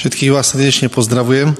Všetkých 0.00 0.32
vás 0.32 0.56
srdečne 0.56 0.88
pozdravujem. 0.88 1.52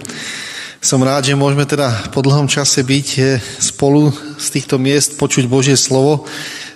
Som 0.81 1.05
rád, 1.05 1.29
že 1.29 1.37
môžeme 1.37 1.69
teda 1.69 2.09
po 2.09 2.25
dlhom 2.25 2.49
čase 2.49 2.81
byť 2.81 3.09
eh, 3.21 3.37
spolu 3.37 4.09
z 4.41 4.47
týchto 4.57 4.81
miest, 4.81 5.21
počuť 5.21 5.45
Božie 5.45 5.77
slovo, 5.77 6.25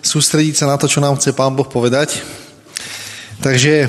sústrediť 0.05 0.61
sa 0.61 0.69
na 0.69 0.77
to, 0.77 0.85
čo 0.85 1.01
nám 1.01 1.17
chce 1.17 1.33
Pán 1.33 1.57
Boh 1.57 1.65
povedať. 1.65 2.21
Takže 3.41 3.89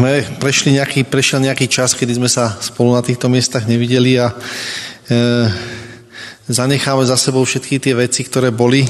sme 0.00 0.24
prešli 0.40 0.80
nejaký, 0.80 1.04
prešiel 1.04 1.44
nejaký 1.44 1.68
čas, 1.68 1.92
kedy 1.92 2.16
sme 2.16 2.30
sa 2.32 2.56
spolu 2.56 2.96
na 2.96 3.04
týchto 3.04 3.28
miestach 3.28 3.68
nevideli 3.68 4.16
a 4.16 4.32
e, 4.32 4.34
zanecháme 6.48 7.04
za 7.04 7.20
sebou 7.20 7.44
všetky 7.44 7.76
tie 7.76 7.92
veci, 7.92 8.24
ktoré 8.24 8.48
boli. 8.48 8.88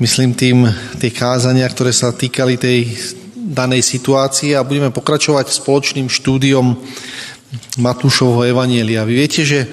Myslím 0.00 0.32
tým 0.32 0.64
tie 0.96 1.12
kázania, 1.12 1.68
ktoré 1.68 1.92
sa 1.92 2.16
týkali 2.16 2.56
tej 2.56 2.96
danej 3.44 3.84
situácii 3.84 4.56
a 4.56 4.64
budeme 4.64 4.88
pokračovať 4.88 5.52
spoločným 5.52 6.08
štúdiom 6.08 6.72
Matúšovho 7.78 8.48
evanielia. 8.48 9.04
Vy 9.04 9.14
viete, 9.14 9.42
že 9.44 9.68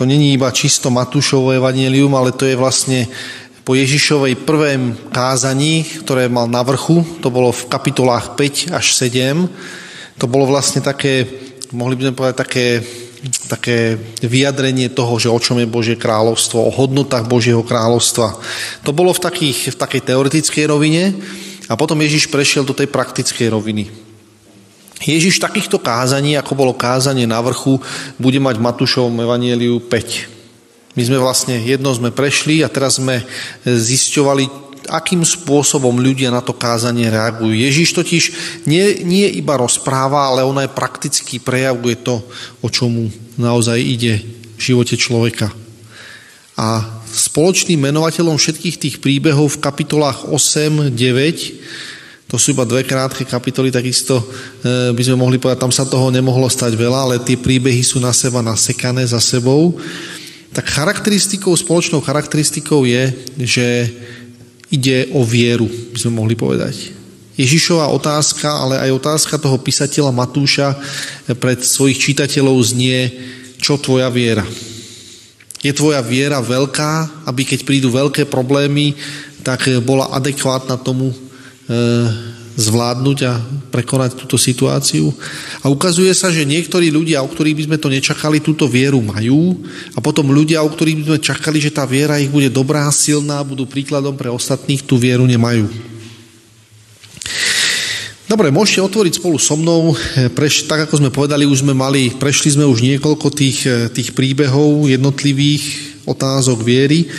to 0.00 0.08
není 0.08 0.32
iba 0.32 0.48
čisto 0.48 0.88
Matúšovo 0.88 1.52
evanielium, 1.52 2.16
ale 2.16 2.32
to 2.32 2.48
je 2.48 2.56
vlastne 2.56 3.04
po 3.62 3.78
Ježišovej 3.78 4.42
prvém 4.42 4.96
kázaní, 5.14 5.86
ktoré 6.02 6.26
mal 6.26 6.50
na 6.50 6.66
vrchu, 6.66 7.06
to 7.22 7.30
bolo 7.30 7.54
v 7.54 7.68
kapitolách 7.70 8.34
5 8.34 8.74
až 8.74 8.86
7, 8.98 9.46
to 10.18 10.26
bolo 10.26 10.50
vlastne 10.50 10.82
také, 10.82 11.28
mohli 11.70 11.94
by 11.94 12.10
sme 12.10 12.18
povedať, 12.18 12.36
také, 12.42 12.66
také 13.46 13.78
vyjadrenie 14.18 14.90
toho, 14.90 15.14
že 15.22 15.30
o 15.30 15.38
čom 15.38 15.62
je 15.62 15.70
Božie 15.70 15.94
kráľovstvo, 15.94 16.58
o 16.58 16.74
hodnotách 16.74 17.30
Božieho 17.30 17.62
kráľovstva. 17.62 18.34
To 18.82 18.90
bolo 18.90 19.14
v, 19.14 19.22
takých, 19.22 19.58
v 19.70 19.76
takej 19.78 20.00
teoretickej 20.10 20.64
rovine, 20.66 21.14
a 21.72 21.80
potom 21.80 21.96
Ježiš 22.04 22.28
prešiel 22.28 22.68
do 22.68 22.76
tej 22.76 22.92
praktickej 22.92 23.48
roviny. 23.48 23.88
Ježiš 25.00 25.40
takýchto 25.40 25.80
kázaní, 25.80 26.36
ako 26.36 26.52
bolo 26.52 26.76
kázanie 26.76 27.24
na 27.24 27.40
vrchu, 27.40 27.80
bude 28.20 28.36
mať 28.36 28.60
v 28.60 28.66
Matúšovom 28.68 29.16
evanieliu 29.24 29.80
5. 29.80 30.92
My 30.92 31.02
sme 31.08 31.16
vlastne 31.16 31.56
jedno 31.56 31.88
sme 31.96 32.12
prešli 32.12 32.60
a 32.60 32.68
teraz 32.68 33.00
sme 33.00 33.24
zisťovali, 33.64 34.44
akým 34.92 35.24
spôsobom 35.24 35.96
ľudia 35.96 36.28
na 36.28 36.44
to 36.44 36.52
kázanie 36.52 37.08
reagujú. 37.08 37.56
Ježiš 37.56 37.96
totiž 37.96 38.22
nie, 38.68 39.00
nie 39.02 39.26
iba 39.32 39.56
rozpráva, 39.56 40.28
ale 40.28 40.44
on 40.44 40.60
aj 40.60 40.76
prakticky 40.76 41.40
prejavuje 41.40 41.96
to, 42.04 42.20
o 42.60 42.68
čomu 42.68 43.08
naozaj 43.40 43.80
ide 43.80 44.20
v 44.54 44.60
živote 44.60 45.00
človeka. 45.00 45.48
A 46.60 46.84
spoločným 47.12 47.76
menovateľom 47.76 48.40
všetkých 48.40 48.76
tých 48.80 48.96
príbehov 49.04 49.56
v 49.56 49.60
kapitolách 49.60 50.32
8, 50.32 50.90
9, 50.90 52.32
to 52.32 52.40
sú 52.40 52.56
iba 52.56 52.64
dve 52.64 52.80
krátke 52.88 53.28
kapitoly, 53.28 53.68
takisto 53.68 54.16
e, 54.16 54.24
by 54.96 55.02
sme 55.04 55.20
mohli 55.20 55.36
povedať, 55.36 55.60
tam 55.60 55.68
sa 55.68 55.84
toho 55.84 56.08
nemohlo 56.08 56.48
stať 56.48 56.72
veľa, 56.80 56.98
ale 57.04 57.16
tie 57.20 57.36
príbehy 57.36 57.84
sú 57.84 58.00
na 58.00 58.08
seba 58.16 58.40
nasekané 58.40 59.04
za 59.04 59.20
sebou. 59.20 59.76
Tak 60.56 60.64
charakteristikou, 60.64 61.52
spoločnou 61.52 62.00
charakteristikou 62.00 62.88
je, 62.88 63.12
že 63.36 63.66
ide 64.72 65.12
o 65.12 65.20
vieru, 65.28 65.68
by 65.68 65.98
sme 66.00 66.16
mohli 66.16 66.32
povedať. 66.32 66.96
Ježišová 67.36 67.92
otázka, 67.92 68.48
ale 68.48 68.80
aj 68.80 68.96
otázka 68.96 69.36
toho 69.36 69.60
písateľa 69.60 70.12
Matúša 70.12 70.72
pred 71.36 71.60
svojich 71.60 72.00
čitateľov 72.00 72.56
znie, 72.64 73.12
čo 73.60 73.76
tvoja 73.76 74.08
viera. 74.08 74.44
Je 75.62 75.70
tvoja 75.70 76.02
viera 76.02 76.42
veľká, 76.42 77.24
aby 77.30 77.46
keď 77.46 77.62
prídu 77.62 77.88
veľké 77.88 78.26
problémy, 78.26 78.98
tak 79.46 79.70
eh, 79.70 79.78
bola 79.78 80.10
adekvátna 80.14 80.78
tomu 80.78 81.10
e, 81.10 81.16
zvládnuť 82.52 83.18
a 83.24 83.40
prekonať 83.72 84.18
túto 84.18 84.36
situáciu. 84.36 85.08
A 85.64 85.72
ukazuje 85.72 86.12
sa, 86.12 86.28
že 86.28 86.44
niektorí 86.44 86.92
ľudia, 86.92 87.24
o 87.24 87.28
ktorých 87.30 87.56
by 87.56 87.64
sme 87.70 87.78
to 87.80 87.88
nečakali, 87.88 88.44
túto 88.44 88.68
vieru 88.68 89.00
majú 89.00 89.56
a 89.96 89.98
potom 90.04 90.28
ľudia, 90.28 90.60
o 90.60 90.68
ktorých 90.68 90.98
by 91.00 91.04
sme 91.08 91.18
čakali, 91.18 91.58
že 91.62 91.72
tá 91.72 91.88
viera 91.88 92.20
ich 92.20 92.28
bude 92.28 92.52
dobrá, 92.52 92.84
silná, 92.92 93.40
budú 93.40 93.64
príkladom 93.64 94.12
pre 94.18 94.28
ostatných, 94.28 94.84
tú 94.84 95.00
vieru 95.00 95.24
nemajú. 95.24 95.91
Dobre, 98.32 98.48
môžete 98.48 98.80
otvoriť 98.80 99.20
spolu 99.20 99.36
so 99.36 99.60
mnou. 99.60 99.92
Preš, 100.32 100.64
tak 100.64 100.88
ako 100.88 101.04
sme 101.04 101.12
povedali, 101.12 101.44
už 101.44 101.68
sme 101.68 101.76
mali, 101.76 102.08
prešli 102.16 102.56
sme 102.56 102.64
už 102.64 102.80
niekoľko 102.80 103.28
tých, 103.28 103.68
eh, 103.68 103.92
tých 103.92 104.16
príbehov 104.16 104.88
jednotlivých 104.88 105.60
otázok 106.08 106.64
viery. 106.64 107.12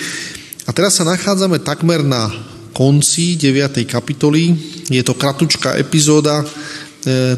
A 0.65 0.73
teraz 0.73 0.97
sa 0.97 1.05
nachádzame 1.05 1.61
takmer 1.61 2.01
na 2.01 2.33
konci 2.73 3.37
9. 3.37 3.85
kapitoly. 3.85 4.57
Je 4.89 5.05
to 5.05 5.13
kratučká 5.13 5.77
epizóda, 5.77 6.41
e, 6.41 6.45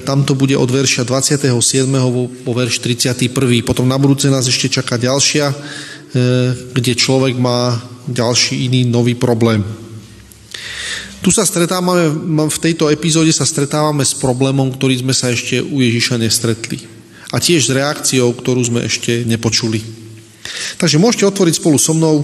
tam 0.08 0.24
to 0.24 0.40
bude 0.40 0.56
od 0.56 0.72
verša 0.72 1.04
27. 1.04 2.32
po 2.48 2.56
verš 2.56 2.80
31. 2.80 3.60
Potom 3.60 3.84
na 3.92 4.00
budúce 4.00 4.32
nás 4.32 4.48
ešte 4.48 4.80
čaká 4.80 4.96
ďalšia, 4.96 5.52
kde 6.72 6.94
človek 6.96 7.36
má 7.36 7.76
ďalší 8.08 8.72
iný 8.72 8.88
nový 8.88 9.20
problém. 9.20 9.85
Tu 11.26 11.34
sa 11.34 11.42
stretávame, 11.42 12.10
v 12.46 12.62
tejto 12.62 12.86
epizóde 12.94 13.34
sa 13.34 13.50
stretávame 13.50 14.06
s 14.06 14.14
problémom, 14.14 14.70
ktorý 14.70 15.02
sme 15.02 15.14
sa 15.16 15.34
ešte 15.34 15.58
u 15.58 15.82
Ježiša 15.82 16.22
nestretli. 16.22 16.86
A 17.34 17.42
tiež 17.42 17.66
s 17.66 17.74
reakciou, 17.74 18.30
ktorú 18.38 18.62
sme 18.62 18.86
ešte 18.86 19.26
nepočuli. 19.26 19.82
Takže 20.78 21.02
môžete 21.02 21.26
otvoriť 21.26 21.58
spolu 21.58 21.78
so 21.82 21.98
mnou 21.98 22.22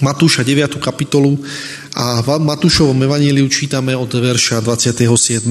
Matúša 0.00 0.46
9. 0.46 0.78
kapitolu 0.78 1.36
a 1.92 2.22
v 2.22 2.38
Matúšovom 2.40 2.96
evaníliu 2.96 3.44
čítame 3.50 3.92
od 3.92 4.08
verša 4.08 4.62
27. 4.62 5.44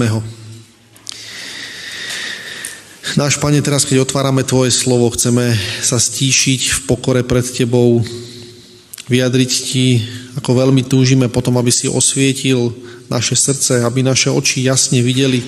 Náš 3.20 3.42
Pane, 3.42 3.60
teraz 3.60 3.84
keď 3.84 4.06
otvárame 4.08 4.48
Tvoje 4.48 4.72
slovo, 4.72 5.12
chceme 5.12 5.54
sa 5.84 6.00
stíšiť 6.00 6.62
v 6.72 6.80
pokore 6.88 7.22
pred 7.26 7.44
Tebou, 7.44 8.00
vyjadriť 9.10 9.52
Ti 9.52 9.86
ako 10.38 10.52
veľmi 10.54 10.86
túžime 10.86 11.28
potom, 11.28 11.58
aby 11.58 11.74
si 11.74 11.90
osvietil 11.90 12.72
naše 13.10 13.34
srdce, 13.34 13.82
aby 13.82 14.06
naše 14.06 14.30
oči 14.30 14.70
jasne 14.70 15.02
videli. 15.02 15.42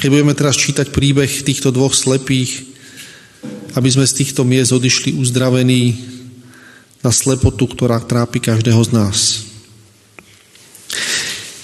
Keď 0.00 0.08
budeme 0.08 0.32
teraz 0.32 0.56
čítať 0.56 0.90
príbeh 0.90 1.28
týchto 1.44 1.70
dvoch 1.70 1.92
slepých, 1.92 2.64
aby 3.76 3.88
sme 3.92 4.08
z 4.08 4.24
týchto 4.24 4.42
miest 4.42 4.72
odišli 4.72 5.14
uzdravení 5.20 6.00
na 7.04 7.12
slepotu, 7.12 7.68
ktorá 7.68 8.00
trápi 8.00 8.40
každého 8.40 8.80
z 8.82 8.90
nás. 8.90 9.18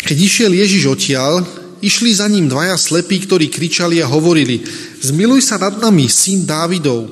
Keď 0.05 0.17
išiel 0.21 0.53
Ježiš 0.53 0.93
odtiaľ, 0.93 1.43
išli 1.81 2.13
za 2.13 2.29
ním 2.29 2.47
dvaja 2.47 2.77
slepí, 2.77 3.17
ktorí 3.25 3.49
kričali 3.49 3.99
a 4.05 4.07
hovorili, 4.07 4.61
zmiluj 5.01 5.41
sa 5.41 5.57
nad 5.57 5.81
nami, 5.81 6.07
syn 6.07 6.45
Dávidov. 6.45 7.11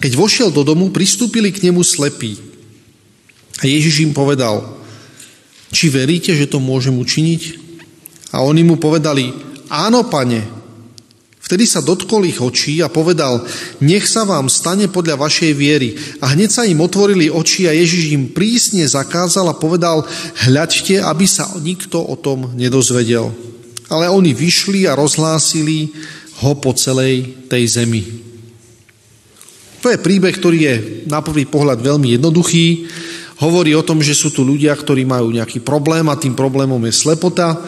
Keď 0.00 0.12
vošiel 0.16 0.48
do 0.48 0.64
domu, 0.64 0.88
pristúpili 0.88 1.52
k 1.52 1.68
nemu 1.68 1.84
slepí. 1.84 2.49
A 3.60 3.68
Ježiš 3.68 4.08
im 4.08 4.16
povedal, 4.16 4.64
či 5.70 5.92
veríte, 5.92 6.32
že 6.32 6.48
to 6.50 6.58
môžem 6.58 6.96
učiniť? 6.96 7.70
A 8.32 8.42
oni 8.42 8.64
mu 8.64 8.80
povedali, 8.80 9.30
áno, 9.68 10.08
pane. 10.08 10.60
Vtedy 11.40 11.66
sa 11.66 11.82
dotkol 11.82 12.30
ich 12.30 12.38
očí 12.38 12.78
a 12.78 12.86
povedal, 12.86 13.42
nech 13.82 14.06
sa 14.06 14.22
vám 14.22 14.46
stane 14.46 14.86
podľa 14.86 15.18
vašej 15.18 15.52
viery. 15.58 15.98
A 16.22 16.30
hneď 16.38 16.50
sa 16.50 16.62
im 16.62 16.78
otvorili 16.78 17.26
oči 17.26 17.66
a 17.66 17.74
Ježiš 17.74 18.14
im 18.14 18.30
prísne 18.30 18.86
zakázal 18.86 19.50
a 19.50 19.58
povedal, 19.58 20.06
hľaďte, 20.46 21.02
aby 21.02 21.26
sa 21.26 21.50
nikto 21.58 21.98
o 21.98 22.14
tom 22.14 22.54
nedozvedel. 22.54 23.34
Ale 23.90 24.06
oni 24.06 24.30
vyšli 24.30 24.86
a 24.86 24.94
rozhlásili 24.94 25.90
ho 26.46 26.54
po 26.54 26.70
celej 26.70 27.46
tej 27.50 27.66
zemi. 27.66 28.02
To 29.82 29.90
je 29.90 29.98
príbeh, 29.98 30.36
ktorý 30.38 30.58
je 30.60 30.74
na 31.10 31.18
prvý 31.18 31.50
pohľad 31.50 31.82
veľmi 31.82 32.14
jednoduchý, 32.14 32.86
hovorí 33.40 33.72
o 33.72 33.82
tom, 33.82 34.04
že 34.04 34.12
sú 34.12 34.28
tu 34.28 34.44
ľudia, 34.44 34.76
ktorí 34.76 35.08
majú 35.08 35.32
nejaký 35.32 35.64
problém 35.64 36.04
a 36.12 36.20
tým 36.20 36.36
problémom 36.36 36.80
je 36.84 36.92
slepota. 36.92 37.56
E, 37.56 37.58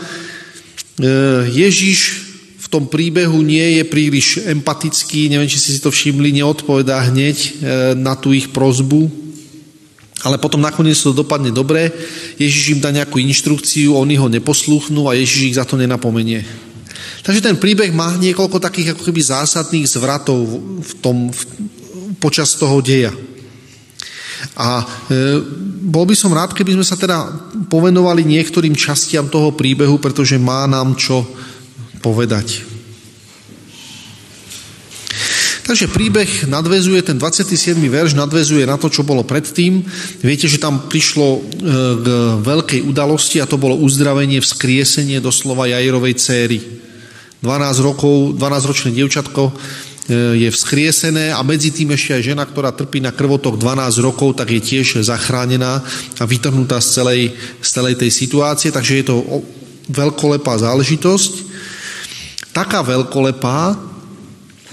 Ježiš 1.49 2.29
v 2.61 2.67
tom 2.69 2.85
príbehu 2.87 3.41
nie 3.41 3.81
je 3.81 3.85
príliš 3.89 4.45
empatický, 4.45 5.33
neviem, 5.33 5.49
či 5.49 5.59
si 5.59 5.81
to 5.81 5.89
všimli, 5.89 6.37
neodpovedá 6.37 7.09
hneď 7.09 7.37
e, 7.41 7.51
na 7.97 8.13
tú 8.13 8.37
ich 8.37 8.53
prozbu, 8.53 9.09
ale 10.23 10.39
potom 10.39 10.63
nakoniec 10.63 10.95
to 11.01 11.17
dopadne 11.17 11.51
dobre, 11.51 11.91
Ježiš 12.39 12.79
im 12.79 12.81
dá 12.85 12.95
nejakú 12.95 13.19
inštrukciu, 13.19 13.97
oni 13.99 14.15
ho 14.21 14.31
neposlúchnú 14.31 15.09
a 15.09 15.19
Ježiš 15.19 15.41
ich 15.51 15.59
za 15.59 15.67
to 15.67 15.81
nenapomenie. 15.81 16.45
Takže 17.23 17.43
ten 17.43 17.57
príbeh 17.59 17.91
má 17.95 18.15
niekoľko 18.19 18.59
takých 18.59 18.95
ako 18.95 19.03
keby 19.09 19.21
zásadných 19.23 19.87
zvratov 19.87 20.43
v 20.83 20.93
tom, 21.03 21.31
v, 21.31 21.43
počas 22.19 22.55
toho 22.59 22.83
deja. 22.83 23.15
A 24.53 24.85
e, 24.85 25.41
bol 25.81 26.05
by 26.05 26.13
som 26.13 26.37
rád, 26.37 26.53
keby 26.53 26.77
sme 26.77 26.85
sa 26.85 26.97
teda 27.01 27.25
povenovali 27.73 28.21
niektorým 28.21 28.77
častiam 28.77 29.25
toho 29.33 29.57
príbehu, 29.57 29.97
pretože 29.97 30.37
má 30.37 30.69
nám 30.69 30.93
čo 31.01 31.25
povedať. 32.05 32.73
Takže 35.63 35.89
príbeh 35.89 36.51
nadvezuje, 36.51 37.01
ten 37.07 37.17
27. 37.17 37.79
verš 37.87 38.19
nadvezuje 38.19 38.67
na 38.67 38.77
to, 38.77 38.91
čo 38.91 39.07
bolo 39.07 39.23
predtým. 39.25 39.81
Viete, 40.21 40.51
že 40.51 40.61
tam 40.61 40.91
prišlo 40.91 41.29
e, 41.33 41.41
k 42.03 42.07
veľkej 42.45 42.81
udalosti 42.85 43.41
a 43.41 43.49
to 43.49 43.57
bolo 43.57 43.81
uzdravenie, 43.81 44.43
vzkriesenie 44.43 45.23
doslova 45.23 45.71
Jairovej 45.71 46.15
céry. 46.19 46.59
12 47.41 47.89
rokov, 47.89 48.37
12-ročné 48.37 48.91
dievčatko 48.93 49.43
e, 49.49 49.53
je 50.11 50.51
vzkriesené 50.51 51.31
a 51.31 51.39
medzi 51.47 51.71
tým 51.71 51.95
ešte 51.95 52.19
aj 52.19 52.23
žena, 52.35 52.43
ktorá 52.43 52.75
trpí 52.75 52.99
na 52.99 53.15
krvotok 53.15 53.55
12 53.55 54.03
rokov, 54.03 54.35
tak 54.35 54.51
je 54.51 54.59
tiež 54.59 54.99
zachránená 55.07 55.79
a 56.19 56.25
vytrhnutá 56.27 56.83
z 56.83 56.89
celej, 56.91 57.23
z 57.63 57.69
celej 57.71 57.95
tej 58.03 58.11
situácie, 58.11 58.75
takže 58.75 58.99
je 58.99 59.05
to 59.07 59.17
veľkolepá 59.95 60.59
záležitosť. 60.59 61.33
Taká 62.51 62.83
veľkolepá, 62.83 63.92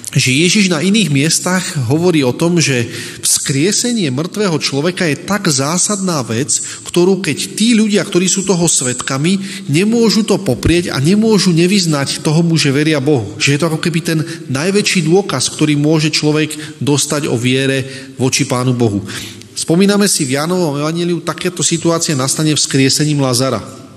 že 0.10 0.34
Ježiš 0.34 0.74
na 0.74 0.82
iných 0.82 1.14
miestach 1.14 1.62
hovorí 1.86 2.26
o 2.26 2.34
tom, 2.34 2.58
že 2.58 2.90
vzkriesenie 3.22 4.10
mŕtvého 4.10 4.58
človeka 4.58 5.06
je 5.06 5.22
tak 5.22 5.46
zásadná 5.46 6.26
vec, 6.26 6.50
ktorú 6.82 7.22
keď 7.22 7.38
tí 7.54 7.78
ľudia, 7.78 8.02
ktorí 8.02 8.26
sú 8.26 8.42
toho 8.42 8.66
svetkami, 8.66 9.38
nemôžu 9.70 10.26
to 10.26 10.42
poprieť 10.42 10.90
a 10.90 10.98
nemôžu 10.98 11.54
nevyznať 11.54 12.26
tomu, 12.26 12.58
že 12.58 12.74
veria 12.74 12.98
Bohu. 12.98 13.38
Že 13.38 13.50
je 13.54 13.60
to 13.62 13.70
ako 13.70 13.80
keby 13.86 14.00
ten 14.02 14.20
najväčší 14.50 15.06
dôkaz, 15.06 15.54
ktorý 15.54 15.78
môže 15.78 16.10
človek 16.10 16.82
dostať 16.82 17.30
o 17.30 17.38
viere 17.38 17.86
voči 18.18 18.50
Pánu 18.50 18.74
Bohu. 18.74 19.06
Spomíname 19.54 20.10
si 20.10 20.26
v 20.26 20.42
Jánovom 20.42 20.82
evaníliu, 20.82 21.22
takéto 21.22 21.62
situácie 21.62 22.18
nastane 22.18 22.58
vzkriesením 22.58 23.22
Lazara. 23.22 23.89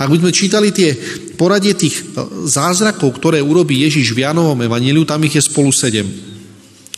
Ak 0.00 0.08
by 0.08 0.16
sme 0.20 0.32
čítali 0.32 0.68
tie 0.72 0.96
poradie 1.36 1.76
tých 1.76 2.00
e, 2.00 2.02
zázrakov, 2.48 3.16
ktoré 3.18 3.44
urobí 3.44 3.84
Ježiš 3.84 4.16
v 4.16 4.24
Janovom 4.24 4.60
evaníliu, 4.62 5.04
tam 5.04 5.24
ich 5.26 5.36
je 5.36 5.42
spolu 5.44 5.72
sedem. 5.72 6.06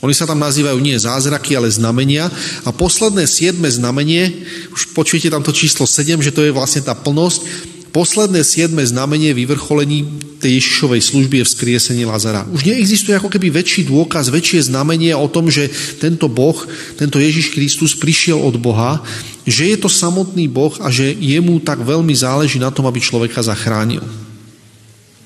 Oni 0.05 0.13
sa 0.13 0.29
tam 0.29 0.37
nazývajú 0.37 0.77
nie 0.85 1.01
zázraky, 1.01 1.57
ale 1.57 1.73
znamenia. 1.73 2.29
A 2.69 2.71
posledné 2.77 3.25
siedme 3.25 3.73
znamenie, 3.73 4.45
už 4.69 4.93
počujete 4.93 5.33
tam 5.33 5.41
to 5.41 5.49
číslo 5.49 5.89
7, 5.89 6.21
že 6.21 6.35
to 6.35 6.45
je 6.45 6.53
vlastne 6.53 6.85
tá 6.85 6.93
plnosť, 6.93 7.73
posledné 7.95 8.43
siedme 8.43 8.83
znamenie 8.83 9.33
vyvrcholení 9.33 10.05
tej 10.43 10.61
Ježišovej 10.61 11.01
služby 11.01 11.35
je 11.41 11.49
vzkriesenie 11.49 12.05
Lazara. 12.05 12.45
Už 12.51 12.67
neexistuje 12.69 13.17
ako 13.17 13.33
keby 13.33 13.55
väčší 13.55 13.89
dôkaz, 13.89 14.29
väčšie 14.29 14.69
znamenie 14.69 15.17
o 15.17 15.31
tom, 15.31 15.49
že 15.49 15.71
tento 16.03 16.29
Boh, 16.29 16.59
tento 17.01 17.17
Ježiš 17.17 17.55
Kristus 17.55 17.97
prišiel 17.97 18.37
od 18.37 18.61
Boha, 18.61 19.01
že 19.45 19.73
je 19.73 19.77
to 19.77 19.93
samotný 19.93 20.49
Boh 20.49 20.73
a 20.81 20.89
že 20.89 21.13
jemu 21.13 21.61
tak 21.61 21.85
veľmi 21.85 22.13
záleží 22.17 22.57
na 22.57 22.73
tom, 22.73 22.89
aby 22.89 23.01
človeka 23.01 23.45
zachránil. 23.45 24.05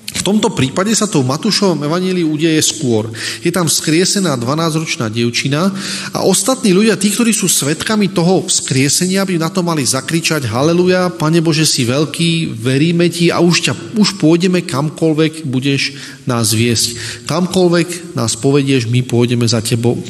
V 0.09 0.25
tomto 0.25 0.49
prípade 0.51 0.89
sa 0.97 1.05
to 1.05 1.21
v 1.21 1.29
Matúšovom 1.29 1.85
evaníliu 1.85 2.33
udeje 2.33 2.57
skôr. 2.65 3.13
Je 3.45 3.53
tam 3.53 3.69
skriesená 3.69 4.33
12-ročná 4.41 5.05
dievčina 5.05 5.69
a 6.09 6.25
ostatní 6.25 6.73
ľudia, 6.73 6.97
tí, 6.97 7.13
ktorí 7.13 7.29
sú 7.29 7.45
svetkami 7.45 8.09
toho 8.09 8.41
vzkriesenia, 8.49 9.21
by 9.21 9.37
na 9.37 9.53
to 9.53 9.61
mali 9.61 9.85
zakričať 9.85 10.49
Haleluja, 10.49 11.13
Pane 11.13 11.45
Bože, 11.45 11.63
si 11.63 11.85
veľký, 11.85 12.57
veríme 12.57 13.05
Ti 13.07 13.29
a 13.29 13.37
už, 13.37 13.69
ťa, 13.69 13.73
už 13.95 14.17
pôjdeme 14.17 14.65
kamkoľvek 14.65 15.45
budeš 15.45 15.93
nás 16.25 16.57
viesť. 16.57 17.23
Kamkoľvek 17.29 18.17
nás 18.17 18.33
povedieš, 18.33 18.89
my 18.89 19.05
pôjdeme 19.05 19.45
za 19.45 19.61
Tebou. 19.61 20.01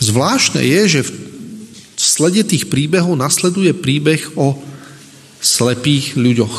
Zvláštne 0.00 0.64
je, 0.64 0.80
že 0.88 1.00
slede 2.18 2.42
tých 2.42 2.66
príbehov 2.66 3.14
nasleduje 3.14 3.70
príbeh 3.78 4.34
o 4.34 4.58
slepých 5.38 6.18
ľuďoch. 6.18 6.56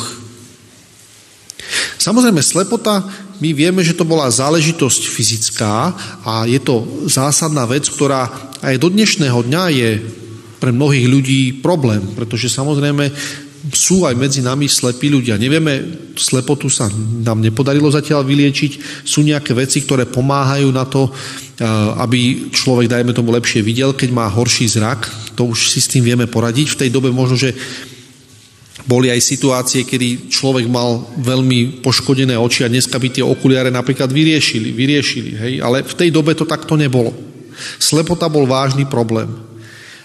Samozrejme, 2.00 2.40
slepota, 2.40 3.04
my 3.44 3.52
vieme, 3.52 3.84
že 3.84 3.92
to 3.92 4.08
bola 4.08 4.32
záležitosť 4.32 5.02
fyzická 5.12 5.92
a 6.24 6.48
je 6.48 6.56
to 6.64 7.04
zásadná 7.04 7.68
vec, 7.68 7.84
ktorá 7.92 8.32
aj 8.64 8.80
do 8.80 8.88
dnešného 8.88 9.36
dňa 9.44 9.64
je 9.76 9.90
pre 10.56 10.72
mnohých 10.72 11.06
ľudí 11.08 11.42
problém, 11.60 12.00
pretože 12.16 12.48
samozrejme 12.48 13.12
sú 13.68 14.08
aj 14.08 14.16
medzi 14.16 14.40
nami 14.40 14.64
slepí 14.64 15.12
ľudia. 15.12 15.36
Nevieme, 15.36 15.84
slepotu 16.16 16.72
sa 16.72 16.88
nám 17.20 17.44
nepodarilo 17.44 17.92
zatiaľ 17.92 18.24
vyliečiť. 18.24 19.04
Sú 19.04 19.20
nejaké 19.20 19.52
veci, 19.52 19.84
ktoré 19.84 20.08
pomáhajú 20.08 20.72
na 20.72 20.88
to, 20.88 21.12
aby 22.00 22.48
človek, 22.48 22.88
dajme 22.88 23.12
tomu, 23.12 23.36
lepšie 23.36 23.60
videl, 23.60 23.92
keď 23.92 24.10
má 24.16 24.24
horší 24.32 24.64
zrak. 24.64 25.06
To 25.36 25.52
už 25.52 25.68
si 25.68 25.84
s 25.84 25.92
tým 25.92 26.00
vieme 26.00 26.24
poradiť. 26.24 26.72
V 26.72 26.80
tej 26.86 26.90
dobe 26.90 27.12
možno, 27.12 27.36
že 27.36 27.52
boli 28.88 29.12
aj 29.12 29.20
situácie, 29.20 29.84
kedy 29.84 30.32
človek 30.32 30.64
mal 30.64 31.04
veľmi 31.20 31.84
poškodené 31.84 32.34
oči 32.40 32.64
a 32.64 32.72
dneska 32.72 32.96
by 32.96 33.08
tie 33.12 33.24
okuliare 33.24 33.68
napríklad 33.68 34.08
vyriešili, 34.08 34.72
vyriešili 34.72 35.30
hej? 35.36 35.52
ale 35.60 35.84
v 35.84 35.94
tej 35.94 36.08
dobe 36.08 36.32
to 36.32 36.48
takto 36.48 36.80
nebolo. 36.80 37.12
Slepota 37.76 38.26
bol 38.32 38.48
vážny 38.48 38.88
problém. 38.88 39.49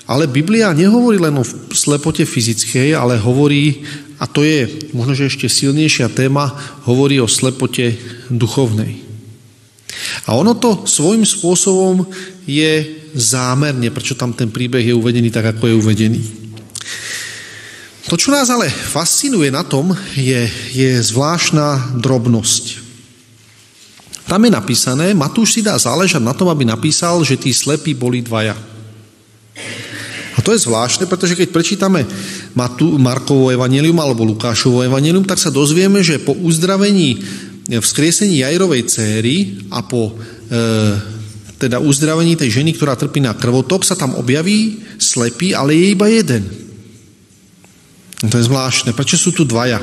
Ale 0.06 0.30
Biblia 0.30 0.70
nehovorí 0.70 1.18
len 1.18 1.34
o 1.42 1.46
slepote 1.74 2.30
fyzickej, 2.30 2.94
ale 2.94 3.18
hovorí, 3.18 3.82
a 4.22 4.30
to 4.30 4.46
je 4.46 4.70
možno, 4.94 5.18
že 5.18 5.34
ešte 5.34 5.50
silnejšia 5.50 6.14
téma, 6.14 6.54
hovorí 6.86 7.18
o 7.18 7.26
slepote 7.26 7.98
duchovnej. 8.30 9.02
A 10.30 10.38
ono 10.38 10.54
to 10.54 10.86
svojím 10.86 11.26
spôsobom 11.26 12.06
je 12.46 13.02
zámerne, 13.18 13.90
prečo 13.90 14.14
tam 14.14 14.36
ten 14.36 14.54
príbeh 14.54 14.86
je 14.86 14.94
uvedený 14.94 15.34
tak, 15.34 15.58
ako 15.58 15.72
je 15.72 15.76
uvedený. 15.80 16.22
To, 18.06 18.14
čo 18.14 18.30
nás 18.30 18.46
ale 18.54 18.70
fascinuje 18.70 19.50
na 19.50 19.66
tom, 19.66 19.90
je, 20.14 20.46
je 20.78 20.92
zvláštna 21.02 21.98
drobnosť. 21.98 22.86
Tam 24.30 24.42
je 24.46 24.52
napísané, 24.54 25.18
Matúš 25.18 25.58
si 25.58 25.62
dá 25.66 25.74
záležať 25.78 26.22
na 26.22 26.38
tom, 26.38 26.50
aby 26.54 26.66
napísal, 26.66 27.22
že 27.26 27.38
tí 27.38 27.50
slepí 27.50 27.98
boli 27.98 28.22
dvaja. 28.22 28.54
A 30.36 30.44
to 30.44 30.52
je 30.52 30.64
zvláštne, 30.68 31.08
pretože 31.08 31.40
keď 31.40 31.48
prečítame 31.56 32.04
Matu, 32.60 33.00
Markovo 33.00 33.56
evanelium 33.56 33.96
alebo 34.04 34.28
Lukášovo 34.28 34.84
evanelium, 34.84 35.24
tak 35.24 35.40
sa 35.40 35.48
dozvieme, 35.48 36.04
že 36.04 36.20
po 36.20 36.36
uzdravení 36.36 37.24
vzkriesení 37.72 38.44
Jajrovej 38.44 38.84
céry 38.92 39.36
a 39.72 39.82
po 39.82 40.12
e, 40.12 40.14
teda 41.56 41.80
uzdravení 41.80 42.36
tej 42.36 42.62
ženy, 42.62 42.76
ktorá 42.76 43.00
trpí 43.00 43.24
na 43.24 43.34
krvotok, 43.34 43.88
sa 43.88 43.96
tam 43.96 44.14
objaví 44.20 44.84
slepý, 45.00 45.56
ale 45.56 45.74
je 45.74 45.86
iba 45.96 46.08
jeden. 46.12 46.44
No 48.22 48.28
to 48.28 48.38
je 48.38 48.48
zvláštne. 48.52 48.92
Prečo 48.92 49.16
sú 49.16 49.32
tu 49.32 49.48
dvaja? 49.48 49.80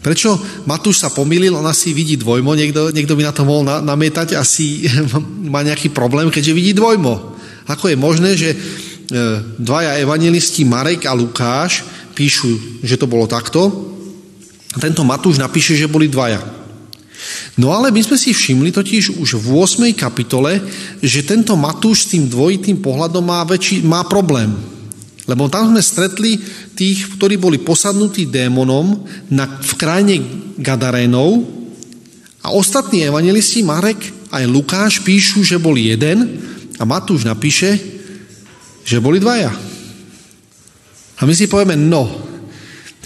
Prečo 0.00 0.38
Matúš 0.70 1.02
sa 1.02 1.10
pomýlil, 1.10 1.50
on 1.50 1.66
asi 1.66 1.90
vidí 1.90 2.14
dvojmo, 2.14 2.54
niekto, 2.54 2.94
niekto 2.94 3.18
by 3.18 3.26
na 3.26 3.34
to 3.34 3.42
mohol 3.42 3.66
na, 3.66 3.82
namietať, 3.82 4.38
asi 4.38 4.86
má 5.52 5.60
nejaký 5.66 5.92
problém, 5.92 6.32
keďže 6.32 6.56
vidí 6.56 6.72
dvojmo. 6.72 7.36
Ako 7.66 7.90
je 7.90 7.96
možné, 7.98 8.30
že 8.38 8.54
e, 8.54 8.56
dvaja 9.58 10.02
evangelisti 10.02 10.66
Marek 10.66 11.06
a 11.06 11.14
Lukáš 11.14 11.86
píšu, 12.16 12.80
že 12.82 12.96
to 12.96 13.06
bolo 13.06 13.28
takto, 13.28 13.68
tento 14.76 15.04
Matúš 15.04 15.40
napíše, 15.40 15.76
že 15.76 15.88
boli 15.88 16.08
dvaja. 16.08 16.40
No 17.56 17.72
ale 17.72 17.88
my 17.88 18.00
sme 18.04 18.20
si 18.20 18.36
všimli 18.36 18.68
totiž 18.72 19.16
už 19.16 19.40
v 19.40 19.46
8. 19.56 19.88
kapitole, 19.96 20.60
že 21.00 21.24
tento 21.24 21.56
Matúš 21.56 22.06
s 22.06 22.10
tým 22.12 22.28
dvojitým 22.28 22.84
pohľadom 22.84 23.24
má, 23.24 23.40
väčší, 23.48 23.80
má 23.80 24.04
problém. 24.04 24.52
Lebo 25.26 25.48
tam 25.50 25.72
sme 25.72 25.82
stretli 25.82 26.38
tých, 26.76 27.16
ktorí 27.16 27.40
boli 27.40 27.58
posadnutí 27.58 28.28
démonom 28.28 29.08
na, 29.32 29.48
v 29.48 29.72
krajine 29.74 30.16
Gadarénov 30.60 31.42
a 32.44 32.54
ostatní 32.54 33.02
evangelisti 33.02 33.64
Marek 33.64 33.98
aj 34.30 34.44
Lukáš 34.46 35.00
píšu, 35.02 35.42
že 35.42 35.58
boli 35.58 35.90
jeden 35.90 36.38
a 36.78 36.84
Matúš 36.84 37.26
napíše, 37.26 37.95
že 38.86 39.02
boli 39.02 39.18
dvaja. 39.18 39.50
A 41.18 41.22
my 41.26 41.34
si 41.34 41.50
povieme, 41.50 41.74
no, 41.74 42.06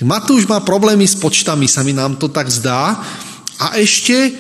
Matúš 0.05 0.49
má 0.49 0.61
problémy 0.65 1.05
s 1.05 1.17
počtami, 1.17 1.69
sa 1.69 1.85
mi 1.85 1.93
nám 1.93 2.17
to 2.17 2.29
tak 2.33 2.49
zdá. 2.49 3.01
A 3.61 3.77
ešte, 3.77 4.33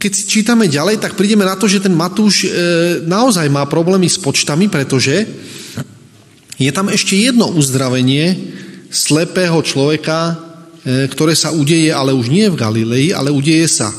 keď 0.00 0.12
si 0.12 0.24
čítame 0.24 0.64
ďalej, 0.68 1.00
tak 1.00 1.16
prídeme 1.16 1.44
na 1.44 1.56
to, 1.56 1.68
že 1.68 1.84
ten 1.84 1.92
Matúš 1.92 2.44
e, 2.44 2.48
naozaj 3.04 3.48
má 3.52 3.68
problémy 3.68 4.08
s 4.08 4.16
počtami, 4.16 4.72
pretože 4.72 5.28
je 6.56 6.70
tam 6.72 6.88
ešte 6.88 7.20
jedno 7.20 7.52
uzdravenie 7.52 8.56
slepého 8.88 9.60
človeka, 9.60 10.32
e, 10.32 10.34
ktoré 11.12 11.36
sa 11.36 11.52
udeje, 11.52 11.92
ale 11.92 12.16
už 12.16 12.32
nie 12.32 12.48
v 12.48 12.56
Galilei, 12.56 13.06
ale 13.12 13.28
udeje 13.28 13.68
sa 13.68 13.92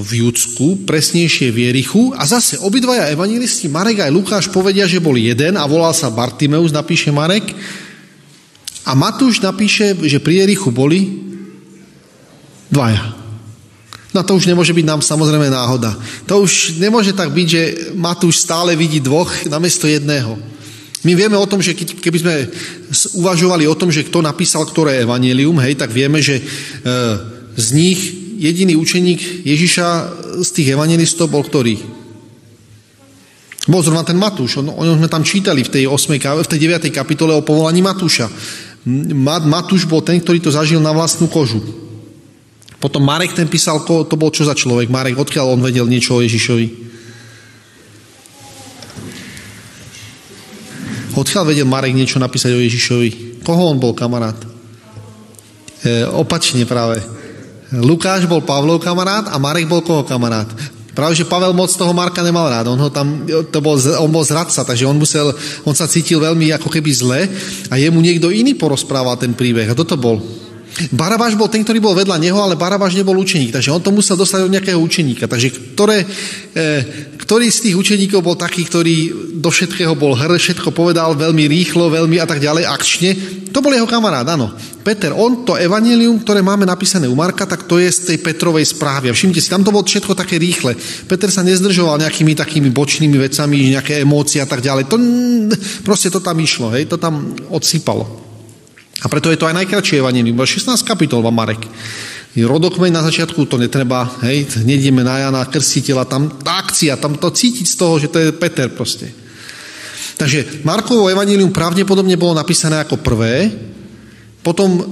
v 0.00 0.26
Judsku, 0.26 0.88
presnejšie 0.88 1.50
v 1.50 1.70
Jerichu 1.70 2.14
a 2.14 2.24
zase 2.24 2.58
obidvaja 2.62 3.10
evangelisti 3.12 3.66
Marek 3.66 4.06
aj 4.06 4.14
Lukáš 4.14 4.46
povedia, 4.48 4.88
že 4.88 5.02
bol 5.02 5.18
jeden 5.18 5.58
a 5.58 5.64
volal 5.66 5.94
sa 5.94 6.12
Bartimeus, 6.12 6.74
napíše 6.74 7.10
Marek 7.10 7.54
a 8.88 8.96
Matúš 8.96 9.44
napíše, 9.44 9.92
že 10.06 10.22
pri 10.22 10.46
Jerichu 10.46 10.72
boli 10.72 11.28
dvaja. 12.72 13.18
No 14.16 14.24
to 14.24 14.40
už 14.40 14.48
nemôže 14.48 14.72
byť 14.72 14.86
nám 14.88 15.00
samozrejme 15.04 15.52
náhoda. 15.52 15.92
To 16.24 16.42
už 16.42 16.80
nemôže 16.80 17.12
tak 17.12 17.28
byť, 17.28 17.46
že 17.46 17.62
Matúš 17.92 18.40
stále 18.40 18.72
vidí 18.72 19.04
dvoch 19.04 19.28
namiesto 19.44 19.84
jedného. 19.84 20.40
My 21.06 21.14
vieme 21.14 21.38
o 21.38 21.46
tom, 21.46 21.62
že 21.62 21.76
keby 21.76 22.18
sme 22.18 22.34
uvažovali 23.22 23.68
o 23.70 23.78
tom, 23.78 23.92
že 23.92 24.02
kto 24.02 24.18
napísal 24.24 24.66
ktoré 24.66 24.98
evanelium, 25.04 25.54
hej, 25.62 25.78
tak 25.78 25.94
vieme, 25.94 26.18
že 26.18 26.40
e, 26.40 26.44
z 27.54 27.68
nich 27.70 28.00
jediný 28.38 28.78
učeník 28.78 29.42
Ježiša 29.42 29.86
z 30.38 30.48
tých 30.54 30.78
evangelistov 30.78 31.26
bol 31.28 31.42
ktorý? 31.42 31.82
Bol 33.68 33.84
zrovna 33.84 34.06
ten 34.06 34.16
Matúš. 34.16 34.62
O 34.62 34.64
ňom 34.64 34.96
sme 34.96 35.12
tam 35.12 35.26
čítali 35.26 35.60
v 35.60 35.68
tej, 35.68 35.84
8, 35.84 36.16
v 36.16 36.48
tej 36.48 36.58
9. 36.88 36.88
kapitole 36.88 37.36
o 37.36 37.44
povolaní 37.44 37.84
Matúša. 37.84 38.30
Matúš 39.44 39.84
bol 39.84 40.00
ten, 40.00 40.16
ktorý 40.22 40.40
to 40.40 40.48
zažil 40.48 40.80
na 40.80 40.94
vlastnú 40.94 41.28
kožu. 41.28 41.60
Potom 42.78 43.02
Marek 43.02 43.34
ten 43.34 43.50
písal, 43.50 43.82
to 43.84 44.14
bol 44.14 44.30
čo 44.30 44.46
za 44.46 44.54
človek? 44.54 44.88
Marek, 44.88 45.18
odkiaľ 45.18 45.58
on 45.58 45.60
vedel 45.60 45.84
niečo 45.84 46.16
o 46.16 46.24
Ježišovi? 46.24 46.88
Odkiaľ 51.18 51.44
vedel 51.50 51.66
Marek 51.66 51.92
niečo 51.98 52.22
napísať 52.22 52.54
o 52.54 52.62
Ježišovi? 52.62 53.42
Koho 53.42 53.74
on 53.74 53.82
bol 53.82 53.92
kamarát? 53.98 54.38
E, 55.82 56.06
opačne 56.06 56.62
práve. 56.62 57.17
Lukáš 57.72 58.24
bol 58.24 58.40
Pavlov 58.40 58.80
kamarát 58.80 59.28
a 59.28 59.36
Marek 59.36 59.68
bol 59.68 59.84
koho 59.84 60.04
kamarát? 60.04 60.48
Práve, 60.98 61.14
že 61.14 61.30
Pavel 61.30 61.54
moc 61.54 61.70
toho 61.70 61.94
Marka 61.94 62.26
nemal 62.26 62.50
rád. 62.50 62.74
On, 62.74 62.80
ho 62.80 62.90
tam, 62.90 63.22
to 63.54 63.58
bol, 63.62 63.78
on 64.02 64.10
bol 64.10 64.26
zradca, 64.26 64.66
takže 64.66 64.82
on, 64.82 64.98
musel, 64.98 65.30
on 65.62 65.70
sa 65.70 65.86
cítil 65.86 66.18
veľmi 66.18 66.50
ako 66.58 66.66
keby 66.66 66.90
zle 66.90 67.20
a 67.70 67.74
jemu 67.78 68.02
niekto 68.02 68.34
iný 68.34 68.58
porozprával 68.58 69.14
ten 69.14 69.30
príbeh. 69.30 69.70
A 69.70 69.78
toto 69.78 69.94
bol. 69.94 70.18
Barabáš 70.94 71.34
bol 71.34 71.50
ten, 71.50 71.66
ktorý 71.66 71.82
bol 71.82 71.94
vedľa 71.98 72.16
neho, 72.22 72.38
ale 72.38 72.58
Barabáš 72.58 72.94
nebol 72.94 73.18
učeník, 73.18 73.50
takže 73.50 73.74
on 73.74 73.82
to 73.82 73.90
musel 73.90 74.14
dostať 74.14 74.46
od 74.46 74.54
nejakého 74.54 74.78
učeníka. 74.78 75.26
Takže 75.26 75.74
ktoré, 75.74 76.06
e, 76.54 76.66
ktorý 77.18 77.50
z 77.50 77.70
tých 77.70 77.76
učeníkov 77.76 78.22
bol 78.22 78.38
taký, 78.38 78.62
ktorý 78.62 78.96
do 79.42 79.50
všetkého 79.50 79.98
bol 79.98 80.14
hr, 80.14 80.38
všetko 80.38 80.70
povedal 80.70 81.18
veľmi 81.18 81.44
rýchlo, 81.50 81.90
veľmi 81.90 82.22
a 82.22 82.26
tak 82.26 82.38
ďalej, 82.38 82.64
akčne, 82.66 83.10
to 83.48 83.64
bol 83.64 83.72
jeho 83.72 83.88
kamarát, 83.88 84.28
áno. 84.28 84.54
Peter, 84.84 85.10
on 85.10 85.42
to 85.42 85.58
evanelium, 85.58 86.20
ktoré 86.22 86.44
máme 86.44 86.62
napísané 86.62 87.10
u 87.10 87.16
Marka, 87.16 87.48
tak 87.48 87.66
to 87.66 87.80
je 87.80 87.88
z 87.88 88.14
tej 88.14 88.18
Petrovej 88.22 88.64
správy. 88.70 89.10
A 89.10 89.16
všimte 89.16 89.42
si, 89.42 89.50
tam 89.50 89.64
to 89.64 89.74
bolo 89.74 89.82
všetko 89.82 90.14
také 90.14 90.38
rýchle. 90.38 90.76
Peter 91.08 91.28
sa 91.32 91.42
nezdržoval 91.42 91.98
nejakými 91.98 92.36
takými 92.36 92.68
bočnými 92.70 93.18
vecami, 93.18 93.74
nejaké 93.74 94.04
emócie 94.04 94.38
a 94.38 94.48
tak 94.48 94.60
ďalej. 94.60 94.86
To, 94.92 94.96
proste 95.82 96.12
to 96.12 96.20
tam 96.20 96.38
išlo, 96.38 96.70
hej, 96.76 96.86
to 96.86 97.00
tam 97.00 97.34
odsypalo. 97.50 98.27
A 98.98 99.06
preto 99.06 99.30
je 99.30 99.38
to 99.38 99.46
aj 99.46 99.54
najkračšie 99.62 100.02
evanelium, 100.02 100.34
16 100.34 100.74
kapitol 100.82 101.22
vám 101.22 101.34
Marek. 101.34 101.62
Rodokmeň 102.38 102.90
na 102.94 103.02
začiatku 103.02 103.46
to 103.50 103.58
netreba, 103.58 104.06
hej, 104.26 104.46
nedíme 104.62 105.02
na 105.02 105.26
Jana 105.26 105.42
Krstiteľa, 105.46 106.06
tam 106.06 106.30
tá 106.38 106.62
akcia, 106.62 106.98
tam 106.98 107.18
to 107.18 107.30
cítiť 107.30 107.66
z 107.66 107.76
toho, 107.78 107.94
že 107.98 108.10
to 108.10 108.18
je 108.18 108.34
Peter 108.34 108.70
proste. 108.70 109.10
Takže 110.18 110.66
Markovo 110.66 111.06
evanelium 111.06 111.54
pravdepodobne 111.54 112.18
bolo 112.18 112.34
napísané 112.34 112.82
ako 112.82 112.98
prvé, 113.02 113.54
potom 114.42 114.82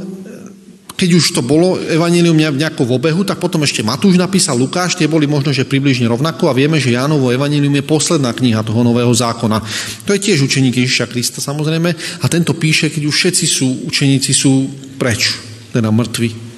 keď 0.96 1.10
už 1.12 1.36
to 1.36 1.44
bolo 1.44 1.76
evanelium 1.76 2.32
nejako 2.32 2.88
v 2.88 2.94
obehu, 2.96 3.20
tak 3.20 3.36
potom 3.36 3.60
ešte 3.68 3.84
Matúš 3.84 4.16
napísal 4.16 4.56
Lukáš, 4.56 4.96
tie 4.96 5.04
boli 5.04 5.28
možno, 5.28 5.52
že 5.52 5.68
približne 5.68 6.08
rovnako 6.08 6.48
a 6.48 6.56
vieme, 6.56 6.80
že 6.80 6.96
Jánovo 6.96 7.28
evanelium 7.28 7.76
je 7.76 7.84
posledná 7.84 8.32
kniha 8.32 8.64
toho 8.64 8.80
nového 8.80 9.12
zákona. 9.12 9.60
To 10.08 10.16
je 10.16 10.24
tiež 10.24 10.40
učeník 10.48 10.72
Ježiša 10.72 11.12
Krista 11.12 11.44
samozrejme 11.44 11.92
a 11.94 12.26
tento 12.32 12.56
píše, 12.56 12.88
keď 12.88 13.12
už 13.12 13.14
všetci 13.14 13.46
sú, 13.46 13.68
učeníci 13.92 14.32
sú 14.32 14.72
preč, 14.96 15.36
teda 15.76 15.92
mŕtvi. 15.92 16.48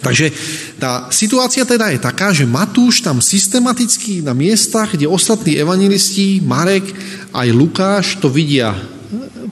Takže 0.00 0.32
tá 0.80 1.12
situácia 1.12 1.62
teda 1.62 1.92
je 1.92 2.00
taká, 2.00 2.32
že 2.32 2.48
Matúš 2.48 3.04
tam 3.04 3.22
systematicky 3.22 4.24
na 4.24 4.32
miestach, 4.32 4.96
kde 4.96 5.06
ostatní 5.06 5.60
evangelisti, 5.60 6.40
Marek 6.42 6.88
aj 7.30 7.48
Lukáš 7.52 8.16
to 8.18 8.32
vidia 8.32 8.74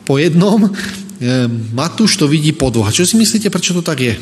po 0.09 0.17
jednom, 0.17 0.73
Matúš 1.75 2.15
to 2.15 2.31
vidí 2.31 2.55
po 2.55 2.71
dvoch. 2.71 2.89
A 2.89 2.95
čo 2.95 3.03
si 3.03 3.19
myslíte, 3.19 3.51
prečo 3.51 3.75
to 3.75 3.83
tak 3.83 3.99
je? 3.99 4.15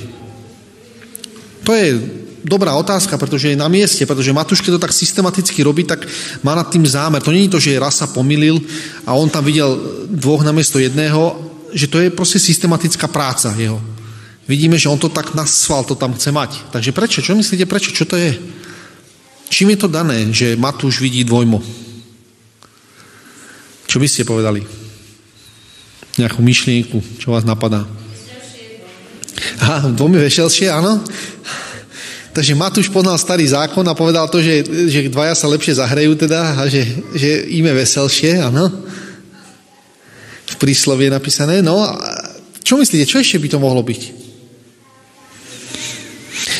To 1.66 1.76
je 1.76 1.98
dobrá 2.46 2.72
otázka, 2.78 3.18
pretože 3.18 3.52
je 3.52 3.58
na 3.58 3.66
mieste, 3.66 4.06
pretože 4.06 4.32
Matúš, 4.32 4.62
keď 4.62 4.78
to 4.78 4.84
tak 4.86 4.94
systematicky 4.94 5.60
robí, 5.66 5.82
tak 5.82 6.06
má 6.46 6.54
nad 6.54 6.70
tým 6.70 6.86
zámer. 6.86 7.20
To 7.20 7.34
je 7.34 7.50
to, 7.50 7.58
že 7.58 7.76
raz 7.76 7.98
sa 7.98 8.06
pomilil 8.06 8.62
a 9.02 9.18
on 9.18 9.26
tam 9.26 9.42
videl 9.42 9.74
dvoch 10.08 10.46
namiesto 10.46 10.78
jedného, 10.78 11.36
že 11.74 11.90
to 11.90 11.98
je 12.00 12.14
proste 12.14 12.38
systematická 12.38 13.10
práca 13.10 13.50
jeho. 13.58 13.82
Vidíme, 14.46 14.78
že 14.78 14.86
on 14.86 14.96
to 14.96 15.10
tak 15.10 15.34
nasval, 15.34 15.82
to 15.82 15.98
tam 15.98 16.14
chce 16.14 16.30
mať. 16.30 16.70
Takže 16.70 16.94
prečo? 16.94 17.18
Čo 17.18 17.34
myslíte, 17.34 17.66
prečo? 17.66 17.90
Čo 17.90 18.06
to 18.06 18.14
je? 18.14 18.38
Čím 19.50 19.74
je 19.74 19.78
to 19.82 19.90
dané, 19.90 20.30
že 20.30 20.54
Matúš 20.54 21.02
vidí 21.02 21.26
dvojmo? 21.26 21.58
Čo 23.90 23.98
by 23.98 24.06
ste 24.06 24.22
povedali? 24.22 24.85
Nejakú 26.16 26.40
myšlienku, 26.40 27.20
čo 27.20 27.32
vás 27.32 27.44
napadá. 27.44 27.84
Aha, 29.60 29.92
dvomi 29.92 30.16
veselšie, 30.20 30.72
áno. 30.72 31.00
Takže 32.36 32.52
Matúš 32.52 32.92
poznal 32.92 33.16
starý 33.16 33.48
zákon 33.48 33.84
a 33.88 33.96
povedal 33.96 34.28
to, 34.28 34.44
že, 34.44 34.60
že 34.92 35.08
dvaja 35.08 35.32
sa 35.32 35.48
lepšie 35.48 35.80
zahrajú 35.80 36.20
teda 36.20 36.60
a 36.60 36.68
že, 36.68 36.84
že 37.16 37.48
ime 37.48 37.72
veselšie, 37.72 38.44
áno. 38.44 38.68
V 40.44 40.56
príslovie 40.60 41.08
je 41.08 41.16
napísané. 41.16 41.64
No 41.64 41.80
a 41.80 41.96
čo 42.60 42.76
myslíte, 42.76 43.08
čo 43.08 43.24
ešte 43.24 43.40
by 43.40 43.48
to 43.48 43.58
mohlo 43.60 43.80
byť? 43.80 44.28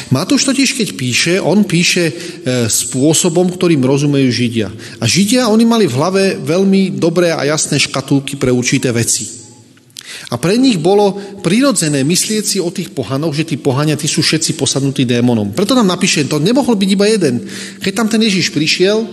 Matúš 0.09 0.49
totiž, 0.49 0.81
keď 0.81 0.89
píše, 0.97 1.35
on 1.43 1.67
píše 1.67 2.09
e, 2.09 2.15
spôsobom, 2.71 3.53
ktorým 3.53 3.83
rozumejú 3.85 4.33
Židia. 4.33 4.73
A 5.03 5.05
Židia, 5.05 5.51
oni 5.51 5.69
mali 5.69 5.85
v 5.85 5.99
hlave 5.99 6.25
veľmi 6.41 6.97
dobré 6.97 7.35
a 7.37 7.45
jasné 7.45 7.77
škatulky 7.77 8.41
pre 8.41 8.49
určité 8.49 8.95
veci. 8.95 9.36
A 10.31 10.39
pre 10.39 10.55
nich 10.55 10.79
bolo 10.79 11.19
prirodzené 11.43 12.07
myslieť 12.07 12.45
si 12.47 12.59
o 12.63 12.71
tých 12.71 12.95
pohanoch, 12.95 13.35
že 13.35 13.47
tí 13.47 13.57
pohania 13.59 13.99
tí 13.99 14.07
sú 14.07 14.23
všetci 14.23 14.55
posadnutí 14.55 15.03
démonom. 15.03 15.51
Preto 15.53 15.75
nám 15.75 15.91
napíše, 15.91 16.27
to 16.27 16.39
nemohol 16.39 16.79
byť 16.79 16.91
iba 16.95 17.07
jeden. 17.11 17.43
Keď 17.83 17.93
tam 17.93 18.07
ten 18.07 18.23
Ježiš 18.23 18.55
prišiel, 18.55 19.07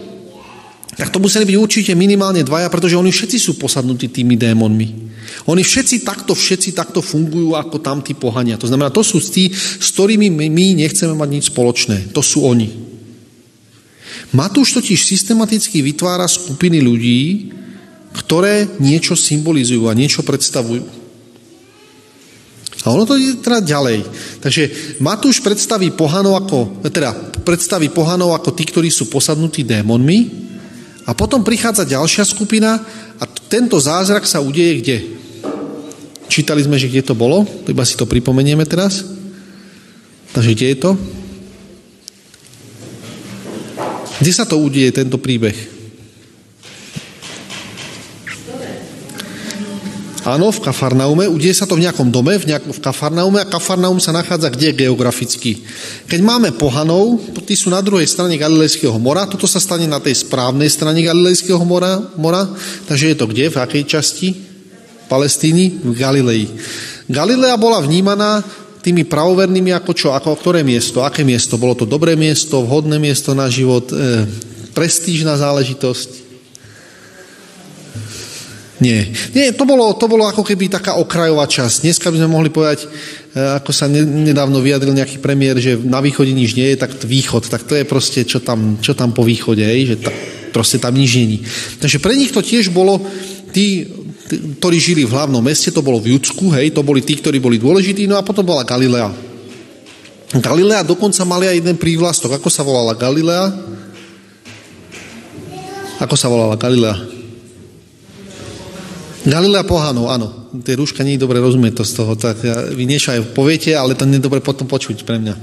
tak 0.94 1.10
to 1.10 1.18
museli 1.18 1.50
byť 1.50 1.58
určite 1.58 1.92
minimálne 1.98 2.46
dvaja, 2.46 2.70
pretože 2.70 2.98
oni 2.98 3.10
všetci 3.10 3.38
sú 3.42 3.58
posadnutí 3.58 4.14
tými 4.14 4.38
démonmi. 4.38 5.14
Oni 5.50 5.66
všetci 5.66 6.06
takto, 6.06 6.38
všetci 6.38 6.78
takto 6.78 7.02
fungujú 7.02 7.58
ako 7.58 7.82
tam 7.82 8.06
tí 8.06 8.14
pohania. 8.14 8.62
To 8.62 8.70
znamená, 8.70 8.94
to 8.94 9.02
sú 9.02 9.18
tí, 9.18 9.50
s 9.52 9.88
ktorými 9.98 10.30
my 10.30 10.66
nechceme 10.86 11.18
mať 11.18 11.30
nič 11.30 11.44
spoločné. 11.50 12.14
To 12.14 12.22
sú 12.22 12.46
oni. 12.46 12.70
Matúš 14.34 14.78
totiž 14.78 14.98
systematicky 14.98 15.82
vytvára 15.82 16.30
skupiny 16.30 16.82
ľudí, 16.82 17.50
ktoré 18.14 18.70
niečo 18.78 19.18
symbolizujú 19.18 19.90
a 19.90 19.98
niečo 19.98 20.22
predstavujú. 20.22 21.04
A 22.84 22.92
ono 22.92 23.08
to 23.08 23.16
ide 23.16 23.40
teda 23.40 23.64
ďalej. 23.64 24.04
Takže 24.44 24.64
Matúš 25.00 25.40
predstaví 25.40 25.96
pohanov 25.96 26.36
ako, 26.44 26.84
teda 26.84 27.16
predstaví 27.42 27.88
pohanov 27.90 28.36
ako 28.36 28.52
tí, 28.52 28.68
ktorí 28.68 28.92
sú 28.92 29.08
posadnutí 29.08 29.64
démonmi 29.64 30.30
a 31.08 31.16
potom 31.16 31.48
prichádza 31.48 31.88
ďalšia 31.88 32.28
skupina 32.28 32.80
a 33.20 33.24
tento 33.48 33.80
zázrak 33.80 34.28
sa 34.28 34.44
udeje 34.44 34.84
kde? 34.84 34.98
Čítali 36.28 36.60
sme, 36.64 36.76
že 36.76 36.92
kde 36.92 37.08
to 37.08 37.16
bolo? 37.16 37.48
Iba 37.68 37.88
si 37.88 37.96
to 37.96 38.04
pripomenieme 38.04 38.68
teraz. 38.68 39.06
Takže 40.36 40.52
kde 40.52 40.68
je 40.74 40.78
to? 40.80 40.92
Kde 44.20 44.32
sa 44.34 44.44
to 44.44 44.60
udeje, 44.60 44.92
tento 44.92 45.20
príbeh? 45.20 45.73
Áno, 50.24 50.56
v 50.56 50.64
Kafarnaume. 50.64 51.28
Udeje 51.28 51.52
sa 51.52 51.68
to 51.68 51.76
v 51.76 51.84
nejakom 51.84 52.08
dome, 52.08 52.40
v, 52.40 52.56
nejak, 52.56 52.64
v 52.64 52.80
Kafarnaume 52.80 53.44
a 53.44 53.50
Kafarnaum 53.50 54.00
sa 54.00 54.16
nachádza 54.16 54.48
kde 54.56 54.72
geograficky. 54.72 55.60
Keď 56.08 56.20
máme 56.24 56.56
pohanov, 56.56 57.20
tí 57.44 57.60
sú 57.60 57.68
na 57.68 57.84
druhej 57.84 58.08
strane 58.08 58.40
Galilejského 58.40 58.96
mora, 59.04 59.28
toto 59.28 59.52
sa 59.52 59.60
stane 59.60 59.84
na 59.84 60.00
tej 60.00 60.24
správnej 60.24 60.72
strane 60.72 61.04
Galilejského 61.04 61.60
mora, 61.68 62.00
mora 62.16 62.48
takže 62.88 63.12
je 63.12 63.18
to 63.20 63.28
kde, 63.28 63.52
v 63.52 63.58
akej 63.60 63.84
časti? 63.84 64.28
Palestíny? 65.12 65.84
V 65.84 65.92
Galilei. 65.92 66.48
Galilea 67.12 67.60
bola 67.60 67.84
vnímaná 67.84 68.40
tými 68.80 69.04
pravovernými 69.04 69.76
ako 69.76 69.92
čo, 69.92 70.08
ako 70.16 70.40
ktoré 70.40 70.64
miesto, 70.64 71.04
aké 71.04 71.28
miesto. 71.28 71.60
Bolo 71.60 71.76
to 71.76 71.84
dobré 71.84 72.16
miesto, 72.16 72.64
vhodné 72.64 72.96
miesto 73.00 73.36
na 73.36 73.52
život, 73.52 73.92
e, 73.92 74.24
prestížna 74.72 75.36
záležitosť. 75.40 76.23
Nie. 78.84 79.08
Nie, 79.32 79.56
to 79.56 79.64
bolo, 79.64 79.96
to 79.96 80.12
bolo 80.12 80.28
ako 80.28 80.44
keby 80.44 80.68
taká 80.68 81.00
okrajová 81.00 81.48
časť. 81.48 81.88
Dneska 81.88 82.12
by 82.12 82.20
sme 82.20 82.28
mohli 82.36 82.52
povedať, 82.52 82.84
e, 82.84 82.88
ako 83.40 83.72
sa 83.72 83.88
nedávno 83.88 84.60
vyjadril 84.60 84.92
nejaký 84.92 85.24
premiér, 85.24 85.56
že 85.64 85.80
na 85.80 86.04
východe 86.04 86.36
nič 86.36 86.52
nie 86.60 86.68
je, 86.76 86.84
tak 86.84 86.92
východ, 87.00 87.48
tak 87.48 87.64
to 87.64 87.80
je 87.80 87.88
proste, 87.88 88.28
čo 88.28 88.44
tam, 88.44 88.84
čo 88.84 88.92
tam 88.92 89.16
po 89.16 89.24
východe, 89.24 89.64
je, 89.64 89.96
že 89.96 89.98
ta, 90.04 90.12
proste 90.52 90.84
tam 90.84 91.00
nič 91.00 91.16
není. 91.16 91.40
Takže 91.80 92.04
pre 92.04 92.12
nich 92.20 92.36
to 92.36 92.44
tiež 92.44 92.76
bolo, 92.76 93.00
tí, 93.56 93.88
tí, 94.28 94.36
ktorí 94.60 94.78
žili 94.84 95.08
v 95.08 95.16
hlavnom 95.16 95.40
meste, 95.40 95.72
to 95.72 95.80
bolo 95.80 96.04
v 96.04 96.20
Judsku, 96.20 96.52
hej, 96.60 96.76
to 96.76 96.84
boli 96.84 97.00
tí, 97.00 97.16
ktorí 97.16 97.40
boli 97.40 97.56
dôležití, 97.64 98.04
no 98.04 98.20
a 98.20 98.28
potom 98.28 98.44
bola 98.44 98.68
Galilea. 98.68 99.32
Galilea 100.44 100.84
dokonca 100.84 101.24
mali 101.24 101.48
aj 101.48 101.62
jeden 101.64 101.78
prívlastok. 101.80 102.36
Ako 102.36 102.52
sa 102.52 102.68
volala 102.68 102.98
Galilea? 102.98 103.48
Ako 106.04 106.18
sa 106.20 106.28
volala 106.28 106.58
Galilea? 106.60 107.23
Galilea 109.24 109.64
pohanov, 109.64 110.12
áno. 110.12 110.28
Tie 110.68 110.76
rúška 110.76 111.00
nie 111.02 111.16
je 111.16 111.24
dobre 111.24 111.40
rozumieť 111.40 111.80
to 111.80 111.84
z 111.88 111.94
toho. 111.96 112.14
Tak 112.20 112.44
vy 112.76 112.84
niečo 112.84 113.16
aj 113.16 113.32
poviete, 113.32 113.72
ale 113.72 113.96
to 113.96 114.04
nie 114.04 114.20
je 114.20 114.28
dobre 114.28 114.44
potom 114.44 114.68
počuť 114.68 115.08
pre 115.08 115.16
mňa. 115.16 115.36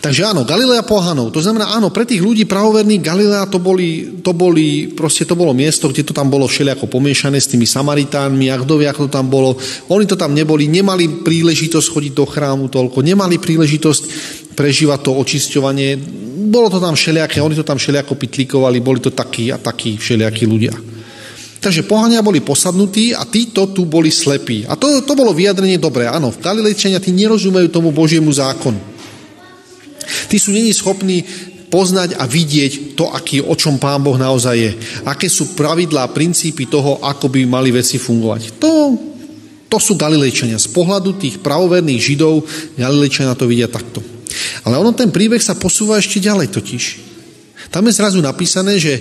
Takže 0.00 0.24
áno, 0.24 0.48
Galilea 0.48 0.80
pohanov. 0.80 1.28
To 1.28 1.44
znamená, 1.44 1.76
áno, 1.76 1.92
pre 1.92 2.08
tých 2.08 2.24
ľudí 2.24 2.48
pravoverných 2.48 3.04
Galilea 3.04 3.44
to 3.52 3.60
boli, 3.60 4.16
to 4.24 4.32
boli, 4.32 4.88
proste 4.96 5.28
to 5.28 5.36
bolo 5.36 5.52
miesto, 5.52 5.92
kde 5.92 6.08
to 6.08 6.16
tam 6.16 6.32
bolo 6.32 6.48
všelijako 6.48 6.88
pomiešané 6.88 7.36
s 7.36 7.52
tými 7.52 7.68
Samaritánmi 7.68 8.48
vie, 8.48 8.88
ako 8.88 9.06
to 9.06 9.12
tam 9.12 9.28
bolo. 9.28 9.52
Oni 9.92 10.08
to 10.08 10.16
tam 10.16 10.32
neboli, 10.32 10.72
nemali 10.72 11.20
príležitosť 11.20 11.86
chodiť 11.92 12.12
do 12.16 12.24
chrámu 12.24 12.72
toľko, 12.72 13.04
nemali 13.04 13.36
príležitosť 13.36 14.02
prežíva 14.56 14.96
to 14.96 15.12
očisťovanie. 15.12 16.00
Bolo 16.48 16.72
to 16.72 16.80
tam 16.80 16.96
všelijaké, 16.96 17.44
oni 17.44 17.60
to 17.60 17.68
tam 17.68 17.76
všelijako 17.76 18.16
pitlikovali, 18.16 18.80
boli 18.80 19.04
to 19.04 19.12
takí 19.12 19.52
a 19.52 19.60
takí 19.60 20.00
všelijakí 20.00 20.48
ľudia. 20.48 20.89
Takže 21.60 21.84
pohania 21.84 22.24
boli 22.24 22.40
posadnutí 22.40 23.12
a 23.12 23.28
títo 23.28 23.68
tu 23.68 23.84
boli 23.84 24.08
slepí. 24.08 24.64
A 24.64 24.80
to, 24.80 25.04
to 25.04 25.12
bolo 25.12 25.36
vyjadrenie 25.36 25.76
dobré. 25.76 26.08
Áno, 26.08 26.32
v 26.32 26.40
Galilejčania 26.40 27.04
tí 27.04 27.12
nerozumejú 27.12 27.68
tomu 27.68 27.92
Božiemu 27.92 28.32
zákonu. 28.32 28.80
Tí 30.32 30.40
sú 30.40 30.56
není 30.56 30.72
schopní 30.72 31.20
poznať 31.68 32.16
a 32.18 32.24
vidieť 32.24 32.96
to, 32.96 33.12
aký, 33.12 33.44
o 33.44 33.54
čom 33.54 33.76
Pán 33.76 34.00
Boh 34.00 34.16
naozaj 34.16 34.56
je. 34.56 34.72
Aké 35.06 35.28
sú 35.28 35.52
pravidlá 35.54 36.10
princípy 36.10 36.66
toho, 36.66 36.98
ako 37.04 37.28
by 37.28 37.44
mali 37.46 37.70
veci 37.70 38.00
fungovať. 38.00 38.58
To, 38.58 38.72
to 39.68 39.78
sú 39.78 39.94
Galilejčania. 40.00 40.58
Z 40.58 40.72
pohľadu 40.72 41.20
tých 41.20 41.38
pravoverných 41.44 42.00
Židov 42.00 42.42
Galilejčania 42.74 43.38
to 43.38 43.46
vidia 43.46 43.68
takto. 43.68 44.02
Ale 44.64 44.80
ono 44.80 44.96
ten 44.96 45.12
príbeh 45.12 45.44
sa 45.44 45.54
posúva 45.54 46.00
ešte 46.00 46.18
ďalej 46.24 46.48
totiž. 46.50 47.09
Tam 47.70 47.86
je 47.86 47.94
zrazu 47.94 48.18
napísané, 48.18 48.82
že 48.82 48.98
e, 48.98 49.00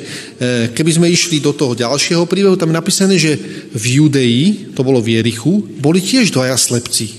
keby 0.77 0.91
sme 0.93 1.07
išli 1.09 1.41
do 1.41 1.57
toho 1.57 1.73
ďalšieho 1.73 2.29
príbehu, 2.29 2.53
tam 2.53 2.69
je 2.69 2.77
napísané, 2.77 3.17
že 3.17 3.33
v 3.73 3.83
Judei, 3.97 4.69
to 4.77 4.85
bolo 4.85 5.01
v 5.01 5.17
Jerichu, 5.17 5.65
boli 5.81 5.97
tiež 5.97 6.29
dvaja 6.29 6.53
slepci. 6.53 7.17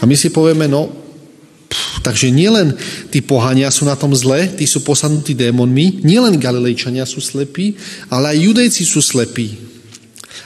A 0.00 0.08
my 0.08 0.16
si 0.16 0.32
povieme, 0.32 0.64
no, 0.64 0.88
pff, 1.68 2.00
takže 2.00 2.32
nielen 2.32 2.72
tí 3.12 3.20
pohania 3.20 3.68
sú 3.68 3.84
na 3.84 3.92
tom 3.92 4.16
zle, 4.16 4.48
tí 4.56 4.64
sú 4.64 4.80
posadnutí 4.80 5.36
démonmi, 5.36 6.00
nielen 6.00 6.40
Galilejčania 6.40 7.04
sú 7.04 7.20
slepí, 7.20 7.76
ale 8.08 8.32
aj 8.32 8.48
judejci 8.48 8.82
sú 8.88 9.04
slepí. 9.04 9.60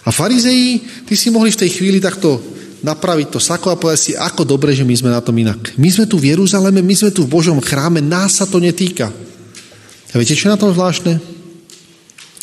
A 0.06 0.10
farizeji, 0.10 0.82
tí 1.06 1.14
si 1.14 1.30
mohli 1.30 1.54
v 1.54 1.60
tej 1.62 1.70
chvíli 1.70 2.02
takto 2.02 2.42
napraviť 2.82 3.30
to 3.30 3.38
sako 3.38 3.70
a 3.70 3.78
povedať 3.78 4.00
si, 4.02 4.12
ako 4.18 4.42
dobre, 4.42 4.74
že 4.74 4.82
my 4.82 4.94
sme 4.94 5.10
na 5.14 5.22
tom 5.22 5.38
inak. 5.38 5.74
My 5.78 5.86
sme 5.86 6.10
tu 6.10 6.18
v 6.18 6.34
Jeruzaleme, 6.34 6.82
my 6.82 6.94
sme 6.98 7.10
tu 7.14 7.26
v 7.26 7.30
Božom 7.30 7.62
chráme, 7.62 8.02
nás 8.02 8.42
sa 8.42 8.46
to 8.46 8.58
netýka. 8.58 9.10
A 10.16 10.24
viete, 10.24 10.32
čo 10.32 10.48
je 10.48 10.54
na 10.56 10.60
tom 10.60 10.72
zvláštne? 10.72 11.20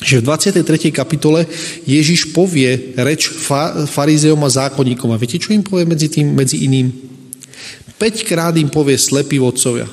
Že 0.05 0.21
v 0.21 0.25
23. 0.29 0.93
kapitole 0.93 1.49
Ježiš 1.89 2.29
povie 2.29 2.93
reč 2.93 3.33
farizeom 3.89 4.37
a 4.45 4.53
zákonníkom. 4.53 5.09
A 5.09 5.17
viete, 5.17 5.41
čo 5.41 5.57
im 5.57 5.65
povie 5.65 5.89
medzi, 5.89 6.05
tým, 6.05 6.37
medzi 6.37 6.69
iným? 6.69 6.93
5 7.97 8.29
krát 8.29 8.53
im 8.61 8.69
povie 8.69 8.93
slepí 8.93 9.41
vodcovia. 9.41 9.89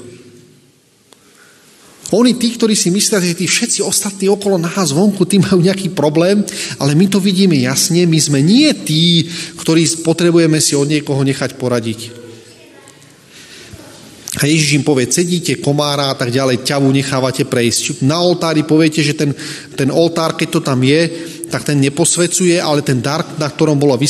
Oni, 2.13 2.37
tí, 2.37 2.53
ktorí 2.53 2.77
si 2.77 2.93
myslia, 2.93 3.25
že 3.25 3.39
tí 3.39 3.49
všetci 3.49 3.81
ostatní 3.81 4.29
okolo 4.29 4.61
nás 4.61 4.93
vonku, 4.93 5.25
tí 5.25 5.41
majú 5.41 5.65
nejaký 5.65 5.97
problém, 5.97 6.45
ale 6.77 6.93
my 6.93 7.09
to 7.09 7.17
vidíme 7.17 7.57
jasne, 7.57 8.05
my 8.05 8.19
sme 8.21 8.45
nie 8.45 8.69
tí, 8.77 9.25
ktorí 9.57 10.05
potrebujeme 10.05 10.61
si 10.61 10.77
od 10.77 10.85
niekoho 10.85 11.25
nechať 11.25 11.57
poradiť. 11.57 12.30
A 14.41 14.49
Ježiš 14.49 14.81
im 14.81 14.85
povie, 14.85 15.05
cedíte 15.05 15.61
komára 15.61 16.09
a 16.09 16.17
tak 16.17 16.33
ďalej, 16.33 16.65
ťavu 16.65 16.89
nechávate 16.89 17.45
prejsť. 17.45 18.01
Na 18.09 18.25
oltári 18.25 18.65
poviete, 18.65 19.05
že 19.05 19.13
ten, 19.13 19.37
ten 19.77 19.93
oltár, 19.93 20.33
keď 20.33 20.49
to 20.49 20.61
tam 20.65 20.81
je, 20.81 21.01
tak 21.53 21.69
ten 21.69 21.77
neposvecuje, 21.77 22.57
ale 22.57 22.81
ten 22.81 23.05
dar, 23.05 23.21
na 23.37 23.53
ktorom 23.53 23.77
bola 23.77 24.01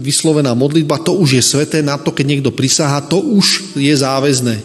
vyslovená 0.00 0.56
modlitba, 0.56 1.04
to 1.04 1.20
už 1.20 1.36
je 1.36 1.42
sveté, 1.44 1.84
na 1.84 2.00
to, 2.00 2.16
keď 2.16 2.24
niekto 2.24 2.50
prisáha, 2.54 3.04
to 3.04 3.20
už 3.20 3.76
je 3.76 3.92
záväzné. 3.92 4.56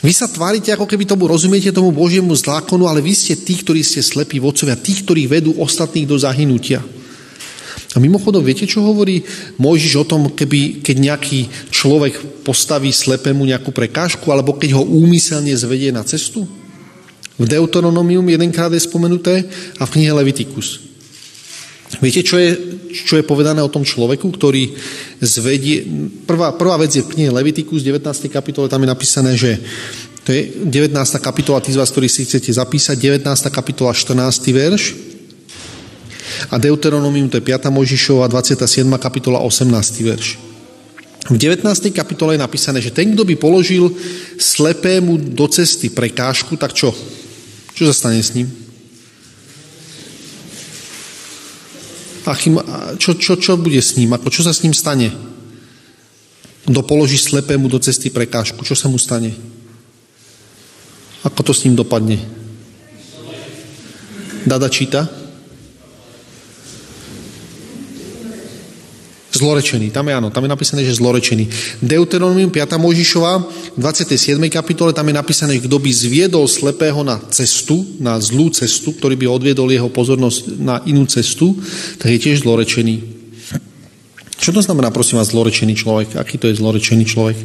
Vy 0.00 0.12
sa 0.12 0.28
tvárite, 0.28 0.72
ako 0.72 0.84
keby 0.84 1.08
tomu 1.08 1.28
rozumiete 1.28 1.72
tomu 1.72 1.92
Božiemu 1.92 2.32
zákonu, 2.36 2.84
ale 2.84 3.00
vy 3.00 3.16
ste 3.16 3.36
tí, 3.36 3.56
ktorí 3.64 3.80
ste 3.80 4.04
slepí 4.04 4.40
vodcovia, 4.40 4.76
tí, 4.76 4.92
ktorí 4.96 5.24
vedú 5.24 5.56
ostatných 5.56 6.08
do 6.08 6.20
zahynutia. 6.20 6.84
A 7.90 7.98
mimochodom, 7.98 8.46
viete, 8.46 8.70
čo 8.70 8.86
hovorí 8.86 9.26
Mojžiš 9.58 9.94
o 9.98 10.06
tom, 10.06 10.30
keby, 10.30 10.78
keď 10.78 10.96
nejaký 11.10 11.50
človek 11.74 12.46
postaví 12.46 12.94
slepému 12.94 13.42
nejakú 13.42 13.74
prekážku, 13.74 14.30
alebo 14.30 14.54
keď 14.54 14.78
ho 14.78 14.86
úmyselne 14.86 15.50
zvedie 15.58 15.90
na 15.90 16.06
cestu? 16.06 16.46
V 17.34 17.44
Deuteronomium 17.50 18.22
jedenkrát 18.30 18.70
je 18.70 18.78
spomenuté 18.78 19.42
a 19.80 19.88
v 19.88 19.92
knihe 19.96 20.12
Levitikus. 20.14 20.86
Viete, 21.98 22.22
čo 22.22 22.38
je, 22.38 22.54
čo 22.94 23.18
je 23.18 23.26
povedané 23.26 23.58
o 23.58 23.72
tom 23.72 23.82
človeku, 23.82 24.30
ktorý 24.30 24.70
zvedie... 25.18 25.82
Prvá, 26.30 26.54
prvá 26.54 26.78
vec 26.78 26.94
je 26.94 27.02
v 27.02 27.10
knihe 27.10 27.34
Levitikus, 27.34 27.82
19. 27.82 28.06
kapitole, 28.30 28.70
tam 28.70 28.86
je 28.86 28.92
napísané, 28.94 29.34
že 29.34 29.58
to 30.22 30.30
je 30.30 30.62
19. 30.62 30.94
kapitola, 31.18 31.58
tí 31.58 31.74
z 31.74 31.80
vás, 31.82 31.90
ktorí 31.90 32.06
si 32.06 32.22
chcete 32.22 32.54
zapísať, 32.54 32.94
19. 32.94 33.26
kapitola, 33.50 33.90
14. 33.90 34.14
verš, 34.54 35.09
a 36.48 36.56
Deuteronomium, 36.56 37.28
to 37.28 37.36
je 37.36 37.44
5. 37.44 37.68
Mojžišova, 37.68 38.30
27. 38.32 38.88
kapitola, 38.96 39.44
18. 39.44 39.68
verš. 40.00 40.28
V 41.28 41.36
19. 41.36 41.68
kapitole 41.92 42.34
je 42.34 42.40
napísané, 42.40 42.80
že 42.80 42.88
ten, 42.88 43.12
kto 43.12 43.28
by 43.28 43.36
položil 43.36 43.92
slepému 44.40 45.36
do 45.36 45.44
cesty 45.52 45.92
prekážku, 45.92 46.56
tak 46.56 46.72
čo? 46.72 46.96
Čo 47.76 47.92
sa 47.92 47.94
stane 47.94 48.24
s 48.24 48.32
ním? 48.32 48.48
Achim, 52.24 52.56
čo, 52.96 53.16
čo, 53.20 53.36
čo 53.36 53.60
bude 53.60 53.80
s 53.80 54.00
ním? 54.00 54.16
Ako, 54.16 54.32
čo 54.32 54.40
sa 54.40 54.56
s 54.56 54.64
ním 54.64 54.72
stane? 54.72 55.12
Kto 56.64 56.80
položí 56.84 57.20
slepému 57.20 57.68
do 57.68 57.76
cesty 57.82 58.08
prekážku, 58.08 58.64
čo 58.64 58.72
sa 58.72 58.88
mu 58.88 58.96
stane? 58.96 59.36
Ako 61.20 61.44
to 61.44 61.52
s 61.52 61.68
ním 61.68 61.76
dopadne? 61.76 62.16
Dada 64.48 64.72
číta? 64.72 65.19
Zlorečený, 69.30 69.94
tam 69.94 70.10
je 70.10 70.18
áno, 70.18 70.34
tam 70.34 70.42
je 70.42 70.50
napísané, 70.50 70.82
že 70.82 70.98
zlorečený. 70.98 71.46
Deuteronomium 71.78 72.50
5. 72.50 72.82
Možišova, 72.82 73.32
v 73.74 73.78
27. 73.78 74.34
kapitole, 74.50 74.90
tam 74.90 75.06
je 75.06 75.14
napísané, 75.14 75.54
že 75.54 75.70
kto 75.70 75.78
by 75.78 75.90
zviedol 75.94 76.50
slepého 76.50 77.06
na 77.06 77.22
cestu, 77.30 77.86
na 78.02 78.18
zlú 78.18 78.50
cestu, 78.50 78.90
ktorý 78.90 79.14
by 79.14 79.30
odviedol 79.30 79.70
jeho 79.70 79.86
pozornosť 79.86 80.58
na 80.58 80.82
inú 80.82 81.06
cestu, 81.06 81.54
tak 82.02 82.10
je 82.10 82.18
tiež 82.26 82.42
zlorečený. 82.42 83.22
Čo 84.40 84.50
to 84.50 84.66
znamená, 84.66 84.90
prosím 84.90 85.22
vás, 85.22 85.30
zlorečený 85.30 85.78
človek? 85.78 86.18
Aký 86.18 86.34
to 86.34 86.50
je 86.50 86.58
zlorečený 86.58 87.04
človek? 87.06 87.38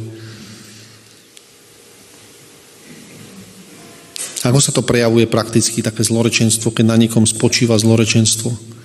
Ako 4.42 4.58
sa 4.58 4.74
to 4.74 4.82
prejavuje 4.82 5.30
prakticky, 5.30 5.86
také 5.86 6.02
zlorečenstvo, 6.02 6.74
keď 6.74 6.84
na 6.86 6.98
niekom 6.98 7.22
spočíva 7.26 7.78
zlorečenstvo? 7.78 8.75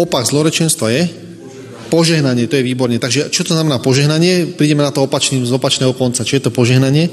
Opak 0.00 0.24
zlorečenstva 0.24 0.88
je? 0.88 1.02
Požehnanie, 1.92 2.48
to 2.48 2.56
je 2.56 2.64
výborne. 2.64 2.96
Takže 2.96 3.28
čo 3.28 3.44
to 3.44 3.52
znamená 3.52 3.82
požehnanie? 3.84 4.56
Prídeme 4.56 4.80
na 4.80 4.94
to 4.94 5.04
opačným, 5.04 5.44
z 5.44 5.52
opačného 5.52 5.92
konca. 5.92 6.24
Čo 6.24 6.40
je 6.40 6.44
to 6.48 6.54
požehnanie? 6.54 7.12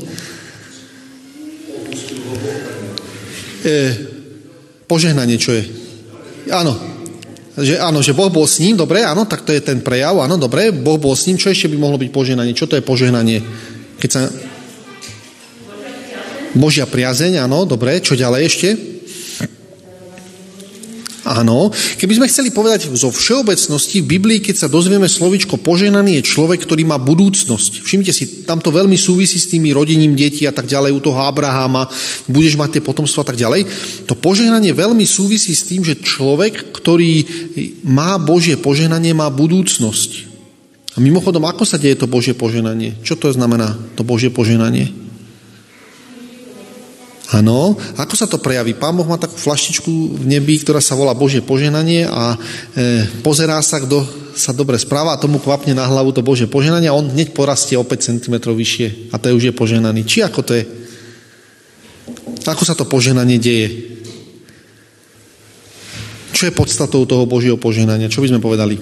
E, 3.68 3.76
požehnanie, 4.88 5.36
čo 5.36 5.52
je? 5.52 5.68
Áno. 6.54 6.78
Že, 7.58 7.82
áno, 7.82 8.06
že 8.06 8.14
Boh 8.14 8.30
bol 8.30 8.46
s 8.46 8.62
ním, 8.62 8.78
dobre, 8.78 9.02
áno, 9.02 9.26
tak 9.26 9.42
to 9.42 9.50
je 9.50 9.66
ten 9.66 9.82
prejav, 9.82 10.14
áno, 10.22 10.38
dobre, 10.38 10.70
Boh 10.70 11.02
bol 11.02 11.18
s 11.18 11.26
ním, 11.26 11.42
čo 11.42 11.50
ešte 11.50 11.66
by 11.74 11.82
mohlo 11.82 11.98
byť 11.98 12.14
požehnanie? 12.14 12.54
Čo 12.54 12.70
to 12.70 12.78
je 12.78 12.86
požehnanie? 12.86 13.42
Keď 13.98 14.10
sa... 14.14 14.30
Božia 16.54 16.86
priazeň, 16.86 17.42
áno, 17.42 17.66
dobre, 17.66 17.98
čo 17.98 18.14
ďalej 18.14 18.42
ešte? 18.46 18.97
Áno, 21.28 21.68
keby 22.00 22.14
sme 22.16 22.32
chceli 22.32 22.56
povedať 22.56 22.88
zo 22.96 23.12
všeobecnosti 23.12 24.00
v 24.00 24.16
Biblii, 24.16 24.40
keď 24.40 24.64
sa 24.64 24.72
dozvieme 24.72 25.12
slovičko 25.12 25.60
poženaný, 25.60 26.24
je 26.24 26.30
človek, 26.32 26.64
ktorý 26.64 26.88
má 26.88 26.96
budúcnosť. 26.96 27.84
Všimte 27.84 28.16
si, 28.16 28.48
tam 28.48 28.64
to 28.64 28.72
veľmi 28.72 28.96
súvisí 28.96 29.36
s 29.36 29.52
tými 29.52 29.76
rodením 29.76 30.16
detí 30.16 30.48
a 30.48 30.56
tak 30.56 30.72
ďalej, 30.72 30.96
u 30.96 31.04
toho 31.04 31.20
Abraháma, 31.20 31.92
budeš 32.32 32.56
mať 32.56 32.80
tie 32.80 32.86
potomstva 32.88 33.28
a 33.28 33.30
tak 33.34 33.36
ďalej. 33.36 33.68
To 34.08 34.16
poženanie 34.16 34.72
veľmi 34.72 35.04
súvisí 35.04 35.52
s 35.52 35.68
tým, 35.68 35.84
že 35.84 36.00
človek, 36.00 36.72
ktorý 36.72 37.28
má 37.84 38.16
Božie 38.16 38.56
poženanie, 38.56 39.12
má 39.12 39.28
budúcnosť. 39.28 40.40
A 40.96 41.04
mimochodom, 41.04 41.44
ako 41.44 41.68
sa 41.68 41.76
deje 41.76 42.00
to 42.00 42.08
Božie 42.08 42.34
poženanie? 42.34 42.98
Čo 43.04 43.20
to 43.20 43.30
znamená, 43.30 43.76
to 44.00 44.08
Božie 44.08 44.32
poženanie? 44.32 45.07
Áno, 47.36 47.76
ako 48.00 48.16
sa 48.16 48.24
to 48.24 48.40
prejaví? 48.40 48.72
Pán 48.72 48.96
Boh 48.96 49.04
má 49.04 49.20
takú 49.20 49.36
flaštičku 49.36 49.92
v 50.16 50.24
nebi, 50.24 50.64
ktorá 50.64 50.80
sa 50.80 50.96
volá 50.96 51.12
Božie 51.12 51.44
poženanie 51.44 52.08
a 52.08 52.32
e, 52.32 53.04
pozerá 53.20 53.60
sa, 53.60 53.84
kto 53.84 54.00
sa 54.32 54.56
dobre 54.56 54.80
správa 54.80 55.12
a 55.12 55.20
tomu 55.20 55.44
kvapne 55.44 55.76
na 55.76 55.84
hlavu 55.84 56.16
to 56.16 56.24
Božie 56.24 56.48
poženanie 56.48 56.88
a 56.88 56.96
on 56.96 57.12
hneď 57.12 57.36
porastie 57.36 57.76
o 57.76 57.84
5 57.84 58.24
cm 58.24 58.36
vyššie 58.48 59.12
a 59.12 59.20
to 59.20 59.36
už 59.36 59.52
je 59.52 59.54
poženaný. 59.54 60.08
Či 60.08 60.24
ako 60.24 60.40
to 60.40 60.56
je? 60.56 60.64
Ako 62.48 62.64
sa 62.64 62.80
to 62.80 62.88
poženanie 62.88 63.36
deje? 63.36 64.00
Čo 66.32 66.48
je 66.48 66.56
podstatou 66.56 67.04
toho 67.04 67.28
Božieho 67.28 67.60
poženania? 67.60 68.08
Čo 68.08 68.24
by 68.24 68.32
sme 68.32 68.40
povedali? 68.40 68.80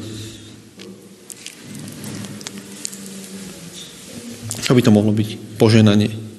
Čo 4.62 4.78
by 4.78 4.82
to 4.86 4.94
mohlo 4.94 5.10
byť? 5.10 5.58
Poženanie. 5.58 6.35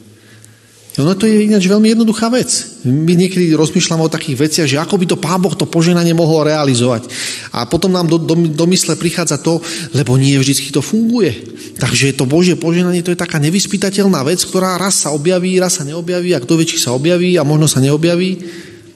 No 0.97 1.13
to 1.13 1.29
je 1.29 1.45
ináč 1.45 1.69
veľmi 1.69 1.93
jednoduchá 1.93 2.33
vec. 2.33 2.49
My 2.89 3.13
niekedy 3.13 3.53
rozmýšľame 3.53 4.09
o 4.09 4.09
takých 4.09 4.49
veciach, 4.49 4.65
že 4.65 4.81
ako 4.81 4.97
by 4.97 5.05
to 5.05 5.21
Pán 5.21 5.45
Boh 5.45 5.53
to 5.53 5.69
poženanie 5.69 6.17
mohol 6.17 6.49
realizovať. 6.49 7.05
A 7.53 7.69
potom 7.69 7.93
nám 7.93 8.09
do, 8.09 8.17
do, 8.17 8.33
do 8.33 8.65
mysle 8.73 8.97
prichádza 8.97 9.37
to, 9.37 9.61
lebo 9.93 10.17
nie 10.17 10.41
vždy 10.41 10.73
to 10.73 10.81
funguje. 10.81 11.37
Takže 11.77 12.17
to 12.17 12.25
Božie 12.25 12.57
poženanie 12.57 13.05
to 13.05 13.13
je 13.13 13.21
taká 13.21 13.37
nevyspytateľná 13.37 14.25
vec, 14.25 14.41
ktorá 14.41 14.81
raz 14.81 15.05
sa 15.05 15.13
objaví, 15.13 15.61
raz 15.61 15.77
sa 15.77 15.85
neobjaví 15.85 16.33
a 16.33 16.41
kto 16.41 16.57
vie, 16.57 16.65
či 16.65 16.81
sa 16.81 16.97
objaví 16.97 17.37
a 17.37 17.45
možno 17.45 17.69
sa 17.69 17.85
neobjaví. 17.85 18.41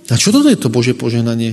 A 0.08 0.16
čo 0.16 0.32
to 0.32 0.40
je 0.48 0.56
to 0.56 0.72
Božie 0.72 0.96
poženanie? 0.96 1.52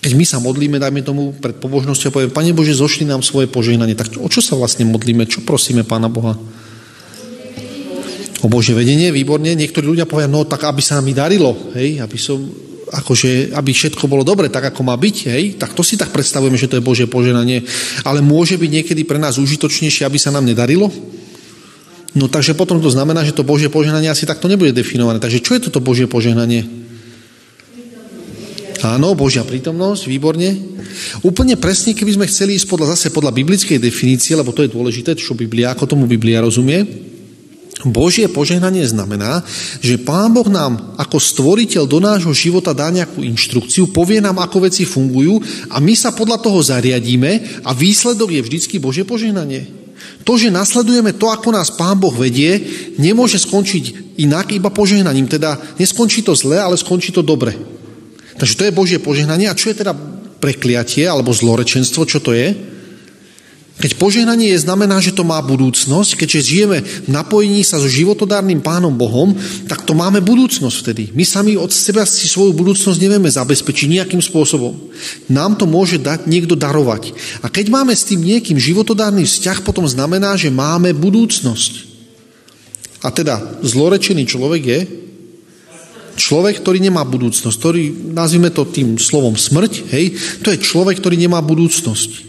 Keď 0.00 0.12
my 0.16 0.24
sa 0.24 0.40
modlíme, 0.40 0.80
dajme 0.80 1.04
tomu 1.04 1.36
pred 1.36 1.60
pobožnosťou 1.60 2.08
a 2.08 2.14
povieme, 2.16 2.32
Pane 2.32 2.56
Bože, 2.56 2.72
zošli 2.72 3.04
nám 3.04 3.20
svoje 3.20 3.44
požehnanie. 3.44 3.92
Tak 3.92 4.16
o 4.16 4.28
čo 4.32 4.40
sa 4.40 4.56
vlastne 4.56 4.88
modlíme? 4.88 5.28
Čo 5.28 5.44
prosíme 5.44 5.84
Pána 5.84 6.08
Boha? 6.08 6.38
O 8.42 8.46
Božie 8.46 8.74
vedenie, 8.74 9.10
výborne. 9.10 9.54
Niektorí 9.54 9.86
ľudia 9.86 10.06
povedia, 10.06 10.30
no 10.30 10.46
tak 10.46 10.66
aby 10.66 10.82
sa 10.82 11.02
mi 11.02 11.10
darilo, 11.10 11.74
hej, 11.74 11.98
aby 11.98 12.18
som, 12.18 12.38
akože, 12.90 13.50
aby 13.54 13.70
všetko 13.74 14.06
bolo 14.06 14.22
dobre, 14.22 14.46
tak 14.46 14.70
ako 14.70 14.86
má 14.86 14.94
byť, 14.94 15.16
hej, 15.34 15.44
tak 15.58 15.74
to 15.74 15.82
si 15.82 15.98
tak 15.98 16.14
predstavujeme, 16.14 16.54
že 16.54 16.70
to 16.70 16.78
je 16.78 16.86
Božie 16.86 17.06
poženanie. 17.10 17.66
Ale 18.06 18.22
môže 18.22 18.54
byť 18.54 18.70
niekedy 18.70 19.02
pre 19.02 19.18
nás 19.18 19.36
užitočnejšie, 19.42 20.06
aby 20.06 20.18
sa 20.20 20.30
nám 20.30 20.46
nedarilo? 20.46 20.90
No 22.16 22.26
takže 22.26 22.56
potom 22.56 22.80
to 22.80 22.88
znamená, 22.88 23.22
že 23.22 23.36
to 23.36 23.46
Božie 23.46 23.68
poženanie 23.68 24.08
asi 24.08 24.24
takto 24.24 24.48
nebude 24.48 24.72
definované. 24.72 25.20
Takže 25.20 25.44
čo 25.44 25.54
je 25.58 25.68
toto 25.68 25.84
Božie 25.84 26.08
poženanie? 26.08 26.64
Áno, 28.78 29.18
Božia 29.18 29.42
prítomnosť, 29.42 30.06
výborne. 30.06 30.54
Úplne 31.26 31.58
presne, 31.58 31.98
keby 31.98 32.14
sme 32.14 32.30
chceli 32.30 32.54
ísť 32.54 32.70
podľa, 32.70 32.94
zase 32.94 33.10
podľa 33.10 33.34
biblickej 33.34 33.82
definície, 33.82 34.38
lebo 34.38 34.54
to 34.54 34.62
je 34.62 34.70
dôležité, 34.70 35.18
čo 35.18 35.34
Biblia, 35.34 35.74
ako 35.74 35.98
tomu 35.98 36.06
Biblia 36.06 36.38
rozumie, 36.38 36.86
Božie 37.86 38.26
požehnanie 38.26 38.82
znamená, 38.82 39.46
že 39.78 40.02
Pán 40.02 40.34
Boh 40.34 40.46
nám 40.50 40.98
ako 40.98 41.22
stvoriteľ 41.22 41.86
do 41.86 42.02
nášho 42.02 42.34
života 42.34 42.74
dá 42.74 42.90
nejakú 42.90 43.22
inštrukciu, 43.22 43.94
povie 43.94 44.18
nám, 44.18 44.42
ako 44.42 44.66
veci 44.66 44.82
fungujú 44.82 45.38
a 45.70 45.78
my 45.78 45.94
sa 45.94 46.10
podľa 46.10 46.42
toho 46.42 46.58
zariadíme 46.58 47.62
a 47.62 47.70
výsledok 47.70 48.34
je 48.34 48.42
vždycky 48.42 48.82
Božie 48.82 49.06
požehnanie. 49.06 49.70
To, 50.26 50.34
že 50.34 50.50
nasledujeme 50.50 51.14
to, 51.14 51.30
ako 51.30 51.54
nás 51.54 51.70
Pán 51.70 52.02
Boh 52.02 52.12
vedie, 52.12 52.58
nemôže 52.98 53.38
skončiť 53.38 54.18
inak, 54.18 54.50
iba 54.52 54.68
požehnaním. 54.68 55.30
Teda 55.30 55.56
neskončí 55.78 56.26
to 56.26 56.34
zle, 56.34 56.58
ale 56.58 56.74
skončí 56.74 57.14
to 57.14 57.22
dobre. 57.22 57.54
Takže 58.38 58.54
to 58.58 58.66
je 58.66 58.76
Božie 58.76 58.98
požehnanie. 58.98 59.50
A 59.50 59.58
čo 59.58 59.70
je 59.70 59.80
teda 59.80 59.94
prekliatie 60.38 61.06
alebo 61.06 61.34
zlorečenstvo? 61.34 62.06
Čo 62.06 62.22
to 62.22 62.34
je? 62.34 62.77
Keď 63.78 63.94
požehnanie 63.94 64.50
je, 64.50 64.66
znamená, 64.66 64.98
že 64.98 65.14
to 65.14 65.22
má 65.22 65.38
budúcnosť, 65.38 66.18
keďže 66.18 66.50
žijeme 66.50 66.78
v 66.82 67.08
napojení 67.14 67.62
sa 67.62 67.78
so 67.78 67.86
životodárnym 67.86 68.58
Pánom 68.58 68.90
Bohom, 68.90 69.38
tak 69.70 69.86
to 69.86 69.94
máme 69.94 70.18
budúcnosť 70.18 70.76
vtedy. 70.82 71.04
My 71.14 71.22
sami 71.22 71.54
od 71.54 71.70
seba 71.70 72.02
si 72.02 72.26
svoju 72.26 72.58
budúcnosť 72.58 72.98
nevieme 72.98 73.30
zabezpečiť 73.30 73.86
nejakým 73.86 74.18
spôsobom. 74.18 74.74
Nám 75.30 75.62
to 75.62 75.70
môže 75.70 76.02
dať 76.02 76.26
niekto 76.26 76.58
darovať. 76.58 77.14
A 77.38 77.46
keď 77.46 77.70
máme 77.70 77.94
s 77.94 78.02
tým 78.02 78.18
niekým 78.18 78.58
životodárny 78.58 79.22
vzťah, 79.22 79.62
potom 79.62 79.86
znamená, 79.86 80.34
že 80.34 80.50
máme 80.50 80.90
budúcnosť. 80.98 81.86
A 83.06 83.14
teda 83.14 83.62
zlorečený 83.62 84.26
človek 84.26 84.62
je 84.66 84.80
človek, 86.18 86.66
ktorý 86.66 86.82
nemá 86.82 87.06
budúcnosť, 87.06 87.56
ktorý, 87.62 87.82
nazvime 88.10 88.50
to 88.50 88.66
tým 88.66 88.98
slovom 88.98 89.38
smrť, 89.38 89.86
hej, 89.94 90.18
to 90.42 90.50
je 90.50 90.58
človek, 90.58 90.98
ktorý 90.98 91.14
nemá 91.14 91.38
budúcnosť. 91.38 92.27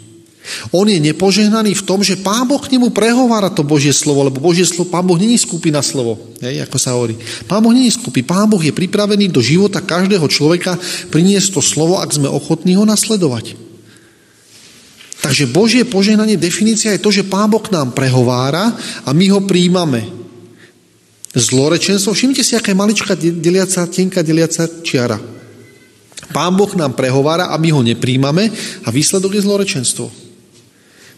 On 0.71 0.85
je 0.85 0.99
nepožehnaný 0.99 1.77
v 1.77 1.85
tom, 1.85 2.03
že 2.03 2.19
Pán 2.19 2.47
Boh 2.47 2.61
k 2.61 2.75
nemu 2.75 2.89
prehovára 2.89 3.49
to 3.49 3.65
Božie 3.65 3.93
slovo, 3.93 4.25
lebo 4.25 4.43
Božie 4.43 4.65
slovo, 4.65 4.93
Pán 4.93 5.05
Boh 5.05 5.17
není 5.19 5.37
skupí 5.37 5.71
na 5.73 5.81
slovo, 5.81 6.19
hej, 6.41 6.63
ako 6.65 6.77
sa 6.77 6.93
hovorí. 6.95 7.17
Pán 7.45 7.63
Boh 7.63 7.73
není 7.73 7.89
skupí, 7.91 8.21
Pán 8.21 8.49
Boh 8.49 8.61
je 8.61 8.75
pripravený 8.75 9.29
do 9.33 9.41
života 9.41 9.81
každého 9.81 10.25
človeka 10.29 10.77
priniesť 11.09 11.57
to 11.57 11.61
slovo, 11.61 11.97
ak 11.97 12.13
sme 12.13 12.29
ochotní 12.29 12.77
ho 12.77 12.85
nasledovať. 12.85 13.55
Takže 15.19 15.51
Božie 15.51 15.83
požehnanie, 15.83 16.39
definícia 16.39 16.95
je 16.95 17.03
to, 17.03 17.11
že 17.11 17.27
Pán 17.27 17.51
Boh 17.51 17.63
nám 17.69 17.91
prehovára 17.91 18.71
a 19.03 19.09
my 19.11 19.25
ho 19.35 19.43
príjmame. 19.43 20.07
Zlorečenstvo, 21.35 22.15
všimnite 22.15 22.41
si, 22.41 22.57
aká 22.57 22.73
je 22.73 22.81
maličká 22.81 23.13
deliaca, 23.19 23.85
tenká 23.85 24.25
deliaca 24.25 24.65
čiara. 24.81 25.19
Pán 26.33 26.53
Boh 26.55 26.69
nám 26.77 26.93
prehovára 26.93 27.49
a 27.49 27.57
my 27.57 27.69
ho 27.73 27.81
nepríjmame 27.81 28.49
a 28.85 28.89
výsledok 28.89 29.37
je 29.37 29.45
zlorečenstvo. 29.45 30.28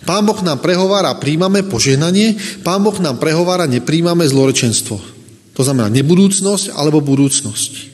Pán 0.02 0.26
Boh 0.26 0.42
nám 0.42 0.60
prehovára, 0.60 1.14
príjmame 1.22 1.62
požehnanie, 1.62 2.36
Pán 2.66 2.82
Boh 2.82 2.98
nám 2.98 3.22
prehovára, 3.22 3.70
nepríjmame 3.70 4.26
zlorečenstvo. 4.26 4.98
To 5.54 5.62
znamená 5.62 5.94
nebudúcnosť 5.94 6.74
alebo 6.74 7.06
budúcnosť. 7.06 7.92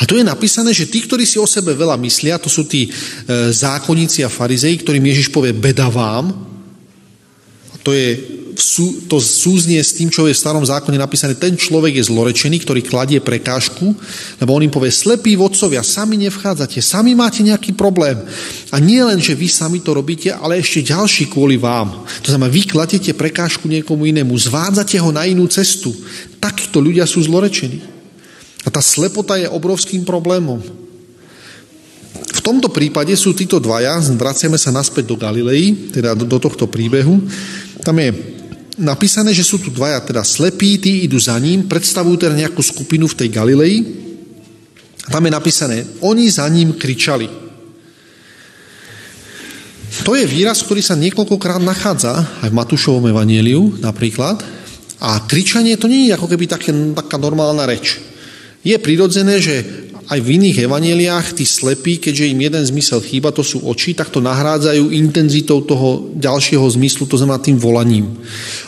A 0.00 0.08
tu 0.08 0.16
je 0.16 0.24
napísané, 0.24 0.72
že 0.72 0.88
tí, 0.88 1.04
ktorí 1.04 1.28
si 1.28 1.36
o 1.36 1.44
sebe 1.44 1.76
veľa 1.76 2.00
myslia, 2.00 2.40
to 2.40 2.48
sú 2.48 2.64
tí 2.64 2.88
e, 2.88 2.90
zákonníci 3.52 4.24
a 4.24 4.32
farizei, 4.32 4.80
ktorým 4.80 5.04
Ježiš 5.04 5.28
povie 5.28 5.52
beda 5.52 5.92
vám. 5.92 6.32
A 7.68 7.76
to 7.84 7.92
je 7.92 8.39
to 9.06 9.16
súznie 9.18 9.78
s 9.80 9.94
tým, 9.96 10.08
čo 10.08 10.26
je 10.26 10.34
v 10.34 10.42
starom 10.42 10.62
zákone 10.62 10.96
napísané, 10.96 11.36
ten 11.36 11.56
človek 11.58 11.98
je 11.98 12.08
zlorečený, 12.08 12.62
ktorý 12.62 12.80
kladie 12.84 13.20
prekážku, 13.20 13.94
lebo 14.40 14.50
on 14.54 14.64
im 14.64 14.72
povie, 14.72 14.92
slepí 14.92 15.36
vodcovia, 15.36 15.84
sami 15.84 16.20
nevchádzate, 16.20 16.82
sami 16.82 17.18
máte 17.18 17.42
nejaký 17.42 17.74
problém. 17.76 18.18
A 18.70 18.78
nie 18.78 19.00
len, 19.02 19.18
že 19.18 19.36
vy 19.36 19.46
sami 19.50 19.78
to 19.82 19.94
robíte, 19.96 20.30
ale 20.30 20.58
ešte 20.58 20.92
ďalší 20.92 21.28
kvôli 21.30 21.58
vám. 21.58 22.06
To 22.24 22.28
znamená, 22.30 22.50
vy 22.50 22.62
kladete 22.66 23.12
prekážku 23.14 23.66
niekomu 23.66 24.08
inému, 24.08 24.32
zvádzate 24.34 24.98
ho 25.02 25.10
na 25.10 25.26
inú 25.26 25.46
cestu. 25.50 25.90
Takíto 26.38 26.80
ľudia 26.80 27.04
sú 27.04 27.20
zlorečení. 27.22 27.82
A 28.64 28.68
tá 28.68 28.84
slepota 28.84 29.40
je 29.40 29.48
obrovským 29.48 30.04
problémom. 30.04 30.60
V 32.30 32.40
tomto 32.44 32.70
prípade 32.70 33.12
sú 33.18 33.36
títo 33.36 33.58
dvaja, 33.60 34.00
vraciame 34.16 34.56
sa 34.56 34.72
naspäť 34.72 35.08
do 35.08 35.16
Galilei, 35.16 35.92
teda 35.92 36.16
do 36.16 36.38
tohto 36.40 36.68
príbehu, 36.70 37.20
tam 37.80 37.96
je 37.96 38.39
napísané, 38.80 39.36
že 39.36 39.44
sú 39.44 39.60
tu 39.60 39.68
dvaja 39.68 40.00
teda 40.00 40.24
slepí, 40.24 40.80
tí 40.80 41.04
idú 41.04 41.20
za 41.20 41.36
ním, 41.36 41.68
predstavujú 41.68 42.16
teda 42.26 42.34
nejakú 42.34 42.64
skupinu 42.64 43.06
v 43.06 43.18
tej 43.20 43.28
Galilei. 43.28 43.76
Tam 45.06 45.22
je 45.22 45.32
napísané, 45.32 45.76
oni 46.00 46.26
za 46.32 46.48
ním 46.48 46.74
kričali. 46.74 47.28
To 50.06 50.14
je 50.16 50.24
výraz, 50.24 50.62
ktorý 50.64 50.80
sa 50.80 50.96
niekoľkokrát 50.96 51.60
nachádza 51.60 52.14
aj 52.40 52.48
v 52.48 52.58
Matúšovom 52.58 53.10
evanieliu 53.10 53.82
napríklad. 53.82 54.40
A 55.00 55.24
kričanie 55.26 55.76
to 55.80 55.90
nie 55.90 56.08
je 56.08 56.16
ako 56.16 56.30
keby 56.30 56.46
také, 56.46 56.70
taká 56.94 57.16
normálna 57.18 57.66
reč. 57.66 57.98
Je 58.60 58.76
prirodzené, 58.76 59.40
že 59.40 59.88
aj 60.10 60.18
v 60.18 60.42
iných 60.42 60.66
evaneliách 60.66 61.38
tí 61.38 61.46
slepí, 61.46 62.02
keďže 62.02 62.34
im 62.34 62.42
jeden 62.42 62.64
zmysel 62.66 62.98
chýba, 62.98 63.30
to 63.30 63.46
sú 63.46 63.62
oči, 63.62 63.94
tak 63.94 64.10
to 64.10 64.18
nahrádzajú 64.18 64.90
intenzitou 64.90 65.62
toho 65.62 66.10
ďalšieho 66.18 66.66
zmyslu, 66.66 67.06
to 67.06 67.14
znamená 67.14 67.38
tým 67.38 67.54
volaním. 67.54 68.18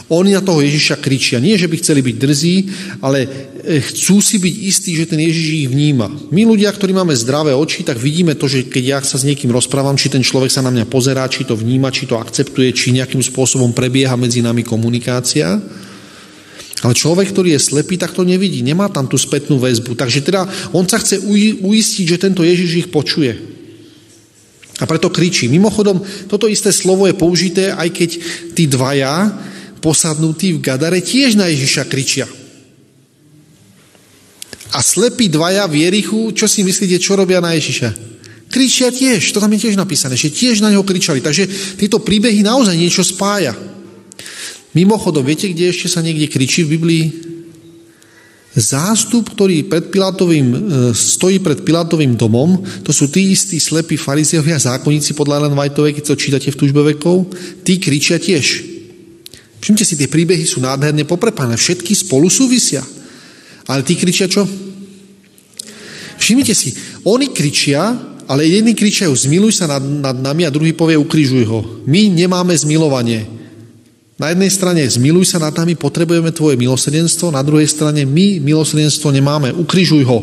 Oni 0.07 0.39
na 0.39 0.45
toho 0.45 0.63
Ježiša 0.63 1.03
kričia. 1.03 1.43
Nie, 1.43 1.59
že 1.59 1.67
by 1.67 1.83
chceli 1.83 1.99
byť 1.99 2.17
drzí, 2.21 2.57
ale 3.03 3.27
e, 3.27 3.83
chcú 3.83 4.23
si 4.23 4.39
byť 4.39 4.55
istí, 4.71 4.95
že 4.95 5.11
ten 5.11 5.19
Ježiš 5.19 5.67
ich 5.67 5.69
vníma. 5.73 6.31
My 6.31 6.47
ľudia, 6.47 6.71
ktorí 6.71 6.95
máme 6.95 7.17
zdravé 7.19 7.51
oči, 7.59 7.83
tak 7.83 7.99
vidíme 7.99 8.39
to, 8.39 8.47
že 8.47 8.71
keď 8.71 8.85
ja 8.87 8.99
sa 9.03 9.19
s 9.19 9.27
niekým 9.27 9.51
rozprávam, 9.51 9.99
či 9.99 10.15
ten 10.15 10.23
človek 10.23 10.53
sa 10.53 10.63
na 10.63 10.71
mňa 10.71 10.87
pozerá, 10.87 11.27
či 11.27 11.43
to 11.43 11.59
vníma, 11.59 11.91
či 11.91 12.07
to 12.07 12.23
akceptuje, 12.23 12.71
či 12.71 12.95
nejakým 12.95 13.19
spôsobom 13.19 13.75
prebieha 13.75 14.15
medzi 14.15 14.47
nami 14.47 14.63
komunikácia. 14.63 15.59
Ale 16.83 16.99
človek, 16.99 17.31
ktorý 17.31 17.55
je 17.55 17.63
slepý, 17.63 17.95
tak 17.95 18.11
to 18.11 18.27
nevidí, 18.27 18.59
nemá 18.67 18.91
tam 18.91 19.07
tú 19.07 19.15
spätnú 19.15 19.63
väzbu. 19.63 19.95
Takže 19.95 20.21
teda 20.27 20.43
on 20.75 20.83
sa 20.83 20.99
chce 20.99 21.23
uistiť, 21.63 22.07
že 22.11 22.19
tento 22.19 22.43
Ježiš 22.43 22.71
ich 22.75 22.89
počuje. 22.91 23.39
A 24.83 24.85
preto 24.91 25.15
kričí. 25.15 25.47
Mimochodom, 25.47 26.03
toto 26.27 26.51
isté 26.51 26.75
slovo 26.75 27.07
je 27.07 27.15
použité, 27.15 27.71
aj 27.71 27.87
keď 27.87 28.11
tí 28.59 28.67
dvaja 28.67 29.31
posadnutí 29.79 30.59
v 30.59 30.63
Gadare 30.63 30.99
tiež 30.99 31.39
na 31.39 31.47
Ježiša 31.47 31.87
kričia. 31.87 32.27
A 34.75 34.83
slepí 34.83 35.31
dvaja 35.31 35.71
v 35.71 35.87
Jerichu, 35.87 36.35
čo 36.35 36.51
si 36.51 36.67
myslíte, 36.67 36.99
čo 36.99 37.15
robia 37.15 37.39
na 37.39 37.55
Ježiša? 37.55 37.95
Kričia 38.51 38.91
tiež, 38.91 39.23
to 39.31 39.39
tam 39.39 39.53
je 39.55 39.69
tiež 39.69 39.79
napísané, 39.79 40.19
že 40.19 40.35
tiež 40.35 40.65
na 40.65 40.73
neho 40.73 40.83
kričali. 40.83 41.23
Takže 41.23 41.77
tieto 41.79 42.03
príbehy 42.03 42.43
naozaj 42.43 42.75
niečo 42.75 43.07
spája. 43.07 43.55
Mimochodom, 44.73 45.21
viete, 45.21 45.53
kde 45.53 45.69
ešte 45.69 45.93
sa 45.93 46.01
niekde 46.01 46.33
kričí 46.33 46.65
v 46.65 46.81
Biblii? 46.81 47.05
Zástup, 48.53 49.33
ktorý 49.33 49.65
pred 49.69 49.89
Pilátovým, 49.89 50.49
e, 50.53 50.59
stojí 50.93 51.41
pred 51.41 51.65
Pilátovým 51.65 52.17
domom, 52.17 52.61
to 52.85 52.93
sú 52.93 53.09
tí 53.09 53.33
istí 53.33 53.57
slepí 53.57 53.97
farizeovia, 53.97 54.61
zákonníci 54.61 55.17
podľa 55.17 55.45
Ellen 55.45 55.57
Whiteovej, 55.57 55.97
keď 55.97 56.05
to 56.05 56.21
čítate 56.21 56.49
v 56.53 56.61
túžbe 56.61 56.85
vekov, 56.85 57.33
tí 57.65 57.81
kričia 57.81 58.21
tiež. 58.21 58.65
Všimte 59.61 59.85
si, 59.85 59.97
tie 59.97 60.09
príbehy 60.09 60.45
sú 60.45 60.61
nádherne 60.61 61.05
poprepané, 61.09 61.57
všetky 61.57 61.93
spolu 61.97 62.29
súvisia. 62.29 62.85
Ale 63.69 63.85
tí 63.85 63.97
kričia 63.97 64.29
čo? 64.29 64.45
Všimnite 66.21 66.53
si, 66.53 66.77
oni 67.09 67.33
kričia, 67.33 67.93
ale 68.29 68.49
jedni 68.49 68.73
kričajú, 68.73 69.13
zmiluj 69.13 69.53
sa 69.53 69.69
nad, 69.69 69.85
nad 69.85 70.17
nami 70.17 70.45
a 70.45 70.55
druhý 70.55 70.73
povie, 70.77 70.97
ukrižuj 70.97 71.45
ho. 71.49 71.61
My 71.89 72.09
nemáme 72.09 72.53
zmilovanie. 72.57 73.42
Na 74.21 74.29
jednej 74.29 74.53
strane 74.53 74.85
zmiluj 74.85 75.33
sa 75.33 75.41
nad 75.41 75.57
nami, 75.57 75.73
potrebujeme 75.73 76.29
tvoje 76.37 76.61
milosrdenstvo, 76.61 77.33
na 77.33 77.41
druhej 77.41 77.65
strane 77.65 78.05
my 78.05 78.45
milosrdenstvo 78.45 79.09
nemáme, 79.09 79.57
ukrižuj 79.57 80.05
ho. 80.05 80.19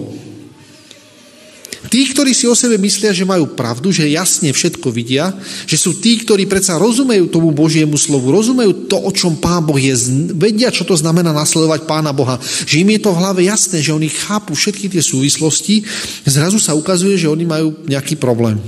Tí, 1.89 2.05
ktorí 2.11 2.37
si 2.37 2.45
o 2.45 2.53
sebe 2.53 2.77
myslia, 2.77 3.09
že 3.09 3.25
majú 3.25 3.55
pravdu, 3.57 3.89
že 3.89 4.05
jasne 4.11 4.53
všetko 4.53 4.93
vidia, 4.93 5.33
že 5.65 5.73
sú 5.73 5.97
tí, 5.97 6.21
ktorí 6.21 6.45
predsa 6.45 6.77
rozumejú 6.77 7.31
tomu 7.33 7.49
Božiemu 7.49 7.97
slovu, 7.97 8.29
rozumejú 8.29 8.85
to, 8.85 8.99
o 8.99 9.09
čom 9.09 9.41
Pán 9.41 9.65
Boh 9.65 9.79
je, 9.79 9.95
vedia, 10.37 10.69
čo 10.69 10.85
to 10.85 10.93
znamená 10.93 11.33
nasledovať 11.33 11.89
Pána 11.89 12.13
Boha, 12.13 12.37
že 12.67 12.85
im 12.85 12.93
je 12.93 13.01
to 13.01 13.09
v 13.09 13.19
hlave 13.23 13.41
jasné, 13.47 13.81
že 13.81 13.95
oni 13.95 14.05
chápu 14.05 14.53
všetky 14.53 14.85
tie 14.85 15.01
súvislosti, 15.01 15.81
zrazu 16.29 16.61
sa 16.61 16.77
ukazuje, 16.77 17.17
že 17.17 17.31
oni 17.31 17.49
majú 17.49 17.73
nejaký 17.89 18.21
problém. 18.21 18.61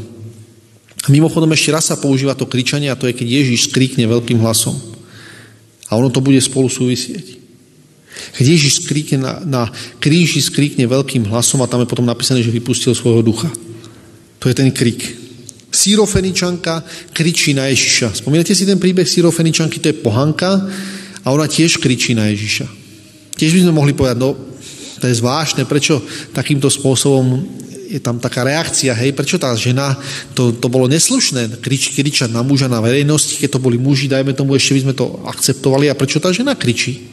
Mimochodom 1.05 1.51
ešte 1.53 1.69
raz 1.69 1.93
sa 1.93 2.01
používa 2.01 2.33
to 2.33 2.49
kričanie 2.49 2.89
a 2.89 2.97
to 2.97 3.05
je, 3.05 3.13
keď 3.13 3.27
Ježiš 3.27 3.69
skríkne 3.69 4.07
veľkým 4.09 4.41
hlasom. 4.41 4.90
A 5.91 5.99
ono 5.99 6.07
to 6.07 6.23
bude 6.23 6.39
spolu 6.39 6.71
súvisieť. 6.71 7.43
Keď 8.39 8.45
Ježiš 8.47 8.87
skríkne 8.87 9.17
na, 9.19 9.33
na 9.43 9.63
kríži, 9.99 10.39
skríkne 10.39 10.87
veľkým 10.87 11.27
hlasom 11.27 11.59
a 11.63 11.69
tam 11.69 11.83
je 11.83 11.91
potom 11.91 12.07
napísané, 12.07 12.39
že 12.39 12.53
vypustil 12.53 12.95
svojho 12.95 13.19
ducha. 13.19 13.51
To 14.39 14.47
je 14.47 14.55
ten 14.55 14.71
krik. 14.71 15.03
Sírofeničanka 15.71 16.83
kričí 17.15 17.55
na 17.55 17.71
Ježiša. 17.71 18.23
Spomínate 18.23 18.51
si 18.51 18.67
ten 18.67 18.79
príbeh 18.79 19.07
Sírofeničanky? 19.07 19.79
To 19.79 19.91
je 19.91 20.01
pohanka 20.03 20.67
a 21.23 21.27
ona 21.31 21.47
tiež 21.47 21.79
kričí 21.79 22.11
na 22.15 22.27
Ježiša. 22.31 22.67
Tiež 23.35 23.51
by 23.55 23.59
sme 23.67 23.77
mohli 23.77 23.95
povedať, 23.95 24.17
no 24.19 24.35
to 25.01 25.05
je 25.07 25.19
zvláštne, 25.19 25.65
prečo 25.65 26.03
takýmto 26.35 26.67
spôsobom 26.67 27.41
je 27.91 27.99
tam 27.99 28.23
taká 28.23 28.47
reakcia, 28.47 28.95
hej, 28.95 29.11
prečo 29.11 29.35
tá 29.35 29.51
žena, 29.59 29.99
to, 30.31 30.55
to 30.55 30.71
bolo 30.71 30.87
neslušné, 30.87 31.59
krič, 31.59 31.91
kričať 31.91 32.31
na 32.31 32.39
muža 32.39 32.71
na 32.71 32.79
verejnosti, 32.79 33.35
keď 33.35 33.59
to 33.59 33.63
boli 33.63 33.75
muži, 33.75 34.07
dajme 34.07 34.31
tomu, 34.31 34.55
ešte 34.55 34.79
by 34.79 34.81
sme 34.87 34.93
to 34.95 35.05
akceptovali, 35.27 35.91
a 35.91 35.99
prečo 35.99 36.23
tá 36.23 36.31
žena 36.31 36.55
kričí? 36.55 37.11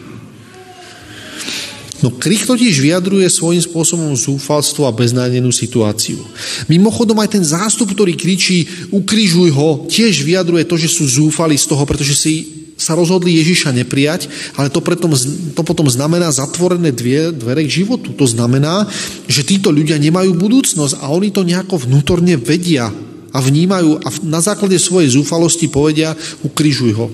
No 1.98 2.14
krik 2.14 2.46
totiž 2.46 2.78
vyjadruje 2.78 3.26
svojím 3.26 3.58
spôsobom 3.58 4.14
zúfalstvo 4.14 4.86
a 4.86 4.94
beznádenú 4.94 5.50
situáciu. 5.50 6.22
Mimochodom 6.70 7.18
aj 7.18 7.34
ten 7.34 7.42
zástup, 7.42 7.90
ktorý 7.90 8.14
kričí 8.14 8.70
ukrižuj 8.94 9.50
ho, 9.50 9.90
tiež 9.90 10.22
vyjadruje 10.22 10.62
to, 10.62 10.78
že 10.78 10.94
sú 10.94 11.10
zúfali 11.10 11.58
z 11.58 11.66
toho, 11.66 11.82
pretože 11.82 12.14
si 12.14 12.57
sa 12.78 12.94
rozhodli 12.94 13.34
Ježiša 13.42 13.74
neprijať, 13.74 14.30
ale 14.54 14.70
to, 14.70 14.78
preto, 14.78 15.10
to 15.52 15.62
potom 15.66 15.90
znamená 15.90 16.30
zatvorené 16.30 16.94
dvere 16.94 17.66
k 17.66 17.82
životu. 17.82 18.14
To 18.14 18.22
znamená, 18.22 18.86
že 19.26 19.42
títo 19.42 19.74
ľudia 19.74 19.98
nemajú 19.98 20.38
budúcnosť 20.38 21.02
a 21.02 21.10
oni 21.10 21.34
to 21.34 21.42
nejako 21.42 21.82
vnútorne 21.82 22.38
vedia 22.38 22.88
a 23.34 23.38
vnímajú 23.42 23.98
a 24.00 24.08
na 24.24 24.38
základe 24.38 24.78
svojej 24.78 25.10
zúfalosti 25.10 25.66
povedia 25.66 26.14
ukrižuj 26.46 26.92
ho. 26.94 27.10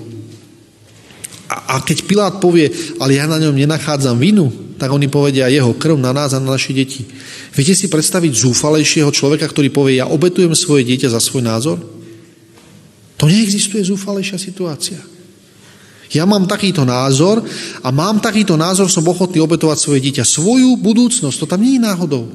A, 1.49 1.75
a 1.77 1.81
keď 1.81 2.05
Pilát 2.05 2.33
povie, 2.37 2.69
ale 3.01 3.17
ja 3.17 3.25
na 3.25 3.41
ňom 3.41 3.57
nenachádzam 3.57 4.21
vinu, 4.21 4.53
tak 4.77 4.93
oni 4.93 5.09
povedia 5.09 5.49
jeho 5.49 5.73
krv 5.73 5.97
na 5.97 6.13
nás 6.13 6.37
a 6.37 6.39
na 6.39 6.53
naše 6.53 6.77
deti. 6.77 7.09
Viete 7.57 7.73
si 7.73 7.89
predstaviť 7.89 8.31
zúfalejšieho 8.37 9.09
človeka, 9.09 9.49
ktorý 9.49 9.73
povie, 9.73 9.97
ja 9.97 10.05
obetujem 10.05 10.53
svoje 10.53 10.85
dieťa 10.85 11.09
za 11.09 11.21
svoj 11.23 11.41
názor? 11.41 11.77
To 13.15 13.25
neexistuje 13.25 13.81
zúfalejšia 13.87 14.35
situácia. 14.35 14.99
Ja 16.13 16.29
mám 16.29 16.45
takýto 16.45 16.85
názor 16.85 17.41
a 17.81 17.89
mám 17.89 18.21
takýto 18.21 18.53
názor, 18.53 18.91
som 18.91 19.05
ochotný 19.05 19.41
obetovať 19.41 19.77
svoje 19.77 19.99
dieťa. 20.05 20.25
Svoju 20.25 20.77
budúcnosť, 20.77 21.37
to 21.41 21.49
tam 21.49 21.61
nie 21.65 21.77
je 21.77 21.85
náhodou. 21.85 22.25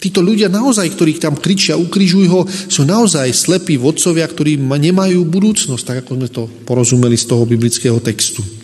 Títo 0.00 0.24
ľudia 0.24 0.48
naozaj, 0.48 0.96
ktorí 0.96 1.20
tam 1.20 1.36
kričia, 1.36 1.76
ukrižuj 1.76 2.26
ho, 2.32 2.48
sú 2.48 2.88
naozaj 2.88 3.28
slepí 3.36 3.76
vodcovia, 3.76 4.24
ktorí 4.24 4.56
nemajú 4.56 5.28
budúcnosť, 5.28 5.84
tak 5.84 5.96
ako 6.04 6.10
sme 6.16 6.28
to 6.32 6.42
porozumeli 6.64 7.20
z 7.20 7.28
toho 7.28 7.44
biblického 7.44 8.00
textu. 8.00 8.59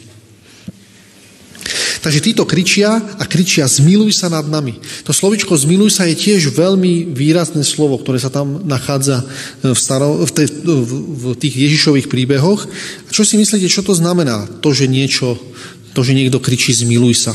Takže 2.01 2.21
títo 2.21 2.45
kričia 2.45 2.99
a 2.99 3.25
kričia 3.25 3.65
zmiluj 3.65 4.13
sa 4.13 4.29
nad 4.29 4.45
nami. 4.45 4.77
To 5.09 5.17
slovičko 5.17 5.57
zmiluj 5.57 5.97
sa 5.97 6.05
je 6.05 6.19
tiež 6.19 6.53
veľmi 6.53 7.15
výrazné 7.15 7.65
slovo, 7.65 7.97
ktoré 7.97 8.21
sa 8.21 8.29
tam 8.29 8.63
nachádza 8.67 9.25
v, 9.65 9.77
staro, 9.79 10.21
v, 10.25 10.31
tej, 10.33 10.47
v 10.61 11.25
tých 11.39 11.55
Ježišových 11.57 12.11
príbehoch. 12.13 12.69
A 13.07 13.11
čo 13.11 13.25
si 13.25 13.41
myslíte, 13.41 13.71
čo 13.71 13.81
to 13.81 13.97
znamená? 13.97 14.47
To, 14.61 14.71
že 14.75 14.91
niečo, 14.91 15.41
to, 15.97 16.01
že 16.05 16.13
niekto 16.13 16.43
kričí 16.43 16.77
zmiluj 16.77 17.15
sa. 17.17 17.35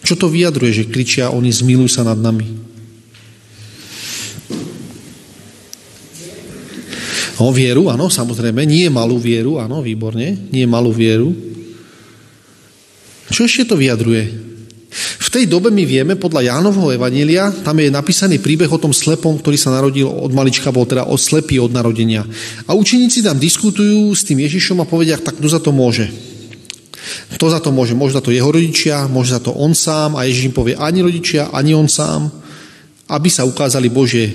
Čo 0.00 0.16
to 0.16 0.26
vyjadruje, 0.32 0.72
že 0.84 0.90
kričia 0.90 1.30
oni 1.30 1.52
zmiluj 1.52 1.92
sa 1.92 2.02
nad 2.02 2.18
nami? 2.18 2.60
O 7.40 7.48
vieru, 7.56 7.88
áno, 7.88 8.12
samozrejme. 8.12 8.68
Nie 8.68 8.92
malú 8.92 9.16
vieru, 9.16 9.56
áno, 9.56 9.80
výborne. 9.80 10.36
Nie 10.52 10.68
malú 10.68 10.92
vieru. 10.92 11.32
Čo 13.30 13.46
ešte 13.46 13.70
to 13.70 13.78
vyjadruje? 13.78 14.50
V 14.90 15.28
tej 15.30 15.46
dobe 15.46 15.70
my 15.70 15.86
vieme, 15.86 16.18
podľa 16.18 16.50
Jánovho 16.50 16.90
Evanília, 16.90 17.54
tam 17.62 17.78
je 17.78 17.94
napísaný 17.94 18.42
príbeh 18.42 18.66
o 18.66 18.82
tom 18.82 18.90
slepom, 18.90 19.38
ktorý 19.38 19.54
sa 19.54 19.70
narodil 19.70 20.10
od 20.10 20.34
malička, 20.34 20.74
bol 20.74 20.82
teda 20.82 21.06
od 21.06 21.14
slepý 21.14 21.62
od 21.62 21.70
narodenia. 21.70 22.26
A 22.66 22.74
učeníci 22.74 23.22
tam 23.22 23.38
diskutujú 23.38 24.10
s 24.10 24.26
tým 24.26 24.42
Ježišom 24.42 24.82
a 24.82 24.90
povedia, 24.90 25.14
tak 25.14 25.38
kto 25.38 25.46
za 25.46 25.62
to 25.62 25.70
môže? 25.70 26.10
Kto 27.38 27.46
za 27.54 27.62
to 27.62 27.70
môže? 27.70 27.94
Za 27.94 28.18
to 28.18 28.34
jeho 28.34 28.50
rodičia, 28.50 29.06
za 29.06 29.38
to 29.38 29.54
on 29.54 29.78
sám 29.78 30.18
a 30.18 30.26
Ježiš 30.26 30.50
im 30.50 30.54
povie 30.58 30.74
ani 30.74 31.06
rodičia, 31.06 31.54
ani 31.54 31.70
on 31.70 31.86
sám, 31.86 32.26
aby 33.10 33.30
sa 33.30 33.46
ukázali 33.46 33.90
Božie 33.94 34.26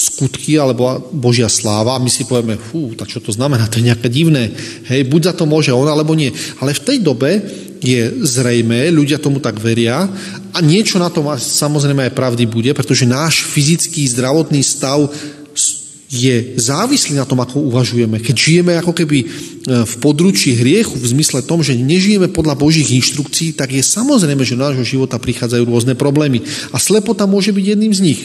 skutky 0.00 0.56
alebo 0.56 1.12
Božia 1.12 1.48
sláva 1.48 1.96
a 1.96 2.02
my 2.02 2.08
si 2.08 2.24
povieme, 2.24 2.56
fú, 2.56 2.96
tak 2.96 3.08
čo 3.12 3.20
to 3.20 3.36
znamená, 3.36 3.68
to 3.68 3.80
je 3.80 3.88
nejaké 3.92 4.08
divné. 4.08 4.48
Hej, 4.88 5.12
buď 5.12 5.32
za 5.32 5.34
to 5.36 5.44
môže 5.44 5.76
on, 5.76 5.88
alebo 5.88 6.16
nie. 6.16 6.32
Ale 6.64 6.72
v 6.72 6.84
tej 6.84 6.98
dobe 7.04 7.40
je 7.80 8.20
zrejme, 8.20 8.92
ľudia 8.92 9.16
tomu 9.16 9.40
tak 9.40 9.56
veria 9.56 10.04
a 10.52 10.58
niečo 10.60 11.00
na 11.00 11.08
tom 11.08 11.32
samozrejme 11.32 12.08
aj 12.08 12.16
pravdy 12.16 12.44
bude, 12.44 12.70
pretože 12.76 13.08
náš 13.08 13.48
fyzický 13.48 14.04
zdravotný 14.04 14.60
stav 14.60 15.08
je 16.10 16.58
závislý 16.58 17.14
na 17.14 17.22
tom, 17.22 17.38
ako 17.38 17.70
uvažujeme. 17.70 18.18
Keď 18.18 18.34
žijeme 18.34 18.74
ako 18.82 18.90
keby 18.90 19.18
e, 19.22 19.26
v 19.86 19.94
područí 20.02 20.58
hriechu, 20.58 20.98
v 20.98 21.06
zmysle 21.06 21.38
tom, 21.46 21.62
že 21.62 21.78
nežijeme 21.78 22.26
podľa 22.26 22.58
Božích 22.58 22.90
inštrukcií, 22.98 23.54
tak 23.54 23.70
je 23.70 23.78
samozrejme, 23.78 24.42
že 24.42 24.58
do 24.58 24.66
nášho 24.66 24.82
života 24.82 25.22
prichádzajú 25.22 25.62
rôzne 25.70 25.94
problémy. 25.94 26.42
A 26.74 26.82
slepota 26.82 27.30
môže 27.30 27.54
byť 27.54 27.62
jedným 27.64 27.94
z 27.94 28.02
nich. 28.02 28.20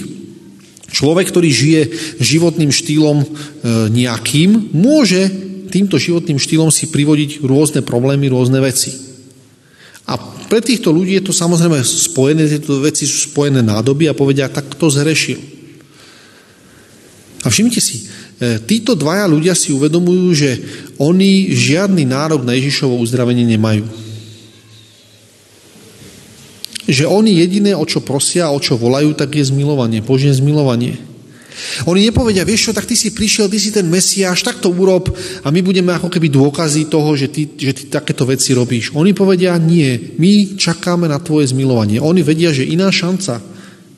Človek, 0.90 1.30
ktorý 1.30 1.50
žije 1.54 1.82
životným 2.26 2.74
štýlom 2.74 3.22
e, 3.22 3.26
nejakým, 3.94 4.74
môže 4.74 5.30
týmto 5.70 6.02
životným 6.02 6.42
štýlom 6.42 6.74
si 6.74 6.90
privodiť 6.90 7.46
rôzne 7.46 7.86
problémy, 7.86 8.34
rôzne 8.34 8.66
veci. 8.66 9.15
A 10.06 10.14
pre 10.46 10.62
týchto 10.62 10.94
ľudí 10.94 11.18
je 11.18 11.26
to 11.26 11.34
samozrejme 11.34 11.82
spojené, 11.82 12.46
tieto 12.46 12.78
veci 12.78 13.10
sú 13.10 13.34
spojené 13.34 13.66
nádoby 13.66 14.06
a 14.06 14.18
povedia, 14.18 14.54
tak 14.54 14.78
kto 14.78 14.94
zrešil. 14.94 15.42
A 17.46 17.50
všimnite 17.50 17.82
si, 17.82 18.06
e, 18.42 18.58
títo 18.62 18.94
dvaja 18.94 19.26
ľudia 19.26 19.58
si 19.58 19.74
uvedomujú, 19.74 20.26
že 20.34 20.50
oni 21.02 21.54
žiadny 21.54 22.06
nárok 22.06 22.46
na 22.46 22.54
Ježišovo 22.58 22.98
uzdravenie 23.02 23.46
nemajú. 23.46 23.86
Že 26.86 27.06
oni 27.10 27.42
jediné, 27.42 27.74
o 27.74 27.86
čo 27.86 28.02
prosia 28.06 28.54
o 28.54 28.62
čo 28.62 28.78
volajú, 28.78 29.18
tak 29.18 29.34
je 29.34 29.46
zmilovanie, 29.50 30.06
Božie 30.06 30.30
zmilovanie. 30.34 31.15
Oni 31.88 32.06
nepovedia, 32.08 32.48
vieš 32.48 32.70
čo, 32.70 32.76
tak 32.76 32.88
ty 32.88 32.96
si 32.96 33.16
prišiel, 33.16 33.48
ty 33.48 33.58
si 33.60 33.72
ten 33.72 33.88
Mesiáš, 33.88 34.44
tak 34.44 34.60
to 34.60 34.72
urob 34.72 35.12
a 35.44 35.48
my 35.50 35.60
budeme 35.64 35.96
ako 35.96 36.12
keby 36.12 36.28
dôkazy 36.32 36.88
toho, 36.92 37.16
že 37.16 37.32
ty, 37.32 37.48
že 37.48 37.72
ty 37.72 37.84
takéto 37.88 38.28
veci 38.28 38.52
robíš. 38.52 38.92
Oni 38.96 39.16
povedia, 39.16 39.56
nie, 39.60 40.16
my 40.20 40.60
čakáme 40.60 41.08
na 41.08 41.20
tvoje 41.20 41.52
zmilovanie. 41.52 42.02
Oni 42.04 42.22
vedia, 42.22 42.52
že 42.52 42.68
iná 42.68 42.92
šanca 42.92 43.56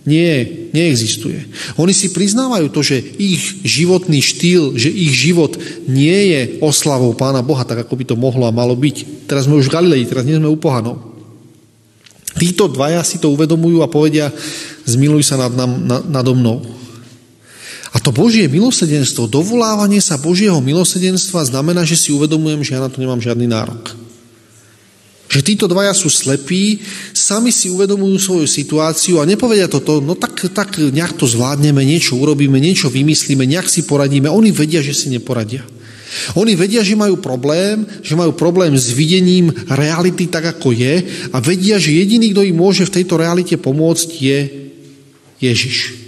nie, 0.07 0.71
neexistuje. 0.71 1.51
Oni 1.75 1.91
si 1.91 2.15
priznávajú 2.15 2.71
to, 2.71 2.79
že 2.79 2.95
ich 3.19 3.67
životný 3.67 4.23
štýl, 4.23 4.79
že 4.79 4.87
ich 4.87 5.11
život 5.11 5.59
nie 5.83 6.31
je 6.31 6.41
oslavou 6.63 7.11
Pána 7.11 7.43
Boha, 7.43 7.67
tak 7.67 7.83
ako 7.83 7.93
by 7.99 8.03
to 8.07 8.15
mohlo 8.15 8.47
a 8.47 8.55
malo 8.55 8.71
byť. 8.79 9.27
Teraz 9.27 9.51
sme 9.51 9.59
už 9.59 9.67
v 9.67 9.75
Galilei, 9.75 10.07
teraz 10.07 10.23
nie 10.23 10.39
sme 10.39 10.47
u 10.47 10.55
pohanov. 10.55 11.03
Títo 12.39 12.71
dvaja 12.71 13.03
si 13.03 13.19
to 13.19 13.33
uvedomujú 13.35 13.83
a 13.83 13.91
povedia, 13.91 14.31
zmiluj 14.87 15.27
sa 15.27 15.35
nad, 15.35 15.51
nám, 15.51 15.71
nad, 15.83 16.01
nado 16.07 16.31
mnou. 16.31 16.63
A 17.95 18.03
to 18.03 18.11
Božie 18.11 18.51
milosedenstvo, 18.51 19.31
dovolávanie 19.31 20.03
sa 20.03 20.19
Božieho 20.19 20.59
milosedenstva 20.59 21.47
znamená, 21.47 21.87
že 21.87 21.95
si 21.95 22.11
uvedomujem, 22.11 22.63
že 22.63 22.75
ja 22.75 22.83
na 22.83 22.91
to 22.91 22.99
nemám 22.99 23.23
žiadny 23.23 23.47
nárok. 23.47 23.95
Že 25.27 25.43
títo 25.43 25.65
dvaja 25.67 25.91
sú 25.91 26.07
slepí, 26.07 26.79
sami 27.11 27.51
si 27.51 27.67
uvedomujú 27.67 28.15
svoju 28.15 28.47
situáciu 28.47 29.19
a 29.19 29.27
nepovedia 29.27 29.67
toto, 29.67 29.99
no 29.99 30.15
tak, 30.15 30.39
tak 30.55 30.79
nejak 30.79 31.19
to 31.19 31.27
zvládneme, 31.27 31.83
niečo 31.83 32.15
urobíme, 32.15 32.55
niečo 32.59 32.87
vymyslíme, 32.87 33.43
nejak 33.43 33.67
si 33.67 33.83
poradíme. 33.83 34.31
Oni 34.31 34.55
vedia, 34.55 34.79
že 34.79 34.95
si 34.95 35.11
neporadia. 35.11 35.67
Oni 36.39 36.55
vedia, 36.55 36.79
že 36.79 36.95
majú 36.95 37.19
problém, 37.19 37.83
že 37.99 38.15
majú 38.15 38.31
problém 38.31 38.71
s 38.71 38.95
videním 38.95 39.51
reality 39.67 40.31
tak, 40.31 40.55
ako 40.55 40.71
je 40.71 41.03
a 41.35 41.37
vedia, 41.43 41.75
že 41.75 41.91
jediný, 41.91 42.31
kto 42.31 42.47
im 42.47 42.55
môže 42.55 42.87
v 42.87 42.95
tejto 42.95 43.19
realite 43.19 43.59
pomôcť, 43.59 44.09
je 44.15 44.39
Ježiš. 45.43 46.06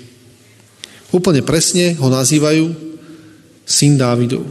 Úplne 1.09 1.41
presne 1.41 1.97
ho 1.97 2.07
nazývajú 2.09 2.69
syn 3.65 3.97
Dávidov. 3.97 4.45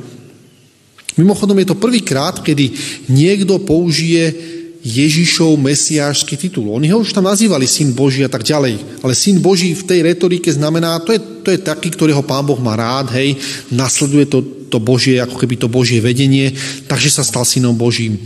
Mimochodom 1.18 1.58
je 1.58 1.66
to 1.66 1.80
prvýkrát, 1.82 2.38
kedy 2.38 2.70
niekto 3.10 3.58
použije 3.62 4.30
Ježišov 4.78 5.58
mesiášsky 5.58 6.38
titul. 6.38 6.70
Oni 6.70 6.86
ho 6.94 7.02
už 7.02 7.10
tam 7.10 7.26
nazývali 7.26 7.66
syn 7.66 7.90
Boží 7.90 8.22
a 8.22 8.30
tak 8.30 8.46
ďalej. 8.46 9.02
Ale 9.02 9.12
syn 9.18 9.42
Boží 9.42 9.74
v 9.74 9.82
tej 9.82 10.00
retorike 10.06 10.46
znamená, 10.54 11.02
to 11.02 11.10
je, 11.10 11.20
to 11.42 11.50
je 11.50 11.58
taký, 11.58 11.90
ktorého 11.90 12.22
pán 12.22 12.46
Boh 12.46 12.58
má 12.62 12.78
rád, 12.78 13.10
hej, 13.18 13.34
nasleduje 13.74 14.30
to, 14.30 14.38
to 14.70 14.78
Božie, 14.78 15.18
ako 15.18 15.34
keby 15.34 15.58
to 15.58 15.66
Božie 15.66 15.98
vedenie, 15.98 16.54
takže 16.86 17.10
sa 17.10 17.26
stal 17.26 17.42
synom 17.42 17.74
Božím. 17.74 18.16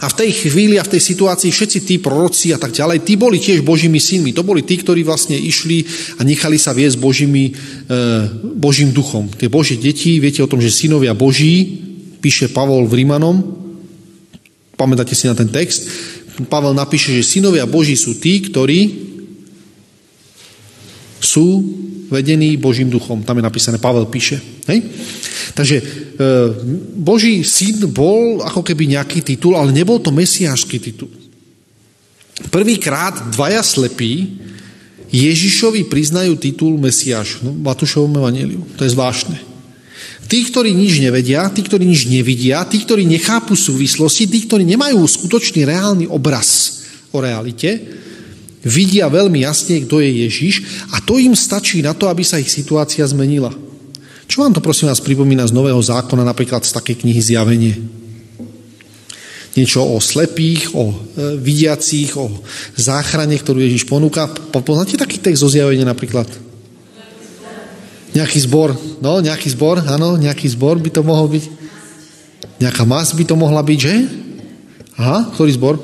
A 0.00 0.08
v 0.08 0.16
tej 0.16 0.30
chvíli 0.32 0.80
a 0.80 0.86
v 0.86 0.96
tej 0.96 1.02
situácii 1.12 1.52
všetci 1.52 1.78
tí 1.84 1.94
proroci 2.00 2.56
a 2.56 2.58
tak 2.58 2.72
ďalej, 2.72 3.04
tí 3.04 3.20
boli 3.20 3.36
tiež 3.36 3.60
Božími 3.60 4.00
synmi. 4.00 4.32
To 4.32 4.40
boli 4.40 4.64
tí, 4.64 4.80
ktorí 4.80 5.04
vlastne 5.04 5.36
išli 5.36 5.84
a 6.16 6.24
nechali 6.24 6.56
sa 6.56 6.72
viesť 6.72 6.96
Božími, 6.96 7.44
e, 7.44 7.52
Božím 8.56 8.96
duchom. 8.96 9.28
Tie 9.28 9.52
Božie 9.52 9.76
deti, 9.76 10.16
viete 10.16 10.40
o 10.40 10.48
tom, 10.48 10.64
že 10.64 10.72
synovia 10.72 11.12
Boží, 11.12 11.84
píše 12.24 12.48
Pavol 12.48 12.88
v 12.88 13.04
Rímanom, 13.04 13.44
pamätáte 14.80 15.12
si 15.12 15.28
na 15.28 15.36
ten 15.36 15.52
text, 15.52 15.84
Pavel 16.48 16.72
napíše, 16.72 17.12
že 17.12 17.26
synovia 17.26 17.68
Boží 17.68 17.98
sú 17.98 18.16
tí, 18.16 18.40
ktorí 18.40 19.10
sú 21.20 21.60
vedení 22.08 22.56
Božím 22.56 22.88
duchom. 22.88 23.20
Tam 23.20 23.36
je 23.36 23.44
napísané, 23.44 23.76
Pavel 23.76 24.08
píše. 24.08 24.40
Hej? 24.64 24.80
Takže 25.54 25.76
e, 25.78 25.84
Boží 26.94 27.42
syn 27.42 27.90
bol 27.90 28.40
ako 28.44 28.62
keby 28.62 28.94
nejaký 28.94 29.24
titul, 29.24 29.58
ale 29.58 29.74
nebol 29.74 29.98
to 29.98 30.14
mesiášsky 30.14 30.78
titul. 30.78 31.10
Prvýkrát 32.48 33.34
dvaja 33.36 33.60
slepí 33.60 34.40
Ježišovi 35.10 35.90
priznajú 35.90 36.38
titul 36.38 36.78
Mesiáš. 36.78 37.42
No, 37.42 37.50
Matúšovom 37.50 38.14
evaneliu. 38.14 38.62
To 38.78 38.86
je 38.86 38.94
zvláštne. 38.94 39.36
Tí, 40.30 40.46
ktorí 40.46 40.70
nič 40.70 41.02
nevedia, 41.02 41.50
tí, 41.50 41.66
ktorí 41.66 41.82
nič 41.82 42.06
nevidia, 42.06 42.62
tí, 42.62 42.78
ktorí 42.86 43.02
nechápu 43.02 43.58
súvislosti, 43.58 44.30
tí, 44.30 44.46
ktorí 44.46 44.62
nemajú 44.62 45.02
skutočný 45.02 45.66
reálny 45.66 46.06
obraz 46.06 46.80
o 47.10 47.18
realite, 47.18 47.82
vidia 48.62 49.10
veľmi 49.10 49.42
jasne, 49.42 49.82
kto 49.82 49.98
je 49.98 50.10
Ježiš 50.30 50.54
a 50.94 51.02
to 51.02 51.18
im 51.18 51.34
stačí 51.34 51.82
na 51.82 51.98
to, 51.98 52.06
aby 52.06 52.22
sa 52.22 52.38
ich 52.38 52.46
situácia 52.46 53.02
zmenila. 53.02 53.50
Čo 54.30 54.46
vám 54.46 54.54
to 54.54 54.62
prosím 54.62 54.86
vás 54.86 55.02
pripomína 55.02 55.42
z 55.42 55.50
Nového 55.50 55.82
zákona, 55.82 56.22
napríklad 56.22 56.62
z 56.62 56.70
takej 56.70 57.02
knihy 57.02 57.18
Zjavenie? 57.18 57.74
Niečo 59.58 59.82
o 59.82 59.98
slepých, 59.98 60.70
o 60.70 60.94
e, 60.94 60.94
vidiacích, 61.34 62.14
o 62.14 62.30
záchrane, 62.78 63.34
ktorú 63.34 63.58
Ježiš 63.58 63.90
ponúka. 63.90 64.30
Poznáte 64.54 64.94
taký 64.94 65.18
text 65.18 65.42
zo 65.42 65.50
Zjavenia 65.50 65.82
napríklad? 65.82 66.30
Nejaký 68.14 68.38
zbor, 68.46 68.78
no, 69.02 69.18
nejaký 69.18 69.50
zbor, 69.50 69.82
áno, 69.82 70.14
nejaký 70.14 70.46
zbor 70.54 70.78
by 70.78 70.94
to 70.94 71.02
mohol 71.02 71.26
byť. 71.26 71.44
Nejaká 72.62 72.86
mas 72.86 73.10
by 73.10 73.26
to 73.26 73.34
mohla 73.34 73.66
byť, 73.66 73.78
že? 73.82 73.94
Aha, 74.94 75.26
ktorý 75.34 75.50
zbor? 75.58 75.74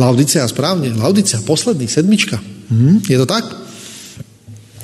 Laudicea, 0.00 0.48
správne. 0.48 0.96
Laudicea, 0.96 1.44
posledný, 1.44 1.92
sedmička. 1.92 2.40
Hm, 2.72 3.04
je 3.04 3.20
to 3.20 3.28
tak? 3.28 3.67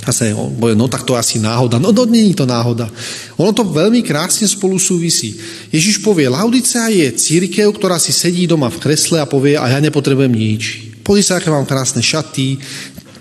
A 0.04 0.12
sa 0.12 0.28
povie, 0.32 0.76
no 0.76 0.84
tak 0.86 1.08
to 1.08 1.16
asi 1.16 1.40
náhoda. 1.40 1.80
No, 1.80 1.88
no 1.90 2.04
není 2.04 2.36
to 2.36 2.44
náhoda. 2.44 2.88
Ono 3.40 3.52
to 3.56 3.64
veľmi 3.64 4.04
krásne 4.04 4.44
spolu 4.44 4.76
súvisí. 4.76 5.36
Ježiš 5.72 6.04
povie, 6.04 6.28
Laudicea 6.28 6.92
je 6.92 7.08
církev, 7.16 7.72
ktorá 7.72 7.96
si 7.96 8.12
sedí 8.12 8.44
doma 8.44 8.68
v 8.68 8.80
kresle 8.84 9.18
a 9.18 9.26
povie, 9.26 9.56
a 9.56 9.64
ja 9.64 9.80
nepotrebujem 9.80 10.32
nič. 10.32 10.62
Pozri 11.04 11.20
sa, 11.20 11.36
aké 11.36 11.52
mám 11.52 11.68
krásne 11.68 12.00
šaty, 12.00 12.56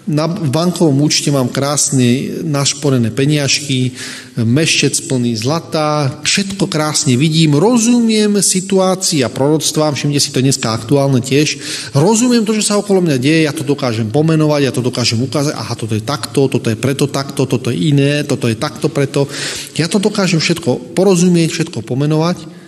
na, 0.03 0.27
bankovom 0.27 0.99
účte 1.07 1.31
mám 1.31 1.47
krásne 1.47 2.43
našporené 2.43 3.07
peniažky, 3.15 3.95
meščec 4.35 5.07
plný 5.07 5.39
zlata, 5.39 6.19
všetko 6.27 6.67
krásne 6.67 7.15
vidím, 7.15 7.55
rozumiem 7.55 8.43
situácii 8.43 9.23
a 9.23 9.31
proroctvám, 9.31 9.95
všimte 9.95 10.19
si 10.19 10.29
to 10.35 10.43
dneska 10.43 10.75
aktuálne 10.75 11.23
tiež, 11.23 11.57
rozumiem 11.95 12.43
to, 12.43 12.57
čo 12.57 12.63
sa 12.63 12.79
okolo 12.79 12.99
mňa 12.99 13.17
deje, 13.17 13.47
ja 13.47 13.55
to 13.55 13.63
dokážem 13.63 14.11
pomenovať, 14.11 14.61
ja 14.67 14.73
to 14.75 14.83
dokážem 14.83 15.23
ukázať, 15.23 15.55
aha, 15.55 15.73
toto 15.79 15.95
je 15.95 16.03
takto, 16.03 16.51
toto 16.51 16.67
je 16.67 16.77
preto 16.77 17.07
takto, 17.07 17.47
toto 17.47 17.71
je 17.71 17.77
iné, 17.93 18.27
toto 18.27 18.51
je 18.51 18.59
takto 18.59 18.91
preto. 18.91 19.31
Ja 19.79 19.87
to 19.87 20.03
dokážem 20.03 20.43
všetko 20.43 20.93
porozumieť, 20.93 21.49
všetko 21.55 21.79
pomenovať 21.87 22.63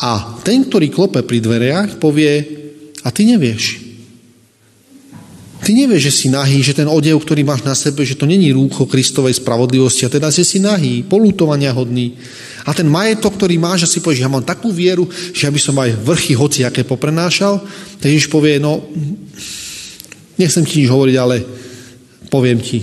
a 0.00 0.40
ten, 0.44 0.64
ktorý 0.68 0.92
klope 0.92 1.24
pri 1.24 1.40
dveriach, 1.40 1.96
povie, 1.96 2.64
a 3.00 3.08
ty 3.14 3.24
nevieš. 3.24 3.85
Ty 5.66 5.74
nevieš, 5.74 6.02
že 6.06 6.12
si 6.14 6.26
nahý, 6.30 6.62
že 6.62 6.78
ten 6.78 6.86
odev, 6.86 7.18
ktorý 7.18 7.42
máš 7.42 7.66
na 7.66 7.74
sebe, 7.74 8.06
že 8.06 8.14
to 8.14 8.22
není 8.22 8.54
rúcho 8.54 8.86
Kristovej 8.86 9.34
spravodlivosti 9.42 10.06
a 10.06 10.12
teda, 10.14 10.30
že 10.30 10.46
si 10.46 10.62
nahý, 10.62 11.02
polútovania 11.02 11.74
hodný. 11.74 12.14
A 12.62 12.70
ten 12.70 12.86
majetok, 12.86 13.34
ktorý 13.34 13.58
máš, 13.58 13.82
a 13.82 13.90
si 13.90 13.98
povieš, 13.98 14.22
ja 14.22 14.30
mám 14.30 14.46
takú 14.46 14.70
vieru, 14.70 15.10
že 15.10 15.50
aby 15.50 15.58
som 15.58 15.74
aj 15.74 15.98
vrchy 16.06 16.38
hoci 16.38 16.62
aké 16.62 16.86
poprenášal, 16.86 17.58
tak 17.98 18.14
Ježiš 18.14 18.30
povie, 18.30 18.62
no, 18.62 18.78
nechcem 20.38 20.62
ti 20.62 20.86
nič 20.86 20.88
hovoriť, 20.90 21.16
ale 21.18 21.42
poviem 22.30 22.62
ti, 22.62 22.78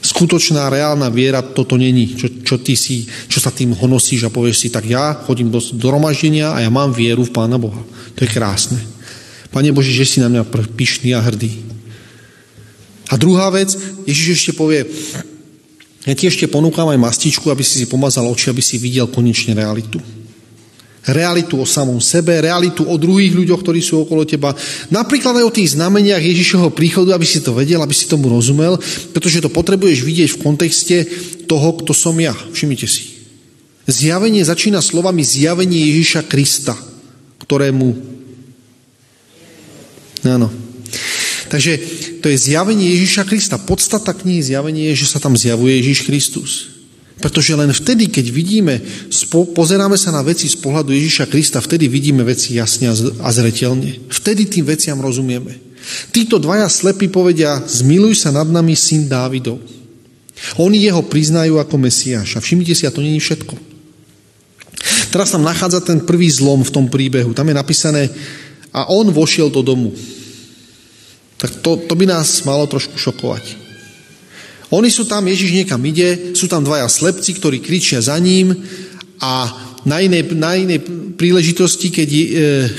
skutočná, 0.00 0.72
reálna 0.72 1.12
viera 1.12 1.44
toto 1.44 1.76
není, 1.76 2.16
čo, 2.16 2.40
čo 2.40 2.56
ty 2.56 2.72
si, 2.72 3.04
čo 3.04 3.36
sa 3.36 3.52
tým 3.52 3.76
honosíš 3.76 4.24
a 4.24 4.32
povieš 4.32 4.56
si, 4.64 4.68
tak 4.72 4.88
ja 4.88 5.12
chodím 5.28 5.52
do, 5.52 5.60
do 5.60 5.88
romaždenia 5.92 6.56
a 6.56 6.64
ja 6.64 6.72
mám 6.72 6.88
vieru 6.88 7.20
v 7.20 7.36
Pána 7.36 7.60
Boha. 7.60 7.84
To 8.16 8.24
je 8.24 8.32
krásne. 8.32 8.95
Pane 9.50 9.70
Bože, 9.70 9.94
že 9.94 10.06
si 10.06 10.18
na 10.18 10.28
mňa 10.30 10.48
pyšný 10.74 11.14
a 11.14 11.20
hrdý. 11.22 11.52
A 13.06 13.14
druhá 13.14 13.50
vec, 13.54 13.70
Ježiš 14.02 14.42
ešte 14.42 14.52
povie, 14.58 14.82
ja 16.06 16.14
ti 16.14 16.30
ešte 16.30 16.46
ponúkam 16.46 16.86
aj 16.90 17.02
mastičku, 17.02 17.50
aby 17.50 17.66
si 17.66 17.82
si 17.82 17.86
pomazal 17.90 18.26
oči, 18.30 18.50
aby 18.50 18.62
si 18.62 18.78
videl 18.78 19.10
konečne 19.10 19.58
realitu. 19.58 19.98
Realitu 21.06 21.62
o 21.62 21.66
samom 21.66 22.02
sebe, 22.02 22.34
realitu 22.42 22.82
o 22.82 22.98
druhých 22.98 23.30
ľuďoch, 23.30 23.62
ktorí 23.62 23.78
sú 23.78 24.02
okolo 24.02 24.26
teba. 24.26 24.50
Napríklad 24.90 25.38
aj 25.38 25.44
o 25.46 25.54
tých 25.54 25.78
znameniach 25.78 26.18
Ježišovho 26.18 26.74
príchodu, 26.74 27.14
aby 27.14 27.26
si 27.26 27.38
to 27.42 27.54
vedel, 27.54 27.78
aby 27.78 27.94
si 27.94 28.10
tomu 28.10 28.26
rozumel, 28.26 28.74
pretože 29.14 29.38
to 29.38 29.50
potrebuješ 29.50 30.02
vidieť 30.02 30.30
v 30.34 30.42
kontexte 30.42 30.96
toho, 31.46 31.78
kto 31.78 31.94
som 31.94 32.14
ja. 32.18 32.34
Všimnite 32.34 32.90
si. 32.90 33.22
Zjavenie 33.86 34.42
začína 34.42 34.82
slovami 34.82 35.22
zjavenie 35.22 35.78
Ježiša 35.94 36.26
Krista, 36.26 36.74
ktorému 37.38 38.15
Áno. 40.26 40.50
Takže 41.46 41.78
to 42.18 42.26
je 42.26 42.36
zjavenie 42.36 42.98
Ježiša 42.98 43.22
Krista. 43.22 43.56
Podstata 43.56 44.10
knihy 44.10 44.42
zjavenie 44.42 44.90
je, 44.92 45.06
že 45.06 45.14
sa 45.14 45.22
tam 45.22 45.38
zjavuje 45.38 45.78
Ježiš 45.78 46.02
Kristus. 46.04 46.50
Pretože 47.16 47.56
len 47.56 47.72
vtedy, 47.72 48.12
keď 48.12 48.28
vidíme, 48.28 48.74
pozeráme 49.56 49.96
sa 49.96 50.12
na 50.12 50.20
veci 50.20 50.52
z 50.52 50.58
pohľadu 50.60 50.92
Ježiša 50.92 51.30
Krista, 51.32 51.64
vtedy 51.64 51.88
vidíme 51.88 52.20
veci 52.26 52.60
jasne 52.60 52.92
a 52.92 53.28
zretelne. 53.32 54.04
Vtedy 54.12 54.44
tým 54.44 54.68
veciam 54.68 55.00
rozumieme. 55.00 55.56
Títo 56.12 56.36
dvaja 56.36 56.68
slepí 56.68 57.08
povedia, 57.08 57.62
zmiluj 57.62 58.20
sa 58.20 58.34
nad 58.34 58.44
nami 58.50 58.76
syn 58.76 59.08
Dávidov. 59.08 59.62
Oni 60.60 60.82
jeho 60.82 61.00
priznajú 61.00 61.56
ako. 61.56 61.80
A 61.80 62.38
všimnite 62.42 62.74
si, 62.76 62.84
a 62.84 62.92
to 62.92 63.00
není 63.00 63.16
všetko. 63.16 63.56
Teraz 65.08 65.32
tam 65.32 65.40
nachádza 65.40 65.80
ten 65.80 66.04
prvý 66.04 66.28
zlom 66.28 66.60
v 66.60 66.74
tom 66.74 66.86
príbehu. 66.92 67.32
Tam 67.32 67.48
je 67.48 67.56
napísané, 67.56 68.12
a 68.76 68.92
on 68.92 69.08
vošiel 69.08 69.48
do 69.48 69.64
domu. 69.64 69.96
Tak 71.40 71.64
to, 71.64 71.80
to 71.88 71.94
by 71.96 72.04
nás 72.04 72.44
malo 72.44 72.68
trošku 72.68 73.00
šokovať. 73.00 73.64
Oni 74.68 74.92
sú 74.92 75.08
tam, 75.08 75.24
Ježiš 75.24 75.56
niekam 75.56 75.80
ide, 75.88 76.36
sú 76.36 76.44
tam 76.44 76.60
dvaja 76.60 76.84
slepci, 76.90 77.32
ktorí 77.40 77.64
kričia 77.64 78.04
za 78.04 78.20
ním 78.20 78.52
a 79.22 79.48
na 79.86 80.02
inej, 80.02 80.34
na 80.34 80.58
inej 80.58 80.82
príležitosti, 81.14 81.94
keď, 81.94 82.08
e, 82.10 82.22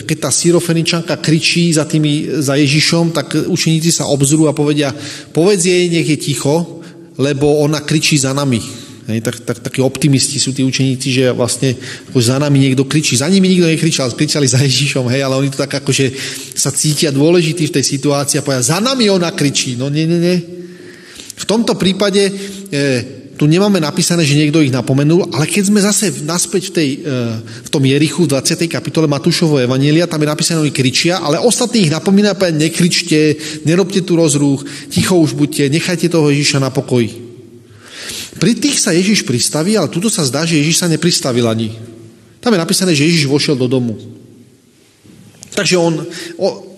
keď 0.04 0.18
tá 0.28 0.30
syrofeničanka 0.30 1.16
kričí 1.24 1.72
za, 1.72 1.88
tými, 1.88 2.44
za 2.44 2.60
Ježišom, 2.60 3.16
tak 3.16 3.48
učeníci 3.48 3.90
sa 3.90 4.12
obzrú 4.12 4.52
a 4.52 4.54
povedia, 4.54 4.92
povedz 5.32 5.64
jej, 5.66 5.88
nech 5.88 6.06
je 6.06 6.20
ticho, 6.20 6.84
lebo 7.16 7.64
ona 7.64 7.80
kričí 7.82 8.20
za 8.20 8.36
nami. 8.36 8.60
Hej, 9.08 9.24
tak, 9.24 9.40
tak, 9.40 9.58
takí 9.64 9.80
optimisti 9.80 10.36
sú 10.36 10.52
tí 10.52 10.68
učeníci, 10.68 11.08
že 11.16 11.24
vlastne 11.32 11.80
ako 12.12 12.20
za 12.20 12.36
nami 12.44 12.60
niekto 12.60 12.84
kričí. 12.84 13.16
Za 13.16 13.32
nimi 13.32 13.48
nikto 13.48 13.64
nekričal, 13.64 14.12
kričali 14.12 14.52
za 14.52 14.60
Ježišom, 14.60 15.08
hej, 15.08 15.24
ale 15.24 15.40
oni 15.40 15.48
to 15.48 15.64
tak 15.64 15.80
že 15.88 16.12
sa 16.52 16.76
cítia 16.76 17.16
dôležití 17.16 17.72
v 17.72 17.76
tej 17.80 17.86
situácii 17.88 18.36
a 18.36 18.44
povedia, 18.44 18.76
za 18.76 18.84
nami 18.84 19.08
ona 19.08 19.32
kričí. 19.32 19.80
No 19.80 19.88
nie, 19.88 20.04
nie, 20.04 20.20
nie. 20.20 20.38
V 21.40 21.46
tomto 21.48 21.80
prípade 21.80 22.20
e, 22.28 22.32
tu 23.40 23.48
nemáme 23.48 23.80
napísané, 23.80 24.28
že 24.28 24.36
niekto 24.36 24.60
ich 24.60 24.76
napomenul, 24.76 25.32
ale 25.32 25.48
keď 25.48 25.64
sme 25.72 25.80
zase 25.80 26.12
naspäť 26.28 26.68
v, 26.68 26.72
tej, 26.76 26.90
e, 27.00 27.18
v 27.64 27.70
tom 27.72 27.88
Jerichu, 27.88 28.28
v 28.28 28.36
20. 28.36 28.68
kapitole 28.68 29.08
Matúšovo 29.08 29.56
Evanielia, 29.56 30.12
tam 30.12 30.20
je 30.20 30.34
napísané, 30.36 30.60
že 30.68 30.76
kričia, 30.76 31.24
ale 31.24 31.40
ostatní 31.40 31.88
ich 31.88 31.96
napomínajú, 31.96 32.36
nekričte, 32.60 33.40
nerobte 33.64 34.04
tu 34.04 34.20
rozruch, 34.20 34.68
ticho 34.92 35.16
už 35.16 35.32
buďte, 35.32 35.72
nechajte 35.72 36.12
toho 36.12 36.28
Ježiša 36.28 36.60
na 36.60 36.76
pokoji. 36.76 37.27
Pri 38.38 38.54
tých 38.58 38.78
sa 38.78 38.94
Ježiš 38.94 39.26
pristaví, 39.26 39.76
ale 39.76 39.90
tuto 39.90 40.08
sa 40.08 40.26
zdá, 40.26 40.46
že 40.46 40.62
Ježiš 40.62 40.82
sa 40.82 40.88
nepristavil 40.88 41.46
ani. 41.46 41.74
Tam 42.40 42.54
je 42.54 42.62
napísané, 42.62 42.94
že 42.94 43.06
Ježiš 43.06 43.28
vošiel 43.28 43.58
do 43.58 43.66
domu. 43.68 43.98
Takže 45.58 45.76
on 45.78 46.06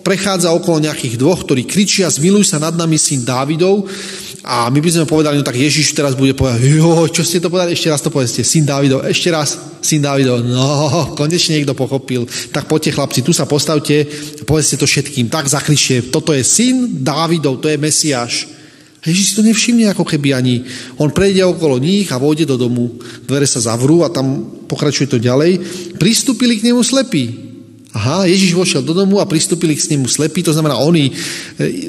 prechádza 0.00 0.56
okolo 0.56 0.80
nejakých 0.80 1.20
dvoch, 1.20 1.44
ktorí 1.44 1.68
kričia, 1.68 2.08
zmiluj 2.08 2.48
sa 2.48 2.56
nad 2.56 2.72
nami 2.72 2.96
syn 2.96 3.28
Dávidov 3.28 3.84
A 4.40 4.72
my 4.72 4.80
by 4.80 4.88
sme 4.88 5.04
povedali, 5.04 5.36
no 5.36 5.44
tak 5.44 5.60
Ježiš 5.60 5.92
teraz 5.92 6.16
bude 6.16 6.32
povedať, 6.32 6.64
jo, 6.64 7.04
čo 7.12 7.20
ste 7.20 7.44
to 7.44 7.52
povedali, 7.52 7.76
ešte 7.76 7.92
raz 7.92 8.00
to 8.00 8.08
povedzte, 8.08 8.40
syn 8.40 8.64
Dávidov, 8.64 9.04
ešte 9.04 9.28
raz, 9.28 9.60
syn 9.84 10.00
Dávidov, 10.00 10.40
no, 10.40 10.64
konečne 11.12 11.60
niekto 11.60 11.76
pochopil. 11.76 12.24
Tak 12.48 12.64
poďte 12.64 12.96
chlapci, 12.96 13.20
tu 13.20 13.36
sa 13.36 13.44
postavte, 13.44 14.08
povedzte 14.48 14.80
to 14.80 14.88
všetkým, 14.88 15.28
tak 15.28 15.44
zakričte, 15.44 16.08
toto 16.08 16.32
je 16.32 16.40
syn 16.40 17.04
Dávidov, 17.04 17.60
to 17.60 17.68
je 17.68 17.76
Mesiáš. 17.76 18.48
Ježiš 19.00 19.32
si 19.32 19.36
to 19.36 19.42
nevšimne, 19.42 19.88
ako 19.88 20.04
keby 20.04 20.36
ani. 20.36 20.60
On 21.00 21.08
prejde 21.08 21.40
okolo 21.40 21.80
nich 21.80 22.12
a 22.12 22.20
vôjde 22.20 22.44
do 22.44 22.60
domu. 22.60 23.00
Dvere 23.24 23.48
sa 23.48 23.64
zavrú 23.64 24.04
a 24.04 24.12
tam 24.12 24.44
pokračuje 24.68 25.08
to 25.08 25.16
ďalej. 25.16 25.56
Pristúpili 25.96 26.60
k 26.60 26.68
nemu 26.68 26.84
slepí. 26.84 27.48
Aha, 27.90 28.28
Ježiš 28.28 28.54
vošiel 28.54 28.86
do 28.86 28.94
domu 28.94 29.18
a 29.18 29.26
pristúpili 29.26 29.74
k 29.74 29.82
nemu 29.90 30.06
slepí, 30.06 30.46
to 30.46 30.54
znamená, 30.54 30.78
oni 30.78 31.10
e, 31.10 31.12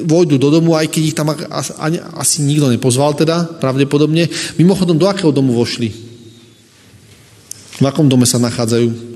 vojdu 0.02 0.34
do 0.34 0.50
domu, 0.50 0.74
aj 0.74 0.90
keď 0.90 1.02
ich 1.06 1.14
tam 1.14 1.30
asi 2.18 2.42
nikto 2.42 2.66
nepozval 2.66 3.14
teda, 3.14 3.46
pravdepodobne. 3.62 4.26
Mimochodom, 4.58 4.98
do 4.98 5.06
akého 5.06 5.30
domu 5.30 5.54
vošli? 5.54 5.94
V 7.78 7.84
akom 7.86 8.10
dome 8.10 8.26
sa 8.26 8.42
nachádzajú? 8.42 9.11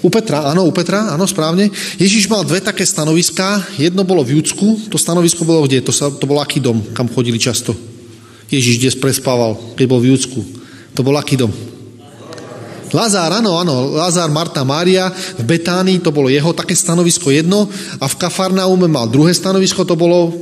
U 0.00 0.08
Petra, 0.08 0.48
áno, 0.48 0.64
u 0.64 0.72
Petra, 0.72 1.12
áno, 1.12 1.28
správne. 1.28 1.68
Ježiš 2.00 2.24
mal 2.32 2.40
dve 2.48 2.64
také 2.64 2.88
stanoviská. 2.88 3.60
Jedno 3.76 4.00
bolo 4.00 4.24
v 4.24 4.40
Júdsku, 4.40 4.88
to 4.88 4.96
stanovisko 4.96 5.44
bolo 5.44 5.68
kde? 5.68 5.84
To, 5.84 5.92
sa, 5.92 6.08
to 6.08 6.24
bol 6.24 6.40
aký 6.40 6.56
dom, 6.56 6.80
kam 6.96 7.04
chodili 7.12 7.36
často? 7.36 7.76
Ježiš 8.48 8.80
kde 8.80 8.90
prespával, 8.96 9.60
keď 9.76 9.84
bol 9.86 10.00
v 10.00 10.16
Júdsku. 10.16 10.40
To 10.96 11.00
bol 11.04 11.14
aký 11.20 11.36
dom? 11.36 11.52
Lazár, 12.90 13.30
áno, 13.30 13.54
áno, 13.54 13.94
Lazár, 13.94 14.26
Marta, 14.34 14.66
Mária, 14.66 15.14
v 15.38 15.44
Betánii 15.46 16.02
to 16.02 16.10
bolo 16.10 16.26
jeho 16.26 16.50
také 16.50 16.74
stanovisko 16.74 17.30
jedno 17.30 17.70
a 18.02 18.04
v 18.10 18.18
Kafarnaume 18.18 18.90
mal 18.90 19.06
druhé 19.06 19.30
stanovisko, 19.30 19.86
to 19.86 19.94
bolo 19.94 20.34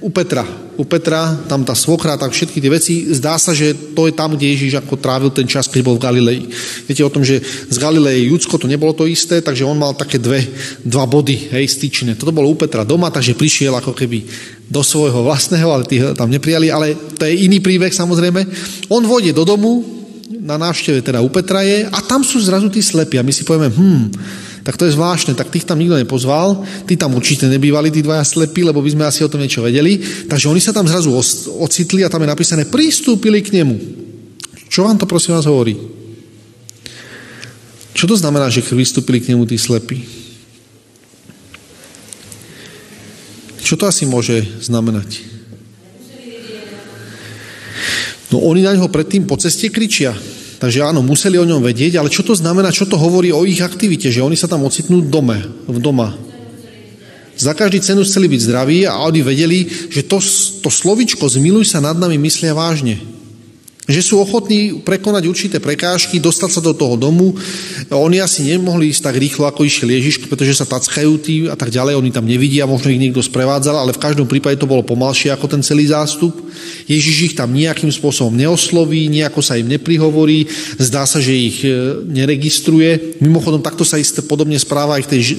u 0.00 0.08
Petra. 0.08 0.40
U 0.80 0.88
Petra, 0.88 1.36
tam 1.44 1.60
tá 1.60 1.76
svokra, 1.76 2.16
tak 2.16 2.32
všetky 2.32 2.56
tie 2.56 2.72
veci, 2.72 2.94
zdá 3.12 3.36
sa, 3.36 3.52
že 3.52 3.92
to 3.92 4.08
je 4.08 4.16
tam, 4.16 4.32
kde 4.32 4.48
Ježiš 4.56 4.80
ako 4.80 4.96
trávil 4.96 5.28
ten 5.28 5.44
čas, 5.44 5.68
keď 5.68 5.84
bol 5.84 6.00
v 6.00 6.04
Galilei. 6.08 6.40
Viete 6.88 7.04
o 7.04 7.12
tom, 7.12 7.20
že 7.20 7.44
z 7.44 7.76
Galilei 7.76 8.32
Judsko 8.32 8.56
to 8.56 8.64
nebolo 8.64 8.96
to 8.96 9.04
isté, 9.04 9.44
takže 9.44 9.68
on 9.68 9.76
mal 9.76 9.92
také 9.92 10.16
dve, 10.16 10.40
dva 10.80 11.04
body, 11.04 11.52
hej, 11.52 11.68
styčné. 11.68 12.16
Toto 12.16 12.32
bolo 12.32 12.48
u 12.48 12.56
Petra 12.56 12.88
doma, 12.88 13.12
takže 13.12 13.36
prišiel 13.36 13.76
ako 13.76 13.92
keby 13.92 14.24
do 14.72 14.80
svojho 14.80 15.20
vlastného, 15.20 15.68
ale 15.68 15.84
tí 15.84 16.00
tam 16.16 16.32
neprijali, 16.32 16.72
ale 16.72 16.96
to 17.12 17.28
je 17.28 17.44
iný 17.44 17.60
príbeh 17.60 17.92
samozrejme. 17.92 18.40
On 18.88 19.04
vôjde 19.04 19.36
do 19.36 19.44
domu, 19.44 19.84
na 20.40 20.56
návšteve 20.56 21.04
teda 21.04 21.20
u 21.20 21.28
Petra 21.28 21.60
je 21.60 21.84
a 21.84 21.98
tam 22.00 22.24
sú 22.24 22.40
zrazu 22.40 22.72
tí 22.72 22.80
slepí 22.80 23.20
a 23.20 23.26
my 23.26 23.32
si 23.36 23.44
povieme, 23.44 23.68
hm, 23.68 24.04
tak 24.60 24.76
to 24.76 24.84
je 24.84 24.92
zvláštne, 24.92 25.32
tak 25.32 25.48
tých 25.48 25.64
tam 25.64 25.80
nikto 25.80 25.96
nepozval, 25.96 26.64
tí 26.84 26.96
tam 26.96 27.16
určite 27.16 27.48
nebývali, 27.48 27.88
tí 27.88 28.04
dvaja 28.04 28.24
slepí, 28.24 28.60
lebo 28.60 28.84
by 28.84 28.90
sme 28.92 29.08
asi 29.08 29.24
o 29.24 29.30
tom 29.32 29.40
niečo 29.40 29.64
vedeli, 29.64 29.96
takže 30.28 30.48
oni 30.52 30.60
sa 30.60 30.76
tam 30.76 30.84
zrazu 30.84 31.12
ocitli 31.60 32.04
a 32.04 32.12
tam 32.12 32.22
je 32.24 32.32
napísané, 32.32 32.68
pristúpili 32.68 33.40
k 33.40 33.56
nemu. 33.60 33.76
Čo 34.68 34.84
vám 34.86 35.00
to 35.00 35.08
prosím 35.08 35.34
vás 35.34 35.48
hovorí? 35.48 35.74
Čo 37.96 38.06
to 38.06 38.16
znamená, 38.16 38.48
že 38.48 38.64
pristúpili 38.64 39.20
k 39.20 39.34
nemu 39.34 39.48
tí 39.48 39.58
slepí? 39.58 40.04
Čo 43.60 43.76
to 43.76 43.84
asi 43.86 44.02
môže 44.02 44.40
znamenať? 44.62 45.30
No 48.30 48.38
oni 48.46 48.62
na 48.62 48.78
ňo 48.78 48.86
predtým 48.86 49.26
po 49.26 49.34
ceste 49.34 49.70
kričia. 49.74 50.14
Takže 50.60 50.84
áno, 50.84 51.00
museli 51.00 51.40
o 51.40 51.48
ňom 51.48 51.64
vedieť, 51.64 51.96
ale 51.96 52.12
čo 52.12 52.20
to 52.20 52.36
znamená, 52.36 52.68
čo 52.68 52.84
to 52.84 53.00
hovorí 53.00 53.32
o 53.32 53.48
ich 53.48 53.64
aktivite, 53.64 54.12
že 54.12 54.20
oni 54.20 54.36
sa 54.36 54.44
tam 54.44 54.60
ocitnú 54.68 55.00
v 55.00 55.08
dome, 55.08 55.38
v 55.64 55.78
doma. 55.80 56.12
Za 57.40 57.56
každý 57.56 57.80
cenu 57.80 58.04
chceli 58.04 58.28
byť 58.28 58.40
zdraví 58.44 58.84
a 58.84 59.00
oni 59.00 59.24
vedeli, 59.24 59.64
že 59.64 60.04
to, 60.04 60.20
to 60.60 60.68
slovičko 60.68 61.24
zmiluj 61.24 61.64
sa 61.64 61.80
nad 61.80 61.96
nami 61.96 62.20
myslia 62.20 62.52
vážne 62.52 63.00
že 63.88 64.04
sú 64.04 64.20
ochotní 64.20 64.84
prekonať 64.84 65.24
určité 65.24 65.56
prekážky, 65.56 66.20
dostať 66.20 66.50
sa 66.52 66.60
do 66.60 66.76
toho 66.76 67.00
domu. 67.00 67.32
Oni 67.88 68.20
asi 68.20 68.44
nemohli 68.44 68.92
ísť 68.92 69.08
tak 69.08 69.16
rýchlo, 69.16 69.48
ako 69.48 69.64
išiel 69.64 69.88
Ježiš, 69.88 70.28
pretože 70.28 70.60
sa 70.60 70.68
tackajú 70.68 71.12
tí 71.18 71.48
a 71.48 71.56
tak 71.56 71.72
ďalej, 71.72 71.96
oni 71.96 72.10
tam 72.12 72.28
nevidia, 72.28 72.68
možno 72.68 72.92
ich 72.92 73.00
niekto 73.00 73.24
sprevádzal, 73.24 73.80
ale 73.80 73.96
v 73.96 74.02
každom 74.02 74.28
prípade 74.28 74.60
to 74.60 74.68
bolo 74.68 74.84
pomalšie 74.84 75.32
ako 75.32 75.48
ten 75.48 75.62
celý 75.64 75.88
zástup. 75.88 76.36
Ježiš 76.84 77.32
ich 77.32 77.34
tam 77.38 77.56
nejakým 77.56 77.88
spôsobom 77.88 78.36
neosloví, 78.36 79.08
nejako 79.08 79.40
sa 79.40 79.56
im 79.56 79.72
neprihovorí, 79.72 80.44
zdá 80.76 81.08
sa, 81.08 81.18
že 81.18 81.32
ich 81.32 81.64
e, 81.64 82.04
neregistruje. 82.04 83.22
Mimochodom, 83.24 83.64
takto 83.64 83.82
sa 83.82 83.96
isté 83.96 84.20
podobne 84.20 84.60
správa 84.60 85.00
aj 85.00 85.08
k 85.08 85.12
tej 85.16 85.22
e, 85.22 85.32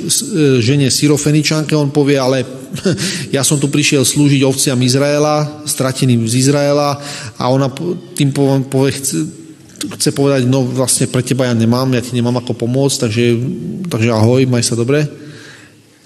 žene 0.60 0.88
Syrofeničanke, 0.90 1.78
on 1.78 1.94
povie, 1.94 2.18
ale 2.18 2.44
ja 3.36 3.44
som 3.44 3.60
tu 3.60 3.68
prišiel 3.68 4.08
slúžiť 4.08 4.42
ovciam 4.48 4.80
Izraela, 4.80 5.64
strateným 5.68 6.24
z 6.28 6.48
Izraela 6.48 6.98
a 7.36 7.44
ona 7.52 7.68
tým 8.16 8.31
povie, 8.34 8.92
chce, 8.96 10.10
povedať, 10.12 10.48
no 10.48 10.66
vlastne 10.66 11.08
pre 11.08 11.22
teba 11.22 11.50
ja 11.50 11.56
nemám, 11.56 11.92
ja 11.94 12.02
ti 12.02 12.16
nemám 12.16 12.42
ako 12.42 12.54
pomôcť, 12.56 12.98
takže, 13.08 13.24
takže 13.88 14.10
ahoj, 14.10 14.46
maj 14.50 14.66
sa 14.66 14.76
dobre. 14.78 15.06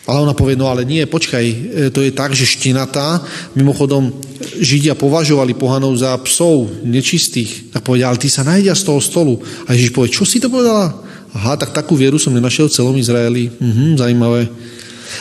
Ale 0.05 0.21
ona 0.21 0.37
povie, 0.37 0.53
no 0.53 0.69
ale 0.69 0.85
nie, 0.85 1.01
počkaj, 1.09 1.45
e, 1.45 1.55
to 1.89 2.05
je 2.05 2.13
tak, 2.13 2.37
že 2.37 2.45
štinatá, 2.45 3.25
mimochodom 3.57 4.13
Židia 4.61 4.93
považovali 4.93 5.57
pohanov 5.57 5.97
za 5.97 6.13
psov, 6.21 6.85
nečistých. 6.85 7.73
Tak 7.73 7.81
povedia, 7.81 8.13
ale 8.13 8.21
ty 8.21 8.29
sa 8.29 8.45
najdia 8.45 8.77
z 8.77 8.85
toho 8.85 9.01
stolu. 9.01 9.41
A 9.65 9.73
Ježiš 9.73 9.97
povie, 9.97 10.13
čo 10.13 10.21
si 10.21 10.37
to 10.37 10.53
povedala? 10.53 10.93
Aha, 11.33 11.57
tak 11.57 11.73
takú 11.73 11.97
vieru 11.97 12.21
som 12.21 12.37
nenašiel 12.37 12.69
v 12.69 12.75
celom 12.77 12.95
Izraeli. 12.95 13.49
Mhm, 13.49 13.97
zaujímavé. 13.97 14.45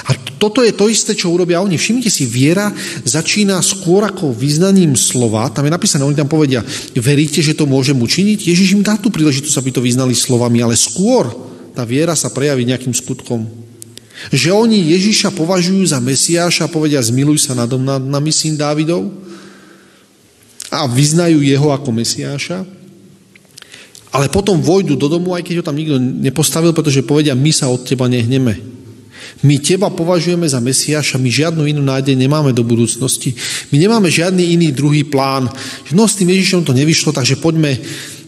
A 0.09 0.16
toto 0.37 0.61
je 0.61 0.72
to 0.76 0.89
isté, 0.89 1.16
čo 1.16 1.32
urobia 1.32 1.61
oni. 1.61 1.80
Všimnite 1.80 2.11
si, 2.12 2.28
viera 2.28 2.72
začína 3.05 3.61
skôr 3.64 4.05
ako 4.05 4.32
vyznaním 4.32 4.97
slova. 4.99 5.49
Tam 5.49 5.64
je 5.64 5.72
napísané, 5.72 6.05
oni 6.05 6.16
tam 6.18 6.28
povedia, 6.28 6.64
veríte, 6.97 7.41
že 7.41 7.57
to 7.57 7.64
môžem 7.64 7.97
učiniť? 7.97 8.49
Ježiš 8.49 8.76
im 8.76 8.85
dá 8.85 9.01
tú 9.01 9.09
príležitosť, 9.09 9.57
aby 9.61 9.70
to 9.72 9.85
vyznali 9.85 10.12
slovami, 10.12 10.61
ale 10.61 10.76
skôr 10.76 11.32
tá 11.74 11.82
viera 11.82 12.14
sa 12.14 12.30
prejaví 12.30 12.64
nejakým 12.68 12.95
skutkom. 12.95 13.49
Že 14.30 14.55
oni 14.55 14.95
Ježiša 14.95 15.35
považujú 15.35 15.91
za 15.91 15.99
Mesiáša 15.99 16.70
a 16.70 16.72
povedia, 16.72 17.03
zmiluj 17.03 17.51
sa 17.51 17.59
nadom 17.59 17.82
nad 17.82 17.99
nami, 17.99 18.30
syn 18.30 18.55
Dávidov 18.55 19.11
a 20.70 20.87
vyznajú 20.87 21.43
jeho 21.43 21.74
ako 21.74 21.91
Mesiáša, 21.91 22.62
ale 24.14 24.30
potom 24.30 24.62
vojdu 24.62 24.95
do 24.95 25.11
domu, 25.11 25.35
aj 25.35 25.43
keď 25.43 25.55
ho 25.59 25.66
tam 25.66 25.74
nikto 25.74 25.99
nepostavil, 25.99 26.70
pretože 26.70 27.03
povedia, 27.03 27.35
my 27.35 27.51
sa 27.51 27.66
od 27.66 27.82
teba 27.82 28.07
nehneme. 28.07 28.73
My 29.44 29.60
teba 29.60 29.92
považujeme 29.92 30.48
za 30.48 30.60
Mesiáša, 30.60 31.20
my 31.20 31.30
žiadnu 31.30 31.68
inú 31.68 31.82
nádej 31.84 32.16
nemáme 32.16 32.56
do 32.56 32.64
budúcnosti. 32.64 33.36
My 33.70 33.76
nemáme 33.76 34.08
žiadny 34.08 34.56
iný 34.56 34.72
druhý 34.72 35.04
plán. 35.04 35.50
No 35.92 36.08
s 36.08 36.16
tým 36.16 36.32
Ježišom 36.32 36.64
to 36.64 36.72
nevyšlo, 36.72 37.12
takže 37.12 37.40
poďme 37.40 37.76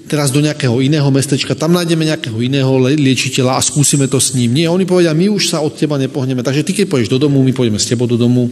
teraz 0.07 0.31
do 0.31 0.39
nejakého 0.39 0.79
iného 0.79 1.07
mestečka, 1.11 1.59
tam 1.59 1.75
nájdeme 1.75 2.07
nejakého 2.07 2.39
iného 2.39 2.71
liečiteľa 2.79 3.59
a 3.59 3.65
skúsime 3.65 4.07
to 4.07 4.23
s 4.23 4.39
ním. 4.39 4.55
Nie, 4.55 4.71
oni 4.71 4.87
povedia, 4.87 5.11
my 5.11 5.27
už 5.35 5.51
sa 5.51 5.59
od 5.61 5.75
teba 5.75 5.99
nepohneme. 5.99 6.47
Takže 6.47 6.63
ty, 6.63 6.73
keď 6.73 6.87
pôjdeš 6.87 7.11
do 7.11 7.19
domu, 7.19 7.43
my 7.43 7.51
pôjdeme 7.51 7.79
s 7.79 7.91
tebou 7.91 8.07
do 8.07 8.15
domu. 8.15 8.47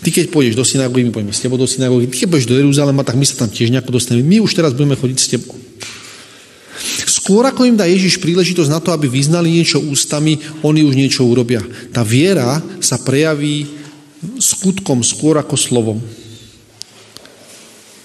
Ty, 0.00 0.08
keď 0.08 0.32
pôjdeš 0.32 0.56
do 0.56 0.64
synagógy, 0.64 1.04
my 1.04 1.12
pôjdeme 1.12 1.36
s 1.36 1.40
tebou 1.44 1.60
do 1.60 1.68
synagógy. 1.68 2.08
Ty, 2.08 2.24
keď 2.24 2.28
pôjdeš 2.32 2.48
do 2.48 2.56
Jeruzalema, 2.56 3.04
tak 3.04 3.20
my 3.20 3.28
sa 3.28 3.44
tam 3.44 3.52
tiež 3.52 3.68
nejako 3.72 3.92
dostaneme. 3.92 4.24
My 4.24 4.40
už 4.40 4.56
teraz 4.56 4.72
budeme 4.72 4.96
chodiť 4.96 5.18
s 5.20 5.28
tebou. 5.36 5.65
Skôr 7.26 7.42
ako 7.42 7.66
im 7.66 7.74
dá 7.74 7.90
Ježiš 7.90 8.22
príležitosť 8.22 8.70
na 8.70 8.78
to, 8.78 8.94
aby 8.94 9.10
vyznali 9.10 9.50
niečo 9.50 9.82
ústami, 9.82 10.38
oni 10.62 10.86
už 10.86 10.94
niečo 10.94 11.26
urobia. 11.26 11.58
Tá 11.90 12.06
viera 12.06 12.62
sa 12.78 13.02
prejaví 13.02 13.66
skutkom 14.38 15.02
skôr 15.02 15.34
ako 15.34 15.58
slovom. 15.58 15.98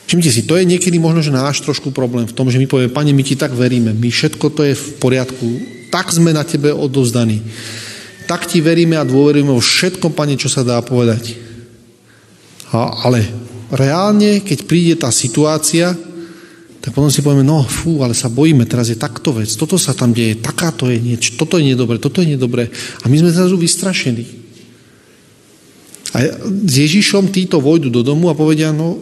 Všimte 0.09 0.25
si, 0.25 0.41
to 0.41 0.57
je 0.57 0.65
niekedy 0.65 0.97
možno, 0.97 1.21
že 1.21 1.29
náš 1.29 1.61
trošku 1.61 1.93
problém 1.93 2.25
v 2.25 2.33
tom, 2.33 2.49
že 2.49 2.57
my 2.57 2.65
povieme, 2.65 2.89
pane, 2.89 3.13
my 3.13 3.21
ti 3.21 3.37
tak 3.37 3.53
veríme, 3.53 3.93
my 3.93 4.09
všetko 4.09 4.57
to 4.57 4.65
je 4.65 4.73
v 4.73 4.87
poriadku, 4.97 5.49
tak 5.93 6.09
sme 6.09 6.33
na 6.33 6.41
tebe 6.41 6.73
odovzdaní. 6.73 7.45
Tak 8.25 8.49
ti 8.49 8.57
veríme 8.57 8.97
a 8.97 9.05
dôverujeme 9.05 9.53
vo 9.53 9.61
všetkom, 9.61 10.17
pane, 10.17 10.33
čo 10.33 10.49
sa 10.49 10.65
dá 10.65 10.81
povedať. 10.81 11.37
A, 12.73 13.05
ale 13.05 13.29
reálne, 13.69 14.41
keď 14.41 14.65
príde 14.65 14.97
tá 14.97 15.13
situácia, 15.13 15.93
tak 16.81 16.97
potom 16.97 17.13
si 17.13 17.21
povieme, 17.21 17.45
no 17.45 17.61
fú, 17.61 18.01
ale 18.01 18.17
sa 18.17 18.25
bojíme, 18.25 18.65
teraz 18.65 18.89
je 18.89 18.97
takto 18.97 19.37
vec, 19.37 19.53
toto 19.53 19.77
sa 19.77 19.93
tam 19.93 20.17
deje, 20.17 20.41
takáto 20.41 20.89
je 20.89 20.97
niečo, 20.97 21.37
toto 21.37 21.61
je 21.61 21.69
nedobre, 21.69 22.01
toto 22.01 22.25
je 22.25 22.33
nedobre. 22.33 22.73
A 23.01 23.05
my 23.05 23.21
sme 23.21 23.29
zrazu 23.29 23.53
vystrašení. 23.53 24.25
A 26.11 26.17
s 26.49 26.73
Ježišom 26.73 27.29
títo 27.29 27.61
vojdu 27.61 27.93
do 27.93 28.01
domu 28.01 28.27
a 28.27 28.35
povedia, 28.35 28.73
no, 28.73 28.97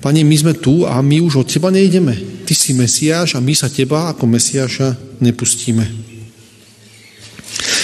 Pane, 0.00 0.24
my 0.24 0.32
sme 0.32 0.56
tu 0.56 0.88
a 0.88 0.96
my 1.04 1.20
už 1.20 1.44
od 1.44 1.48
teba 1.52 1.68
nejdeme. 1.68 2.16
Ty 2.48 2.54
si 2.56 2.72
Mesiáš 2.72 3.36
a 3.36 3.44
my 3.44 3.52
sa 3.52 3.68
teba 3.68 4.08
ako 4.08 4.24
Mesiáša 4.24 5.20
nepustíme. 5.20 5.84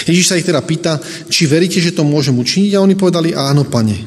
Ježiš 0.09 0.25
sa 0.25 0.39
ich 0.41 0.47
teda 0.47 0.65
pýta, 0.65 0.97
či 1.29 1.45
veríte, 1.45 1.77
že 1.77 1.93
to 1.93 2.01
môžem 2.01 2.33
učiniť 2.33 2.73
a 2.73 2.81
oni 2.81 2.97
povedali, 2.97 3.37
áno, 3.37 3.69
pane. 3.69 4.01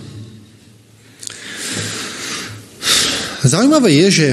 Zaujímavé 3.47 3.95
je, 3.95 4.07
že 4.11 4.29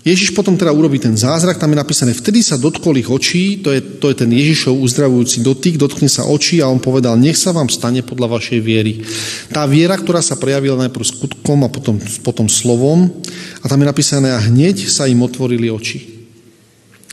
Ježiš 0.00 0.32
potom 0.32 0.56
teda 0.56 0.72
urobí 0.72 0.96
ten 0.96 1.12
zázrak, 1.12 1.60
tam 1.60 1.76
je 1.76 1.82
napísané, 1.84 2.16
vtedy 2.16 2.40
sa 2.40 2.56
dotkol 2.56 2.96
ich 2.96 3.12
očí, 3.12 3.60
to 3.60 3.68
je, 3.68 3.84
to 4.00 4.08
je 4.08 4.16
ten 4.16 4.32
Ježišov 4.32 4.72
uzdravujúci 4.80 5.44
dotyk, 5.44 5.76
dotkne 5.76 6.08
sa 6.08 6.24
očí 6.24 6.64
a 6.64 6.72
on 6.72 6.80
povedal, 6.80 7.20
nech 7.20 7.36
sa 7.36 7.52
vám 7.52 7.68
stane 7.68 8.00
podľa 8.00 8.40
vašej 8.40 8.60
viery. 8.64 9.04
Tá 9.52 9.68
viera, 9.68 10.00
ktorá 10.00 10.24
sa 10.24 10.40
prejavila 10.40 10.88
najprv 10.88 11.04
skutkom 11.04 11.68
a 11.68 11.68
potom, 11.68 12.00
potom 12.24 12.48
slovom, 12.48 13.12
a 13.60 13.68
tam 13.68 13.84
je 13.84 13.90
napísané, 13.92 14.32
a 14.32 14.40
hneď 14.40 14.88
sa 14.88 15.04
im 15.04 15.20
otvorili 15.20 15.68
oči. 15.68 16.24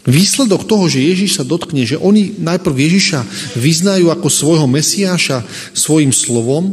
Výsledok 0.07 0.63
toho, 0.63 0.87
že 0.87 1.03
Ježiš 1.03 1.35
sa 1.35 1.43
dotkne, 1.43 1.83
že 1.83 1.99
oni 1.99 2.39
najprv 2.39 2.71
Ježiša 2.71 3.19
vyznajú 3.59 4.07
ako 4.15 4.31
svojho 4.31 4.63
Mesiáša 4.63 5.43
svojim 5.75 6.15
slovom, 6.15 6.71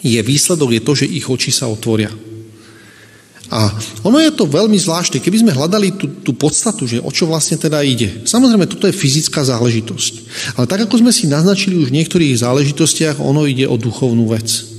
je 0.00 0.16
výsledok 0.24 0.72
je 0.72 0.80
to, 0.80 0.92
že 0.96 1.12
ich 1.12 1.28
oči 1.28 1.52
sa 1.52 1.68
otvoria. 1.68 2.08
A 3.52 3.68
ono 4.00 4.16
je 4.20 4.32
to 4.32 4.48
veľmi 4.48 4.76
zvláštne, 4.80 5.20
keby 5.20 5.44
sme 5.44 5.56
hľadali 5.56 6.00
tú, 6.00 6.08
tú 6.24 6.32
podstatu, 6.32 6.88
že 6.88 7.02
o 7.02 7.10
čo 7.12 7.28
vlastne 7.28 7.60
teda 7.60 7.84
ide. 7.84 8.24
Samozrejme, 8.24 8.64
toto 8.64 8.88
je 8.88 8.96
fyzická 8.96 9.44
záležitosť. 9.44 10.12
Ale 10.56 10.64
tak, 10.64 10.88
ako 10.88 11.04
sme 11.04 11.12
si 11.12 11.28
naznačili 11.28 11.76
už 11.76 11.92
v 11.92 11.96
niektorých 12.00 12.40
záležitostiach, 12.40 13.20
ono 13.20 13.44
ide 13.44 13.68
o 13.68 13.76
duchovnú 13.76 14.32
vec. 14.32 14.74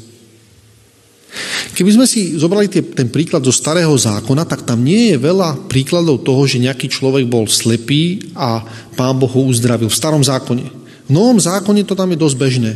Keby 1.76 1.91
sme 1.91 2.07
si 2.07 2.39
zobrali 2.39 2.72
tie, 2.72 2.80
ten 2.80 3.11
príklad 3.11 3.43
zo 3.43 3.51
starého 3.51 3.91
zákona, 3.91 4.47
tak 4.47 4.63
tam 4.63 4.80
nie 4.80 5.11
je 5.11 5.20
veľa 5.20 5.68
príkladov 5.68 6.24
toho, 6.24 6.47
že 6.47 6.63
nejaký 6.63 6.88
človek 6.88 7.28
bol 7.28 7.43
slepý 7.51 8.32
a 8.32 8.63
pán 8.95 9.20
Boh 9.20 9.28
ho 9.28 9.51
uzdravil. 9.51 9.91
V 9.91 9.99
starom 9.99 10.24
zákone. 10.24 10.63
V 11.05 11.11
novom 11.11 11.36
zákone 11.36 11.84
to 11.84 11.93
tam 11.93 12.16
je 12.16 12.18
dosť 12.18 12.38
bežné. 12.39 12.72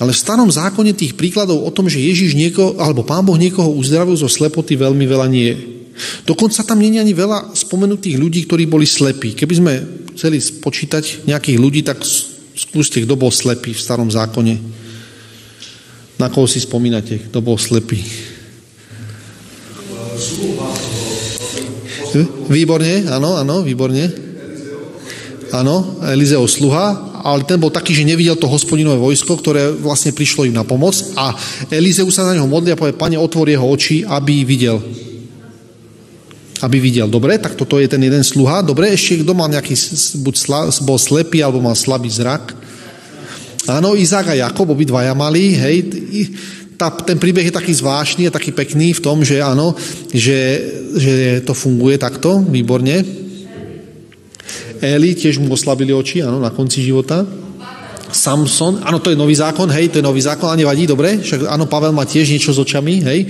Ale 0.00 0.16
v 0.16 0.22
starom 0.24 0.48
zákone 0.48 0.96
tých 0.96 1.12
príkladov 1.12 1.60
o 1.60 1.68
tom, 1.68 1.84
že 1.84 2.00
Ježiš 2.00 2.32
niekoho, 2.32 2.80
alebo 2.80 3.04
Pán 3.04 3.20
Boh 3.20 3.36
niekoho 3.36 3.68
uzdravil 3.76 4.16
zo 4.16 4.32
slepoty, 4.32 4.80
veľmi 4.80 5.04
veľa 5.04 5.26
nie 5.28 5.44
je. 5.52 5.56
Dokonca 6.24 6.64
tam 6.64 6.80
nie 6.80 6.96
je 6.96 7.04
ani 7.04 7.12
veľa 7.12 7.52
spomenutých 7.52 8.16
ľudí, 8.16 8.48
ktorí 8.48 8.64
boli 8.64 8.88
slepí. 8.88 9.36
Keby 9.36 9.54
sme 9.60 9.72
chceli 10.16 10.40
spočítať 10.40 11.28
nejakých 11.28 11.58
ľudí, 11.60 11.84
tak 11.84 12.00
skúste, 12.56 13.04
kto 13.04 13.12
bol 13.20 13.28
slepý 13.28 13.76
v 13.76 13.84
starom 13.84 14.08
zákone. 14.08 14.56
Na 16.16 16.32
koho 16.32 16.48
si 16.48 16.64
spomínate, 16.64 17.20
kto 17.28 17.44
bol 17.44 17.60
slepý? 17.60 18.00
Výborne, 22.48 23.04
áno, 23.12 23.36
áno, 23.36 23.60
výborne. 23.60 24.08
Áno, 25.52 26.00
Elizeo 26.08 26.48
sluha 26.48 27.09
ale 27.20 27.44
ten 27.44 27.60
bol 27.60 27.72
taký, 27.72 27.92
že 27.92 28.08
nevidel 28.08 28.36
to 28.36 28.50
hospodinové 28.50 28.96
vojsko, 28.96 29.36
ktoré 29.36 29.70
vlastne 29.72 30.16
prišlo 30.16 30.48
im 30.48 30.56
na 30.56 30.64
pomoc 30.64 30.96
a 31.14 31.36
Elizeu 31.68 32.08
sa 32.08 32.26
na 32.26 32.36
neho 32.36 32.48
modlí 32.48 32.72
a 32.72 32.80
povie, 32.80 32.96
pane, 32.96 33.16
otvor 33.20 33.48
jeho 33.48 33.64
oči, 33.64 34.02
aby 34.04 34.42
videl. 34.42 34.80
Aby 36.60 36.76
videl. 36.80 37.08
Dobre, 37.08 37.40
tak 37.40 37.56
toto 37.56 37.80
je 37.80 37.88
ten 37.88 38.00
jeden 38.00 38.24
sluha. 38.24 38.60
Dobre, 38.60 38.92
ešte 38.92 39.24
kto 39.24 39.32
mal 39.32 39.48
nejaký, 39.48 39.72
buď 40.20 40.34
sla, 40.36 40.60
bol 40.84 41.00
slepý, 41.00 41.40
alebo 41.40 41.64
mal 41.64 41.76
slabý 41.76 42.12
zrak. 42.12 42.52
Áno, 43.68 43.96
Izák 43.96 44.32
a 44.32 44.40
Jakob, 44.48 44.72
obidvaja 44.72 45.12
mali, 45.12 45.56
hej, 45.56 45.76
tá, 46.80 46.88
ten 46.88 47.20
príbeh 47.20 47.44
je 47.44 47.58
taký 47.60 47.76
zvláštny 47.76 48.24
a 48.24 48.32
taký 48.32 48.56
pekný 48.56 48.96
v 48.96 49.04
tom, 49.04 49.20
že 49.20 49.44
áno, 49.44 49.76
že, 50.16 50.64
že 50.96 51.44
to 51.44 51.52
funguje 51.52 52.00
takto, 52.00 52.40
výborne. 52.40 53.04
Eli, 54.80 55.12
tiež 55.12 55.38
mu 55.40 55.52
oslabili 55.52 55.92
oči, 55.92 56.24
áno, 56.24 56.40
na 56.40 56.48
konci 56.48 56.80
života. 56.80 57.24
Samson, 58.10 58.82
áno, 58.82 58.98
to 58.98 59.14
je 59.14 59.18
nový 59.18 59.38
zákon, 59.38 59.70
hej, 59.70 59.94
to 59.94 60.02
je 60.02 60.04
nový 60.04 60.18
zákon, 60.18 60.50
a 60.50 60.58
nevadí, 60.58 60.82
dobre, 60.82 61.22
však 61.22 61.46
áno, 61.46 61.70
Pavel 61.70 61.94
má 61.94 62.02
tiež 62.02 62.26
niečo 62.34 62.50
s 62.50 62.58
očami, 62.58 62.98
hej, 63.06 63.20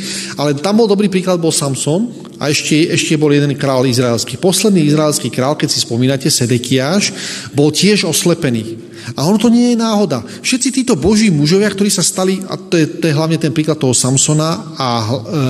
ale 0.40 0.56
tam 0.56 0.80
bol 0.80 0.88
dobrý 0.88 1.12
príklad, 1.12 1.36
bol 1.36 1.52
Samson 1.52 2.08
a 2.40 2.48
ešte, 2.48 2.88
ešte 2.88 3.20
bol 3.20 3.28
jeden 3.28 3.52
král 3.60 3.84
izraelský. 3.84 4.40
Posledný 4.40 4.88
izraelský 4.88 5.28
král, 5.28 5.52
keď 5.52 5.68
si 5.68 5.84
spomínate, 5.84 6.32
Sedekiáš, 6.32 7.12
bol 7.52 7.68
tiež 7.68 8.08
oslepený. 8.08 8.89
A 9.18 9.26
ono 9.26 9.38
to 9.40 9.50
nie 9.50 9.74
je 9.74 9.82
náhoda. 9.82 10.22
Všetci 10.22 10.68
títo 10.70 10.94
boží 10.94 11.28
mužovia, 11.28 11.70
ktorí 11.70 11.90
sa 11.90 12.06
stali, 12.06 12.38
a 12.46 12.54
to 12.54 12.78
je, 12.78 12.86
to 13.00 13.04
je 13.10 13.16
hlavne 13.16 13.36
ten 13.40 13.50
príklad 13.50 13.78
toho 13.80 13.96
Samsona 13.96 14.76
a 14.78 14.88
e, 15.02 15.06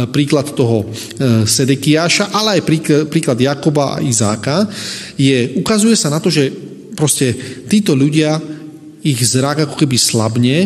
príklad 0.09 0.57
toho 0.57 0.89
e, 0.89 1.45
Sedekiáša, 1.45 2.33
ale 2.33 2.61
aj 2.61 2.63
príklad, 2.65 3.03
príklad 3.13 3.39
Jakoba 3.39 3.99
a 3.99 4.03
Izáka, 4.03 4.65
je, 5.21 5.61
ukazuje 5.61 5.95
sa 5.99 6.09
na 6.09 6.23
to, 6.23 6.33
že 6.33 6.49
proste 6.97 7.33
títo 7.69 7.93
ľudia 7.93 8.41
ich 9.05 9.21
zrak 9.21 9.69
ako 9.69 9.75
keby 9.77 9.97
slabne, 9.97 10.59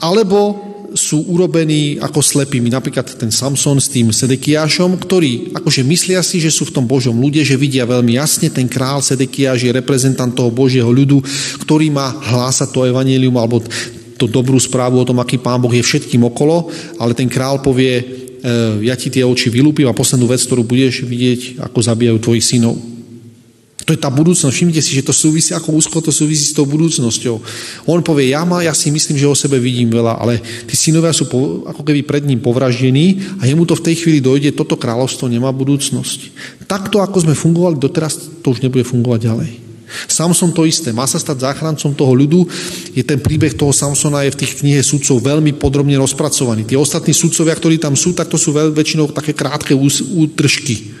alebo 0.00 0.67
sú 0.96 1.28
urobení 1.28 2.00
ako 2.00 2.24
slepými. 2.24 2.72
Napríklad 2.72 3.04
ten 3.20 3.28
Samson 3.28 3.76
s 3.76 3.92
tým 3.92 4.08
Sedekiášom, 4.08 4.96
ktorí 4.96 5.52
akože 5.52 5.84
myslia 5.84 6.24
si, 6.24 6.40
že 6.40 6.48
sú 6.48 6.64
v 6.68 6.80
tom 6.80 6.84
Božom 6.88 7.12
ľude, 7.12 7.44
že 7.44 7.60
vidia 7.60 7.84
veľmi 7.84 8.16
jasne, 8.16 8.48
ten 8.48 8.64
král 8.64 9.04
Sedekiáš 9.04 9.68
je 9.68 9.76
reprezentant 9.76 10.32
toho 10.32 10.48
Božieho 10.48 10.88
ľudu, 10.88 11.20
ktorý 11.60 11.92
má 11.92 12.08
hlásať 12.08 12.72
to 12.72 12.88
evanílium 12.88 13.36
alebo 13.36 13.60
to 14.18 14.26
dobrú 14.26 14.58
správu 14.58 14.98
o 14.98 15.06
tom, 15.06 15.22
aký 15.22 15.38
pán 15.38 15.62
Boh 15.62 15.70
je 15.70 15.84
všetkým 15.84 16.26
okolo, 16.26 16.66
ale 16.98 17.14
ten 17.14 17.30
král 17.30 17.62
povie, 17.62 18.02
e, 18.02 18.04
ja 18.82 18.98
ti 18.98 19.14
tie 19.14 19.22
oči 19.22 19.46
vylúpim 19.46 19.86
a 19.86 19.94
poslednú 19.94 20.26
vec, 20.26 20.42
ktorú 20.42 20.66
budeš 20.66 21.06
vidieť, 21.06 21.62
ako 21.62 21.78
zabijajú 21.78 22.18
tvojich 22.18 22.44
synov. 22.44 22.97
To 23.88 23.96
je 23.96 24.04
tá 24.04 24.12
budúcnosť. 24.12 24.52
Všimnite 24.52 24.84
si, 24.84 25.00
že 25.00 25.00
to 25.00 25.16
súvisí, 25.16 25.56
ako 25.56 25.72
úzko 25.72 26.04
to 26.04 26.12
súvisí 26.12 26.44
s 26.44 26.52
tou 26.52 26.68
budúcnosťou. 26.68 27.40
On 27.88 28.04
povie, 28.04 28.36
ja, 28.36 28.44
ma, 28.44 28.60
ja 28.60 28.76
si 28.76 28.92
myslím, 28.92 29.16
že 29.16 29.24
o 29.24 29.32
sebe 29.32 29.56
vidím 29.56 29.88
veľa, 29.88 30.20
ale 30.20 30.44
tí 30.68 30.76
synovia 30.76 31.08
sú 31.16 31.24
po, 31.24 31.64
ako 31.64 31.88
keby 31.88 32.04
pred 32.04 32.28
ním 32.28 32.44
povraždení 32.44 33.40
a 33.40 33.48
jemu 33.48 33.64
to 33.64 33.80
v 33.80 33.88
tej 33.88 34.04
chvíli 34.04 34.20
dojde, 34.20 34.52
toto 34.52 34.76
kráľovstvo 34.76 35.32
nemá 35.32 35.48
budúcnosť. 35.56 36.36
Takto, 36.68 37.00
ako 37.00 37.24
sme 37.24 37.32
fungovali 37.32 37.80
doteraz, 37.80 38.44
to 38.44 38.52
už 38.52 38.60
nebude 38.60 38.84
fungovať 38.84 39.20
ďalej. 39.24 39.50
Samson 40.04 40.52
to 40.52 40.68
isté, 40.68 40.92
má 40.92 41.08
sa 41.08 41.16
stať 41.16 41.48
záchrancom 41.48 41.96
toho 41.96 42.12
ľudu, 42.12 42.44
je 42.92 43.00
ten 43.00 43.16
príbeh 43.16 43.56
toho 43.56 43.72
Samsona 43.72 44.28
je 44.28 44.36
v 44.36 44.40
tých 44.44 44.60
knihe 44.60 44.84
sudcov 44.84 45.24
veľmi 45.24 45.56
podrobne 45.56 45.96
rozpracovaný. 45.96 46.68
Tí 46.68 46.76
ostatní 46.76 47.16
sudcovia, 47.16 47.56
ktorí 47.56 47.80
tam 47.80 47.96
sú, 47.96 48.12
tak 48.12 48.28
to 48.28 48.36
sú 48.36 48.52
väčšinou 48.52 49.08
také 49.16 49.32
krátke 49.32 49.72
útržky. 49.72 50.97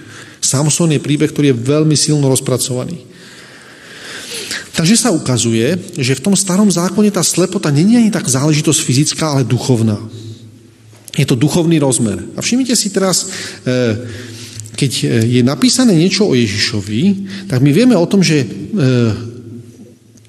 Samson 0.48 0.88
je 0.88 1.04
príbeh, 1.04 1.28
ktorý 1.28 1.52
je 1.52 1.60
veľmi 1.60 1.92
silno 1.92 2.32
rozpracovaný. 2.32 3.04
Takže 4.72 4.94
sa 4.94 5.10
ukazuje, 5.10 5.74
že 5.98 6.14
v 6.14 6.24
tom 6.24 6.38
starom 6.38 6.70
zákone 6.70 7.10
tá 7.10 7.20
slepota 7.20 7.68
není 7.68 7.98
ani 7.98 8.14
tak 8.14 8.30
záležitosť 8.30 8.80
fyzická, 8.80 9.34
ale 9.34 9.42
duchovná. 9.42 9.98
Je 11.18 11.26
to 11.26 11.34
duchovný 11.34 11.82
rozmer. 11.82 12.22
A 12.38 12.40
všimnite 12.40 12.78
si 12.78 12.94
teraz, 12.94 13.26
e, 13.66 13.98
keď 14.78 14.90
je 15.26 15.42
napísané 15.42 15.98
niečo 15.98 16.30
o 16.30 16.38
Ježišovi, 16.38 17.02
tak 17.50 17.58
my 17.58 17.74
vieme 17.74 17.98
o 17.98 18.06
tom, 18.06 18.22
že 18.22 18.38
e, 18.38 18.46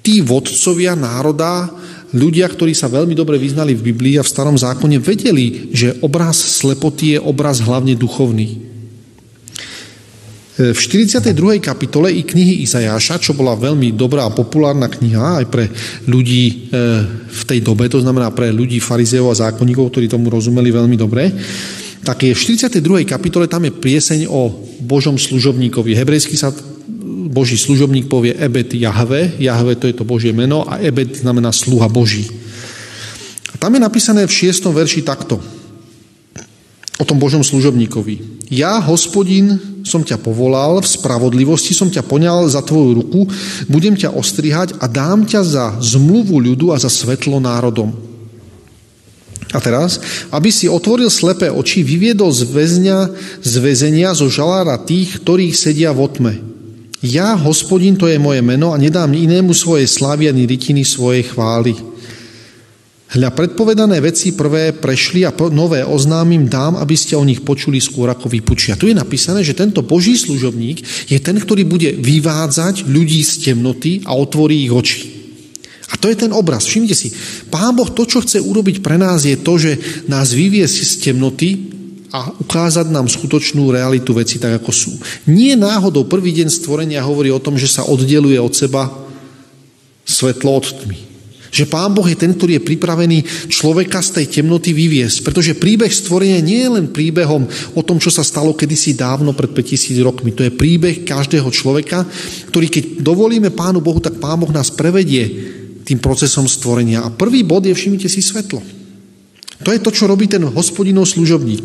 tí 0.02 0.18
vodcovia 0.18 0.98
národa, 0.98 1.70
ľudia, 2.10 2.50
ktorí 2.50 2.74
sa 2.74 2.90
veľmi 2.90 3.14
dobre 3.14 3.38
vyznali 3.38 3.78
v 3.78 3.94
Biblii 3.94 4.18
a 4.18 4.26
v 4.26 4.32
starom 4.34 4.58
zákone, 4.58 4.98
vedeli, 4.98 5.70
že 5.70 5.94
obraz 6.02 6.58
slepoty 6.58 7.14
je 7.14 7.18
obraz 7.22 7.62
hlavne 7.62 7.94
duchovný. 7.94 8.69
V 10.60 10.76
42. 10.76 11.56
kapitole 11.64 12.12
i 12.12 12.20
knihy 12.20 12.60
Izajáša, 12.68 13.16
čo 13.16 13.32
bola 13.32 13.56
veľmi 13.56 13.96
dobrá 13.96 14.28
a 14.28 14.36
populárna 14.36 14.92
kniha 14.92 15.40
aj 15.40 15.46
pre 15.48 15.72
ľudí 16.04 16.68
e, 16.68 16.76
v 17.32 17.42
tej 17.48 17.64
dobe, 17.64 17.88
to 17.88 17.96
znamená 17.96 18.28
pre 18.28 18.52
ľudí 18.52 18.76
farizeov 18.76 19.32
a 19.32 19.40
zákonníkov, 19.40 19.88
ktorí 19.88 20.12
tomu 20.12 20.28
rozumeli 20.28 20.68
veľmi 20.68 21.00
dobre, 21.00 21.32
tak 22.04 22.28
je 22.28 22.36
v 22.36 22.42
42. 22.60 23.08
kapitole 23.08 23.48
tam 23.48 23.64
je 23.64 23.72
prieseň 23.72 24.28
o 24.28 24.52
Božom 24.84 25.16
služobníkovi. 25.16 25.96
Hebrejsky 25.96 26.36
sa 26.36 26.52
Boží 27.32 27.56
služobník 27.56 28.12
povie 28.12 28.36
Ebet 28.36 28.76
Jahve, 28.76 29.40
Jahve 29.40 29.80
to 29.80 29.88
je 29.88 29.96
to 29.96 30.04
Božie 30.04 30.36
meno 30.36 30.68
a 30.68 30.76
Ebet 30.76 31.24
znamená 31.24 31.56
sluha 31.56 31.88
Boží. 31.88 32.28
A 33.48 33.56
tam 33.56 33.72
je 33.72 33.80
napísané 33.80 34.28
v 34.28 34.52
6. 34.52 34.60
verši 34.76 35.08
takto 35.08 35.40
o 37.00 37.04
tom 37.08 37.16
Božom 37.16 37.40
služobníkovi. 37.40 38.44
Ja, 38.52 38.76
hospodin, 38.76 39.69
som 39.84 40.04
ťa 40.04 40.20
povolal, 40.20 40.80
v 40.80 40.88
spravodlivosti 40.88 41.72
som 41.72 41.88
ťa 41.88 42.04
poňal 42.04 42.48
za 42.48 42.60
tvoju 42.64 42.90
ruku, 43.00 43.20
budem 43.66 43.96
ťa 43.96 44.12
ostrihať 44.12 44.76
a 44.80 44.88
dám 44.88 45.24
ťa 45.24 45.40
za 45.44 45.64
zmluvu 45.80 46.40
ľudu 46.52 46.72
a 46.72 46.76
za 46.76 46.88
svetlo 46.92 47.40
národom. 47.40 48.10
A 49.50 49.58
teraz, 49.58 49.98
aby 50.30 50.54
si 50.54 50.70
otvoril 50.70 51.10
slepé 51.10 51.50
oči, 51.50 51.82
vyviedol 51.82 52.30
z 52.30 52.46
väzňa, 52.46 52.98
z 53.42 53.54
väzenia, 53.58 54.14
zo 54.14 54.30
žalára 54.30 54.78
tých, 54.78 55.18
ktorí 55.22 55.50
sedia 55.50 55.90
v 55.90 56.06
otme. 56.06 56.32
Ja, 57.02 57.34
hospodin, 57.34 57.96
to 57.98 58.06
je 58.06 58.20
moje 58.20 58.44
meno 58.44 58.70
a 58.70 58.78
nedám 58.78 59.10
inému 59.10 59.50
svojej 59.56 59.88
slávy 59.88 60.30
ani 60.30 60.46
rytiny 60.46 60.86
svojej 60.86 61.26
chvály. 61.26 61.74
Hľa 63.10 63.34
predpovedané 63.34 63.98
veci 63.98 64.30
prvé 64.38 64.70
prešli 64.70 65.26
a 65.26 65.34
nové 65.50 65.82
oznámim 65.82 66.46
dám, 66.46 66.78
aby 66.78 66.94
ste 66.94 67.18
o 67.18 67.26
nich 67.26 67.42
počuli 67.42 67.82
skôr 67.82 68.06
ako 68.06 68.30
vypučia. 68.30 68.78
Tu 68.78 68.86
je 68.86 68.94
napísané, 68.94 69.42
že 69.42 69.58
tento 69.58 69.82
boží 69.82 70.14
služobník 70.14 71.10
je 71.10 71.18
ten, 71.18 71.34
ktorý 71.34 71.66
bude 71.66 71.90
vyvádzať 71.98 72.86
ľudí 72.86 73.26
z 73.26 73.50
temnoty 73.50 74.06
a 74.06 74.14
otvorí 74.14 74.62
ich 74.62 74.70
oči. 74.70 75.00
A 75.90 75.98
to 75.98 76.06
je 76.06 76.22
ten 76.22 76.30
obraz. 76.30 76.70
Všimnite 76.70 76.94
si, 76.94 77.10
Pán 77.50 77.74
Boh 77.74 77.90
to, 77.90 78.06
čo 78.06 78.22
chce 78.22 78.38
urobiť 78.38 78.78
pre 78.78 78.94
nás, 78.94 79.26
je 79.26 79.34
to, 79.42 79.58
že 79.58 80.06
nás 80.06 80.30
vyvie 80.30 80.62
z 80.70 81.02
temnoty 81.02 81.66
a 82.14 82.30
ukázať 82.30 82.94
nám 82.94 83.10
skutočnú 83.10 83.74
realitu 83.74 84.14
veci 84.14 84.38
tak, 84.38 84.62
ako 84.62 84.70
sú. 84.70 84.94
Nie 85.26 85.58
náhodou 85.58 86.06
prvý 86.06 86.30
deň 86.30 86.46
stvorenia 86.46 87.02
hovorí 87.02 87.34
o 87.34 87.42
tom, 87.42 87.58
že 87.58 87.66
sa 87.66 87.82
oddeluje 87.90 88.38
od 88.38 88.54
seba 88.54 88.86
svetlo 90.06 90.62
od 90.62 90.66
tmy. 90.78 91.09
Že 91.50 91.66
Pán 91.66 91.90
Boh 91.90 92.06
je 92.06 92.14
ten, 92.14 92.30
ktorý 92.30 92.58
je 92.58 92.66
pripravený 92.66 93.50
človeka 93.50 93.98
z 94.00 94.22
tej 94.22 94.40
temnoty 94.40 94.70
vyviesť. 94.70 95.26
Pretože 95.26 95.58
príbeh 95.58 95.90
stvorenia 95.90 96.38
nie 96.38 96.62
je 96.62 96.70
len 96.70 96.86
príbehom 96.94 97.42
o 97.74 97.82
tom, 97.82 97.98
čo 97.98 98.08
sa 98.08 98.22
stalo 98.22 98.54
kedysi 98.54 98.94
dávno 98.94 99.34
pred 99.34 99.50
5000 99.50 100.06
rokmi. 100.06 100.30
To 100.34 100.46
je 100.46 100.54
príbeh 100.54 101.02
každého 101.02 101.50
človeka, 101.50 102.06
ktorý 102.48 102.66
keď 102.70 102.84
dovolíme 103.02 103.50
Pánu 103.50 103.82
Bohu, 103.82 103.98
tak 103.98 104.22
Pán 104.22 104.38
Boh 104.38 104.54
nás 104.54 104.70
prevedie 104.70 105.26
tým 105.82 105.98
procesom 105.98 106.46
stvorenia. 106.46 107.02
A 107.02 107.10
prvý 107.10 107.42
bod 107.42 107.66
je, 107.66 107.74
všimnite 107.74 108.06
si, 108.06 108.22
svetlo. 108.22 108.62
To 109.60 109.74
je 109.74 109.82
to, 109.82 109.92
čo 109.92 110.08
robí 110.08 110.24
ten 110.24 110.40
hospodinov 110.46 111.10
služobník. 111.10 111.60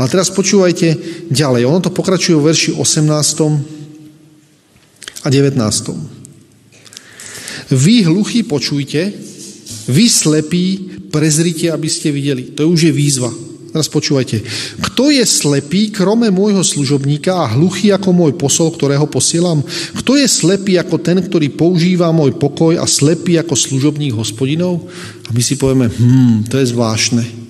Ale 0.00 0.10
teraz 0.10 0.32
počúvajte 0.34 0.98
ďalej. 1.30 1.68
Ono 1.68 1.78
to 1.78 1.94
pokračuje 1.94 2.34
v 2.34 2.50
verši 2.50 2.74
18. 2.74 5.22
a 5.22 5.28
19. 5.30 6.17
Vy 7.70 8.08
hluchí 8.08 8.42
počujte, 8.42 9.12
vy 9.88 10.04
slepí 10.08 10.64
prezrite, 11.08 11.72
aby 11.72 11.88
ste 11.88 12.12
videli. 12.12 12.52
To 12.56 12.68
už 12.68 12.88
je 12.88 12.92
výzva. 12.92 13.32
Teraz 13.68 13.88
počúvajte. 13.92 14.40
Kto 14.80 15.12
je 15.12 15.24
slepý, 15.28 15.92
krome 15.92 16.32
môjho 16.32 16.64
služobníka 16.64 17.36
a 17.36 17.52
hluchý 17.52 17.92
ako 17.92 18.10
môj 18.16 18.32
posol, 18.40 18.72
ktorého 18.72 19.04
posielam? 19.04 19.60
Kto 19.92 20.16
je 20.16 20.24
slepý 20.24 20.80
ako 20.80 20.96
ten, 21.04 21.20
ktorý 21.20 21.52
používa 21.52 22.08
môj 22.08 22.40
pokoj 22.40 22.80
a 22.80 22.88
slepý 22.88 23.36
ako 23.36 23.52
služobník 23.52 24.16
hospodinov? 24.16 24.88
A 25.28 25.30
my 25.36 25.42
si 25.44 25.60
povieme, 25.60 25.92
hm, 25.92 26.48
to 26.48 26.56
je 26.56 26.72
zvláštne. 26.72 27.47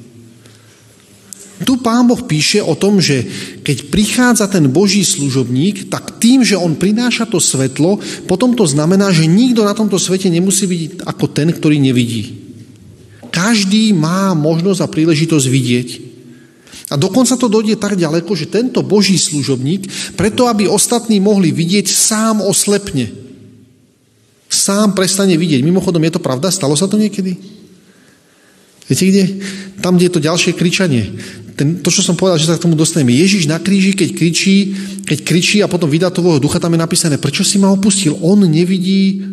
Tu 1.58 1.74
pán 1.82 2.06
Boh 2.06 2.22
píše 2.22 2.62
o 2.62 2.78
tom, 2.78 3.02
že 3.02 3.26
keď 3.66 3.90
prichádza 3.90 4.46
ten 4.46 4.70
Boží 4.70 5.02
služobník, 5.02 5.90
tak 5.90 6.22
tým, 6.22 6.46
že 6.46 6.54
on 6.54 6.78
prináša 6.78 7.26
to 7.26 7.42
svetlo, 7.42 7.98
potom 8.30 8.54
to 8.54 8.62
znamená, 8.62 9.10
že 9.10 9.26
nikto 9.26 9.66
na 9.66 9.74
tomto 9.74 9.98
svete 9.98 10.30
nemusí 10.30 10.70
byť 10.70 11.02
ako 11.02 11.26
ten, 11.34 11.50
ktorý 11.50 11.82
nevidí. 11.82 12.46
Každý 13.34 13.90
má 13.90 14.38
možnosť 14.38 14.80
a 14.86 14.88
príležitosť 14.90 15.46
vidieť. 15.50 15.88
A 16.88 16.94
dokonca 16.96 17.34
to 17.34 17.50
dojde 17.50 17.76
tak 17.76 17.98
ďaleko, 17.98 18.32
že 18.38 18.48
tento 18.48 18.80
Boží 18.86 19.18
služobník, 19.18 20.14
preto 20.14 20.46
aby 20.46 20.70
ostatní 20.70 21.18
mohli 21.18 21.50
vidieť, 21.50 21.90
sám 21.90 22.38
oslepne. 22.38 23.10
Sám 24.48 24.96
prestane 24.96 25.36
vidieť. 25.36 25.60
Mimochodom, 25.60 26.00
je 26.06 26.14
to 26.16 26.24
pravda? 26.24 26.48
Stalo 26.48 26.72
sa 26.78 26.88
to 26.88 26.96
niekedy? 26.96 27.36
Viete 28.88 29.04
kde? 29.04 29.24
Tam, 29.84 30.00
kde 30.00 30.08
je 30.08 30.14
to 30.16 30.24
ďalšie 30.24 30.56
kričanie 30.56 31.12
ten, 31.58 31.82
to, 31.82 31.90
čo 31.90 32.06
som 32.06 32.14
povedal, 32.14 32.38
že 32.38 32.46
sa 32.46 32.54
k 32.54 32.62
tomu 32.62 32.78
dostaneme. 32.78 33.10
Ježiš 33.10 33.50
na 33.50 33.58
kríži, 33.58 33.98
keď 33.98 34.14
kričí, 34.14 34.56
keď 35.02 35.18
kričí 35.26 35.58
a 35.58 35.66
potom 35.66 35.90
vydá 35.90 36.06
toho 36.06 36.38
ducha, 36.38 36.62
tam 36.62 36.78
je 36.78 36.84
napísané, 36.86 37.18
prečo 37.18 37.42
si 37.42 37.58
ma 37.58 37.74
opustil? 37.74 38.14
On 38.22 38.38
nevidí 38.38 39.26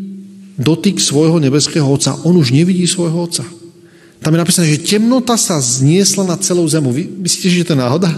dotyk 0.58 0.98
svojho 0.98 1.38
nebeského 1.38 1.86
Otca. 1.86 2.18
On 2.26 2.34
už 2.34 2.50
nevidí 2.50 2.90
svojho 2.90 3.30
Otca. 3.30 3.46
Tam 4.26 4.34
je 4.34 4.42
napísané, 4.42 4.74
že 4.74 4.82
temnota 4.82 5.38
sa 5.38 5.62
zniesla 5.62 6.26
na 6.26 6.34
celou 6.42 6.66
zemu. 6.66 6.90
Vy 6.90 7.06
myslíte, 7.22 7.62
že 7.62 7.68
to 7.70 7.78
je 7.78 7.84
náhoda? 7.86 8.10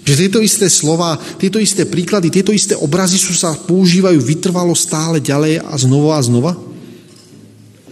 Že 0.00 0.26
tieto 0.26 0.38
isté 0.40 0.66
slova, 0.72 1.20
tieto 1.36 1.60
isté 1.60 1.84
príklady, 1.84 2.32
tieto 2.32 2.56
isté 2.56 2.72
obrazy 2.72 3.20
sú 3.20 3.36
sa 3.36 3.52
používajú 3.52 4.16
vytrvalo 4.16 4.72
stále 4.72 5.20
ďalej 5.20 5.60
a 5.60 5.74
znova 5.76 6.16
a 6.16 6.24
znova? 6.24 6.56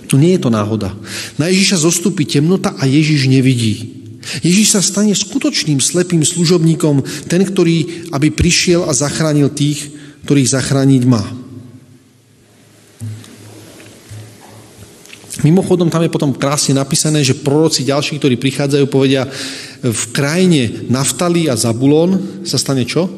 To 0.08 0.16
nie 0.16 0.40
je 0.40 0.42
to 0.42 0.48
náhoda. 0.48 0.96
Na 1.36 1.52
Ježiša 1.52 1.84
zostupí 1.84 2.24
temnota 2.24 2.72
a 2.80 2.88
Ježiš 2.88 3.28
nevidí. 3.28 3.99
Ježíš 4.40 4.78
sa 4.78 4.80
stane 4.80 5.12
skutočným 5.12 5.82
slepým 5.82 6.22
služobníkom, 6.22 7.02
ten, 7.26 7.42
ktorý 7.42 8.08
aby 8.14 8.30
prišiel 8.30 8.86
a 8.86 8.92
zachránil 8.94 9.50
tých, 9.50 9.90
ktorých 10.24 10.52
zachrániť 10.52 11.02
má. 11.08 11.24
Mimochodom, 15.40 15.88
tam 15.88 16.04
je 16.04 16.12
potom 16.12 16.36
krásne 16.36 16.76
napísané, 16.76 17.24
že 17.24 17.38
proroci 17.38 17.88
ďalší, 17.88 18.20
ktorí 18.20 18.36
prichádzajú, 18.36 18.84
povedia, 18.92 19.24
v 19.80 20.04
krajine 20.12 20.84
Naftali 20.92 21.48
a 21.48 21.56
Zabulon 21.56 22.44
sa 22.44 22.60
stane 22.60 22.84
čo? 22.84 23.08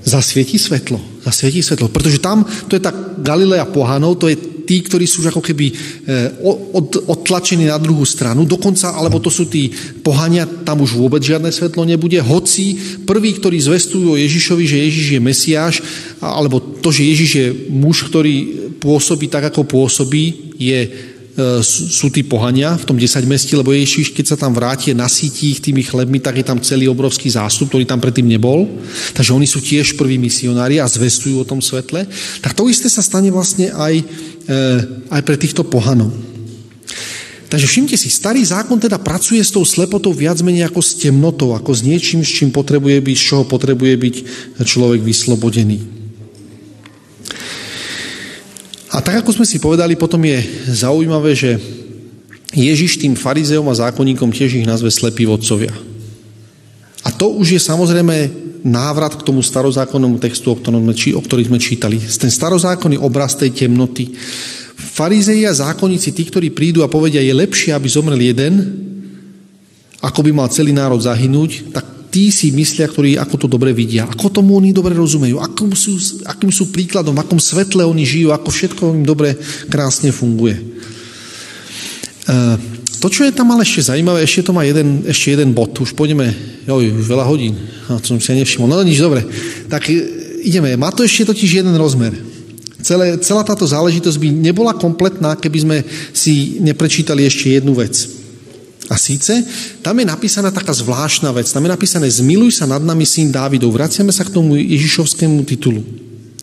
Zasvieti 0.00 0.56
svetlo. 0.56 0.96
Zasvieti 1.20 1.60
svetlo. 1.60 1.92
Pretože 1.92 2.24
tam, 2.24 2.48
to 2.68 2.72
je 2.72 2.80
tak 2.80 3.20
Galilea 3.20 3.68
pohanov, 3.68 4.16
to 4.16 4.32
je 4.32 4.40
tí, 4.70 4.86
ktorí 4.86 5.02
sú 5.02 5.26
ako 5.26 5.42
keby 5.42 5.66
e, 5.66 5.74
od, 6.46 7.10
odtlačení 7.10 7.66
na 7.66 7.74
druhú 7.82 8.06
stranu, 8.06 8.46
dokonca, 8.46 8.94
alebo 8.94 9.18
to 9.18 9.26
sú 9.26 9.50
tí 9.50 9.66
pohania, 10.06 10.46
tam 10.46 10.86
už 10.86 10.94
vôbec 10.94 11.18
žiadne 11.18 11.50
svetlo 11.50 11.82
nebude, 11.82 12.22
hoci 12.22 12.78
prví, 13.02 13.42
ktorí 13.42 13.58
zvestujú 13.58 14.14
o 14.14 14.20
Ježišovi, 14.22 14.64
že 14.70 14.86
Ježiš 14.86 15.06
je 15.18 15.20
Mesiáš, 15.20 15.74
alebo 16.22 16.62
to, 16.62 16.94
že 16.94 17.02
Ježiš 17.02 17.30
je 17.34 17.46
muž, 17.74 18.06
ktorý 18.06 18.70
pôsobí 18.78 19.26
tak, 19.26 19.50
ako 19.50 19.66
pôsobí, 19.66 20.54
je 20.54 21.09
sú 21.64 22.08
tí 22.10 22.26
pohania 22.26 22.74
v 22.76 22.84
tom 22.84 22.96
10 22.98 23.24
mesti, 23.26 23.52
lebo 23.54 23.70
Ježiš, 23.70 24.12
keď 24.12 24.34
sa 24.34 24.36
tam 24.36 24.52
vráti, 24.52 24.92
nasíti 24.96 25.54
ich 25.54 25.60
tými 25.62 25.84
chlebmi, 25.86 26.18
tak 26.18 26.40
je 26.40 26.46
tam 26.46 26.58
celý 26.58 26.90
obrovský 26.90 27.30
zástup, 27.30 27.70
ktorý 27.70 27.86
tam 27.86 28.02
predtým 28.02 28.26
nebol. 28.26 28.68
Takže 29.14 29.34
oni 29.34 29.46
sú 29.46 29.62
tiež 29.62 29.94
prví 29.94 30.18
misionári 30.18 30.82
a 30.82 30.88
zvestujú 30.88 31.42
o 31.42 31.48
tom 31.48 31.62
svetle. 31.62 32.08
Tak 32.40 32.52
to 32.52 32.66
isté 32.66 32.90
sa 32.90 33.04
stane 33.04 33.28
vlastne 33.30 33.70
aj, 33.70 33.94
e, 34.48 34.64
aj 35.08 35.22
pre 35.22 35.36
týchto 35.38 35.66
pohanov. 35.66 36.10
Takže 37.50 37.66
všimte 37.66 37.96
si, 37.98 38.06
starý 38.06 38.46
zákon 38.46 38.78
teda 38.78 39.02
pracuje 39.02 39.42
s 39.42 39.50
tou 39.50 39.66
slepotou 39.66 40.14
viac 40.14 40.38
menej 40.38 40.70
ako 40.70 40.78
s 40.78 40.94
temnotou, 41.02 41.58
ako 41.58 41.74
s 41.74 41.82
niečím, 41.82 42.22
s 42.22 42.30
čím 42.30 42.54
potrebuje 42.54 43.02
byť, 43.02 43.16
z 43.18 43.24
čoho 43.26 43.42
potrebuje 43.42 43.94
byť 43.98 44.14
človek 44.62 45.02
vyslobodený. 45.02 45.99
A 48.90 48.98
tak, 48.98 49.22
ako 49.22 49.30
sme 49.38 49.46
si 49.46 49.62
povedali, 49.62 49.94
potom 49.94 50.18
je 50.26 50.42
zaujímavé, 50.66 51.30
že 51.38 51.62
Ježiš 52.50 52.98
tým 52.98 53.14
farizeom 53.14 53.70
a 53.70 53.78
zákonníkom 53.78 54.34
tiež 54.34 54.58
ich 54.58 54.66
nazve 54.66 54.90
slepí 54.90 55.22
vodcovia. 55.22 55.70
A 57.06 57.14
to 57.14 57.30
už 57.38 57.54
je 57.54 57.60
samozrejme 57.62 58.14
návrat 58.66 59.14
k 59.14 59.22
tomu 59.24 59.40
starozákonnému 59.40 60.18
textu, 60.18 60.52
o 60.52 60.58
ktorom 60.58 60.82
sme, 60.82 60.94
o 61.14 61.22
ktorých 61.22 61.48
sme 61.48 61.62
čítali. 61.62 61.96
Ten 62.02 62.28
starozákonný 62.28 62.98
obraz 62.98 63.38
tej 63.38 63.54
temnoty. 63.54 64.10
Farizei 64.74 65.46
a 65.46 65.54
zákonníci, 65.54 66.10
tí, 66.10 66.26
ktorí 66.26 66.50
prídu 66.50 66.82
a 66.82 66.90
povedia, 66.90 67.22
je 67.22 67.32
lepšie, 67.32 67.70
aby 67.70 67.86
zomrel 67.86 68.20
jeden, 68.20 68.58
ako 70.02 70.26
by 70.26 70.30
mal 70.34 70.48
celý 70.50 70.74
národ 70.74 70.98
zahynúť, 70.98 71.72
tak 71.72 71.84
tí 72.10 72.34
si 72.34 72.50
myslia, 72.50 72.90
ktorí 72.90 73.14
ako 73.16 73.46
to 73.46 73.46
dobre 73.46 73.70
vidia, 73.70 74.04
ako 74.04 74.42
tomu 74.42 74.58
oni 74.58 74.74
dobre 74.74 74.92
rozumejú, 74.98 75.38
akým 75.38 75.72
sú, 75.72 75.94
akým 76.26 76.50
sú 76.50 76.74
príkladom, 76.74 77.14
v 77.14 77.22
akom 77.22 77.38
svetle 77.38 77.86
oni 77.86 78.02
žijú, 78.02 78.34
ako 78.34 78.50
všetko 78.50 78.82
im 78.98 79.06
dobre, 79.06 79.38
krásne 79.70 80.10
funguje. 80.10 80.58
E, 82.26 82.34
to, 83.00 83.08
čo 83.08 83.24
je 83.24 83.32
tam 83.32 83.54
ale 83.54 83.62
ešte 83.62 83.94
zaujímavé, 83.94 84.26
ešte 84.26 84.50
to 84.50 84.52
má 84.52 84.66
jeden, 84.66 85.06
ešte 85.06 85.32
jeden 85.32 85.54
bod. 85.56 85.72
Už 85.78 85.96
pôjdeme, 85.96 86.34
joj, 86.68 87.00
už 87.00 87.06
veľa 87.06 87.24
hodín. 87.24 87.56
A 87.88 87.96
to 88.02 88.12
som 88.12 88.20
si 88.20 88.36
nevšimol. 88.36 88.68
No 88.68 88.82
nič, 88.84 89.00
dobre. 89.00 89.24
Tak 89.72 89.88
e, 89.88 89.96
ideme. 90.44 90.76
Má 90.76 90.92
to 90.92 91.06
ešte 91.06 91.32
totiž 91.32 91.64
jeden 91.64 91.72
rozmer. 91.80 92.12
Celé, 92.80 93.16
celá 93.24 93.44
táto 93.44 93.64
záležitosť 93.64 94.18
by 94.20 94.28
nebola 94.34 94.72
kompletná, 94.76 95.36
keby 95.36 95.58
sme 95.64 95.76
si 96.12 96.60
neprečítali 96.60 97.24
ešte 97.24 97.56
jednu 97.56 97.76
vec. 97.76 98.19
A 98.90 98.98
síce, 98.98 99.46
tam 99.86 99.94
je 100.02 100.06
napísaná 100.10 100.50
taká 100.50 100.74
zvláštna 100.74 101.30
vec. 101.30 101.46
Tam 101.46 101.62
je 101.62 101.70
napísané, 101.70 102.10
zmiluj 102.10 102.58
sa 102.58 102.66
nad 102.66 102.82
nami, 102.82 103.06
syn 103.06 103.30
Dávidov. 103.30 103.70
Vraciame 103.70 104.10
sa 104.10 104.26
k 104.26 104.34
tomu 104.34 104.58
Ježišovskému 104.58 105.46
titulu. 105.46 105.86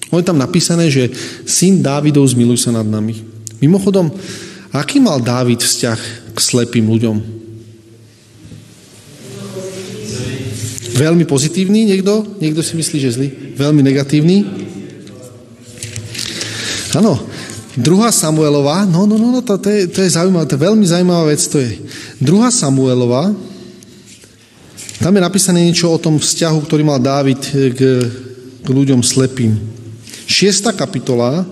On 0.07 0.23
je 0.23 0.27
tam 0.31 0.39
napísané, 0.39 0.87
že 0.87 1.11
syn 1.43 1.83
Dávidov, 1.83 2.23
zmiluj 2.23 2.63
sa 2.63 2.71
nad 2.71 2.87
nami. 2.87 3.19
Mimochodom, 3.59 4.07
aký 4.71 5.03
mal 5.03 5.19
Dávid 5.19 5.59
vzťah 5.59 5.99
k 6.31 6.37
slepým 6.39 6.87
ľuďom? 6.87 7.19
Veľmi 10.95 11.27
pozitívny 11.27 11.83
niekto? 11.83 12.23
Niekto 12.39 12.63
si 12.63 12.79
myslí, 12.79 12.97
že 13.03 13.11
zlý? 13.11 13.27
Veľmi 13.59 13.83
negatívny? 13.83 14.47
Áno, 16.95 17.19
Druhá 17.77 18.09
Samuelová, 18.09 18.89
no, 18.89 19.05
no, 19.05 19.21
no, 19.21 19.29
no 19.29 19.45
to, 19.45 19.61
to, 19.61 19.69
je, 19.69 19.85
to 19.85 20.01
je 20.01 20.09
zaujímavé, 20.09 20.49
to 20.49 20.57
je 20.57 20.65
veľmi 20.65 20.81
zaujímavá 20.81 21.29
vec, 21.29 21.45
to 21.45 21.61
je. 21.61 21.77
Druhá 22.17 22.49
Samuelová, 22.49 23.29
tam 24.97 25.13
je 25.13 25.21
napísané 25.21 25.61
niečo 25.61 25.93
o 25.93 26.01
tom 26.01 26.17
vzťahu, 26.17 26.57
ktorý 26.65 26.81
mal 26.81 26.97
Dávid 26.97 27.37
k, 27.77 27.81
k 28.65 28.67
ľuďom 28.67 29.05
slepým. 29.05 29.53
Šiesta 30.25 30.73
kapitola, 30.73 31.45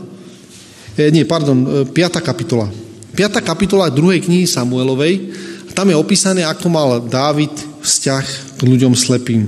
eh, 0.97 1.13
nie, 1.13 1.21
pardon, 1.21 1.55
e, 1.55 1.67
piata 1.85 2.17
kapitola. 2.17 2.73
Piata 3.13 3.45
kapitola 3.45 3.93
druhej 3.93 4.25
knihy 4.25 4.49
Samuelovej, 4.49 5.31
tam 5.77 5.85
je 5.91 5.95
opísané, 5.95 6.41
ako 6.41 6.67
mal 6.67 6.89
Dávid 6.97 7.53
vzťah 7.85 8.25
k 8.57 8.59
ľuďom 8.65 8.97
slepým. 8.97 9.45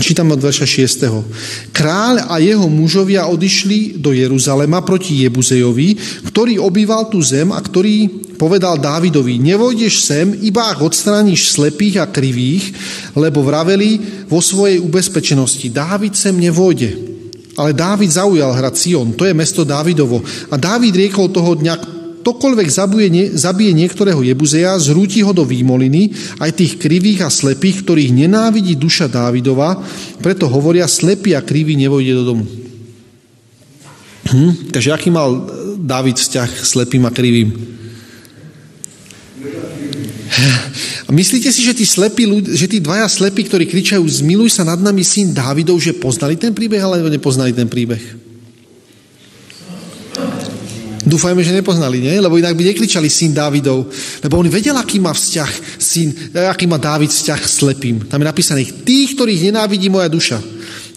Čítame 0.00 0.32
od 0.32 0.40
verša 0.40 0.64
6. 0.64 1.76
Kráľ 1.76 2.32
a 2.32 2.40
jeho 2.40 2.64
mužovia 2.72 3.28
odišli 3.28 4.00
do 4.00 4.16
Jeruzalema 4.16 4.80
proti 4.80 5.20
Jebuzejovi, 5.28 6.00
ktorý 6.24 6.56
obýval 6.56 7.12
tú 7.12 7.20
zem 7.20 7.52
a 7.52 7.60
ktorý 7.60 8.08
povedal 8.40 8.80
Dávidovi, 8.80 9.36
nevojdeš 9.36 10.00
sem, 10.00 10.32
iba 10.40 10.72
ak 10.72 10.80
odstrániš 10.80 11.52
slepých 11.52 12.00
a 12.00 12.08
krivých, 12.08 12.72
lebo 13.12 13.44
vraveli 13.44 14.24
vo 14.24 14.40
svojej 14.40 14.80
ubezpečenosti, 14.80 15.68
Dávid 15.68 16.16
sem 16.16 16.32
nevojde. 16.32 16.96
Ale 17.60 17.76
Dávid 17.76 18.08
zaujal 18.08 18.56
hrad 18.56 18.80
Sion, 18.80 19.12
to 19.12 19.28
je 19.28 19.36
mesto 19.36 19.68
Dávidovo. 19.68 20.24
A 20.48 20.56
Dávid 20.56 20.96
riekol 20.96 21.28
toho 21.28 21.60
dňa, 21.60 21.99
ktokoľvek 22.20 22.68
zabije, 22.68 23.08
nie, 23.08 23.26
zabije 23.32 23.72
niektorého 23.72 24.20
Jebuzeja, 24.20 24.76
zrúti 24.76 25.24
ho 25.24 25.32
do 25.32 25.42
výmoliny, 25.48 26.12
aj 26.36 26.52
tých 26.52 26.72
krivých 26.76 27.24
a 27.24 27.30
slepých, 27.32 27.82
ktorých 27.82 28.12
nenávidí 28.12 28.76
duša 28.76 29.08
Dávidova, 29.08 29.80
preto 30.20 30.46
hovoria, 30.46 30.84
slepý 30.84 31.32
a 31.32 31.40
krivý 31.40 31.80
nevojde 31.80 32.12
do 32.12 32.24
domu. 32.24 32.44
Hm? 34.30 34.70
Takže 34.70 34.92
aký 34.92 35.08
mal 35.08 35.48
Dávid 35.80 36.20
vzťah 36.20 36.50
s 36.60 36.76
slepým 36.76 37.08
a 37.08 37.10
krivým? 37.10 37.50
A 41.04 41.10
myslíte 41.10 41.50
si, 41.50 41.66
že 41.66 41.74
tí, 41.74 41.82
slepí, 41.82 42.22
že 42.54 42.70
tí 42.70 42.78
dvaja 42.78 43.10
slepí, 43.10 43.42
ktorí 43.42 43.66
kričajú, 43.66 44.06
zmiluj 44.06 44.54
sa 44.54 44.62
nad 44.62 44.78
nami 44.78 45.02
syn 45.02 45.34
Dávidov, 45.34 45.82
že 45.82 45.98
poznali 45.98 46.38
ten 46.38 46.54
príbeh, 46.54 46.78
alebo 46.78 47.10
nepoznali 47.10 47.50
ten 47.50 47.66
príbeh? 47.66 48.29
Dúfajme, 51.00 51.40
že 51.40 51.56
nepoznali, 51.56 52.04
nie? 52.04 52.20
Lebo 52.20 52.36
inak 52.36 52.52
by 52.52 52.72
nekričali 52.72 53.08
syn 53.08 53.32
Dávidov. 53.32 53.88
Lebo 54.20 54.34
on 54.36 54.52
vedel, 54.52 54.76
aký 54.76 55.00
má 55.00 55.16
vzťah 55.16 55.50
syn, 55.80 56.12
aký 56.36 56.68
má 56.68 56.76
Dávid 56.76 57.08
vzťah 57.08 57.40
s 57.40 57.52
slepým. 57.64 58.04
Tam 58.04 58.20
je 58.20 58.28
napísané, 58.28 58.60
tých, 58.84 59.16
ktorých 59.16 59.48
nenávidí 59.48 59.88
moja 59.88 60.12
duša. 60.12 60.36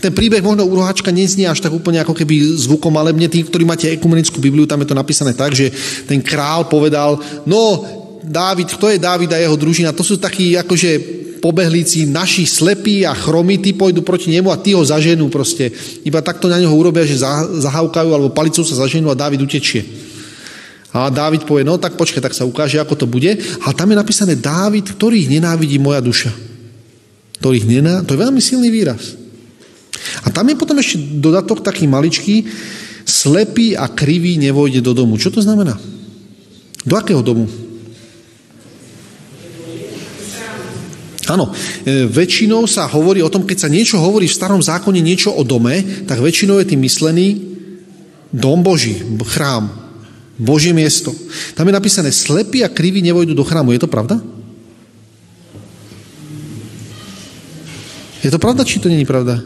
Ten 0.04 0.12
príbeh 0.12 0.44
možno 0.44 0.68
u 0.68 0.76
roháčka 0.76 1.16
neznie 1.16 1.48
až 1.48 1.64
tak 1.64 1.72
úplne 1.72 2.04
ako 2.04 2.12
keby 2.12 2.36
zvukom, 2.68 2.92
ale 3.00 3.16
mne 3.16 3.32
tí, 3.32 3.40
ktorí 3.40 3.64
máte 3.64 3.88
ekumenickú 3.88 4.44
Bibliu, 4.44 4.68
tam 4.68 4.84
je 4.84 4.92
to 4.92 5.00
napísané 5.00 5.32
tak, 5.32 5.56
že 5.56 5.72
ten 6.04 6.20
král 6.20 6.68
povedal, 6.68 7.16
no 7.48 7.88
Dávid, 8.20 8.68
kto 8.76 8.92
je 8.92 9.00
Dávid 9.00 9.32
a 9.32 9.40
jeho 9.40 9.56
družina, 9.56 9.96
to 9.96 10.04
sú 10.04 10.20
takí 10.20 10.60
akože 10.60 11.24
pobehlíci, 11.44 12.08
naši 12.08 12.48
slepí 12.48 13.04
a 13.04 13.12
chromí, 13.12 13.60
pôjdu 13.60 14.00
proti 14.00 14.32
nemu 14.32 14.48
a 14.48 14.56
tí 14.56 14.72
ho 14.72 14.80
zaženú 14.80 15.28
proste. 15.28 15.76
Iba 16.08 16.24
takto 16.24 16.48
na 16.48 16.56
neho 16.56 16.72
urobia, 16.72 17.04
že 17.04 17.20
zahávkajú 17.60 18.10
alebo 18.16 18.32
palicou 18.32 18.64
sa 18.64 18.80
zaženú 18.80 19.12
a 19.12 19.20
Dávid 19.20 19.44
utečie. 19.44 19.84
A 20.96 21.12
Dávid 21.12 21.44
povie, 21.44 21.68
no 21.68 21.76
tak 21.76 22.00
počkaj, 22.00 22.24
tak 22.24 22.38
sa 22.38 22.48
ukáže, 22.48 22.80
ako 22.80 22.96
to 22.96 23.06
bude. 23.10 23.36
A 23.68 23.76
tam 23.76 23.92
je 23.92 24.00
napísané 24.00 24.40
Dávid, 24.40 24.88
ktorých 24.88 25.28
nenávidí 25.28 25.76
moja 25.84 26.00
duša. 26.00 26.32
Ktorých 27.44 27.66
nená... 27.68 28.08
To 28.08 28.16
je 28.16 28.24
veľmi 28.24 28.40
silný 28.40 28.72
výraz. 28.72 29.20
A 30.24 30.32
tam 30.32 30.48
je 30.48 30.56
potom 30.56 30.80
ešte 30.80 31.02
dodatok 31.20 31.60
taký 31.60 31.92
maličký, 31.92 32.48
slepý 33.04 33.76
a 33.76 33.92
krivý 33.92 34.40
nevojde 34.40 34.80
do 34.80 34.96
domu. 34.96 35.20
Čo 35.20 35.34
to 35.34 35.44
znamená? 35.44 35.76
Do 36.88 36.96
akého 36.96 37.20
domu? 37.20 37.50
Áno, 41.32 41.56
e, 41.88 42.04
väčšinou 42.04 42.68
sa 42.68 42.84
hovorí 42.92 43.24
o 43.24 43.32
tom, 43.32 43.48
keď 43.48 43.68
sa 43.68 43.70
niečo 43.72 43.96
hovorí 43.96 44.28
v 44.28 44.36
starom 44.36 44.60
zákone, 44.60 45.00
niečo 45.00 45.32
o 45.32 45.48
dome, 45.48 46.04
tak 46.04 46.20
väčšinou 46.20 46.60
je 46.60 46.76
tým 46.76 46.84
myslený 46.84 47.28
dom 48.34 48.60
Boží, 48.60 49.00
chrám, 49.24 49.72
Božie 50.36 50.76
miesto. 50.76 51.16
Tam 51.56 51.70
je 51.70 51.78
napísané, 51.78 52.12
slepí 52.12 52.66
a 52.66 52.74
kriví 52.74 53.00
nevojdu 53.00 53.38
do 53.38 53.46
chrámu. 53.46 53.72
Je 53.72 53.80
to 53.80 53.88
pravda? 53.88 54.20
Je 58.24 58.32
to 58.32 58.40
pravda, 58.40 58.66
či 58.66 58.80
to 58.80 58.90
není 58.90 59.06
pravda? 59.06 59.40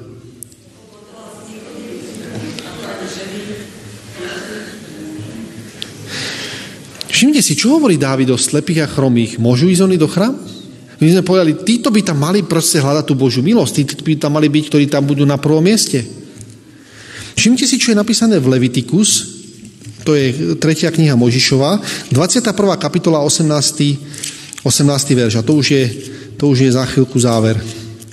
Všimnite 7.10 7.42
si, 7.42 7.58
čo 7.58 7.74
hovorí 7.74 7.98
Dávid 7.98 8.30
o 8.30 8.38
slepých 8.38 8.86
a 8.86 8.88
chromých. 8.88 9.42
Môžu 9.42 9.74
ísť 9.74 9.90
oni 9.90 9.98
do 9.98 10.06
chrámu? 10.06 10.57
My 10.98 11.14
sme 11.14 11.22
povedali, 11.22 11.54
títo 11.62 11.94
by 11.94 12.02
tam 12.02 12.18
mali 12.18 12.42
proste 12.42 12.82
hľadať 12.82 13.06
tú 13.06 13.14
Božiu 13.14 13.46
milosť, 13.46 13.74
títo 13.86 14.02
by 14.02 14.18
tam 14.18 14.34
mali 14.34 14.50
byť, 14.50 14.64
ktorí 14.70 14.86
tam 14.90 15.06
budú 15.06 15.26
na 15.30 15.38
prvom 15.38 15.62
mieste. 15.62 16.02
Všimte 17.38 17.70
si, 17.70 17.78
čo 17.78 17.94
je 17.94 18.02
napísané 18.02 18.42
v 18.42 18.50
Levitikus, 18.50 19.38
to 20.02 20.18
je 20.18 20.58
tretia 20.58 20.90
kniha 20.90 21.14
Možišova, 21.14 21.78
21. 22.10 22.50
kapitola, 22.82 23.22
18. 23.22 24.66
18. 24.66 24.66
verš, 25.14 25.34
a 25.38 25.46
to 25.46 25.54
už 25.54 25.68
je, 25.70 25.84
to 26.36 26.50
už 26.50 26.58
je 26.66 26.70
za 26.74 26.84
chvíľku 26.90 27.22
záver. 27.22 27.62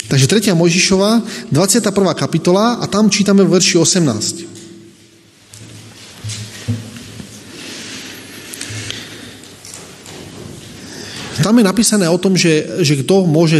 Takže 0.04 0.28
tretia 0.28 0.52
Možišova, 0.52 1.24
21. 1.48 1.88
kapitola 2.12 2.78
a 2.78 2.84
tam 2.84 3.08
čítame 3.08 3.48
verši 3.48 3.80
18. 3.80 4.53
Tam 11.42 11.58
je 11.58 11.64
napísané 11.64 12.06
o 12.06 12.20
tom, 12.20 12.38
že, 12.38 12.84
že 12.84 13.00
kto 13.02 13.26
môže, 13.26 13.58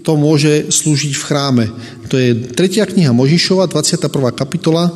to 0.00 0.16
môže 0.16 0.72
slúžiť 0.72 1.12
v 1.12 1.26
chráme. 1.26 1.64
To 2.08 2.16
je 2.16 2.54
3. 2.56 2.92
kniha 2.92 3.12
Možišova, 3.12 3.68
21. 3.68 4.08
kapitola. 4.32 4.88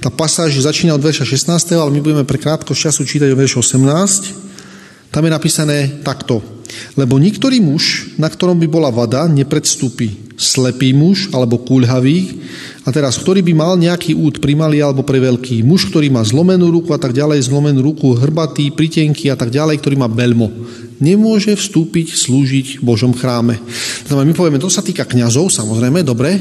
Tá 0.00 0.08
pasáž 0.08 0.56
začína 0.56 0.96
od 0.96 1.04
verša 1.04 1.28
16, 1.28 1.76
ale 1.76 1.92
my 1.92 2.00
budeme 2.00 2.24
pre 2.24 2.40
krátko 2.40 2.72
času 2.72 3.04
čítať 3.04 3.28
o 3.32 3.36
verš 3.36 3.60
18. 3.60 5.12
Tam 5.12 5.22
je 5.26 5.30
napísané 5.32 6.00
takto. 6.00 6.59
Lebo 6.94 7.20
niektorý 7.20 7.62
muž, 7.62 8.14
na 8.20 8.26
ktorom 8.26 8.58
by 8.60 8.68
bola 8.70 8.90
vada, 8.92 9.26
nepredstúpi. 9.30 10.32
Slepý 10.40 10.96
muž 10.96 11.28
alebo 11.36 11.60
kúľhavý, 11.60 12.40
a 12.80 12.88
teraz, 12.88 13.20
ktorý 13.20 13.44
by 13.44 13.52
mal 13.52 13.72
nejaký 13.76 14.16
út 14.16 14.40
primalý 14.40 14.80
alebo 14.80 15.04
pre 15.04 15.20
veľký. 15.20 15.60
Muž, 15.60 15.92
ktorý 15.92 16.08
má 16.08 16.24
zlomenú 16.24 16.72
ruku 16.72 16.96
a 16.96 16.98
tak 16.98 17.12
ďalej, 17.12 17.44
zlomenú 17.44 17.84
ruku, 17.84 18.16
hrbatý, 18.16 18.72
pritenky 18.72 19.28
a 19.28 19.36
tak 19.36 19.52
ďalej, 19.52 19.84
ktorý 19.84 20.00
má 20.00 20.08
belmo 20.08 20.48
nemôže 21.00 21.56
vstúpiť 21.56 22.12
slúžiť 22.12 22.66
v 22.78 22.84
Božom 22.84 23.16
chráme. 23.16 23.56
Znamená, 24.04 24.28
my 24.28 24.34
povieme, 24.36 24.60
to 24.60 24.68
sa 24.68 24.84
týka 24.84 25.08
kňazov, 25.08 25.48
samozrejme, 25.48 26.04
dobre, 26.04 26.36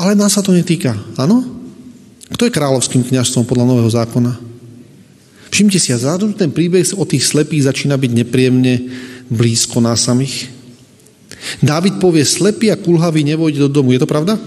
ale 0.00 0.16
nás 0.16 0.32
sa 0.32 0.40
to 0.40 0.56
netýka. 0.56 0.96
Áno? 1.20 1.44
Kto 2.32 2.48
je 2.48 2.56
kráľovským 2.56 3.04
kňazstvom 3.04 3.44
podľa 3.44 3.68
Nového 3.68 3.92
zákona? 3.92 4.32
Všimte 5.52 5.76
si, 5.76 5.92
a 5.92 6.00
zároveň 6.00 6.32
ten 6.32 6.48
príbeh 6.48 6.96
o 6.96 7.04
tých 7.04 7.28
slepých 7.28 7.68
začína 7.68 8.00
byť 8.00 8.10
nepríjemne 8.24 8.74
blízko 9.30 9.80
nás 9.80 10.06
samých. 10.06 10.50
Dávid 11.62 11.98
povie, 11.98 12.22
slepý 12.24 12.70
a 12.70 12.78
kulhavý 12.78 13.26
nevojde 13.26 13.58
do 13.58 13.68
domu. 13.68 13.92
Je 13.92 14.00
to 14.00 14.06
pravda? 14.06 14.38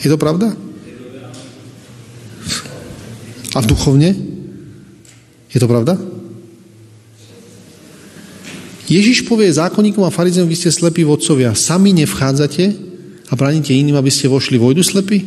Je 0.00 0.08
to 0.08 0.18
pravda? 0.18 0.56
A 3.54 3.58
duchovne? 3.60 4.14
Je 5.50 5.58
to 5.58 5.66
pravda? 5.66 5.98
Ježiš 8.90 9.22
povie 9.22 9.46
zákonníkom 9.46 10.02
a 10.02 10.10
farizejom, 10.10 10.50
vy 10.50 10.58
ste 10.58 10.74
slepí 10.74 11.06
vodcovia, 11.06 11.54
sami 11.54 11.94
nevchádzate 11.94 12.74
a 13.30 13.32
braníte 13.38 13.70
iným, 13.70 13.94
aby 13.94 14.10
ste 14.10 14.26
vošli. 14.26 14.58
Vojdu 14.58 14.82
slepí? 14.82 15.22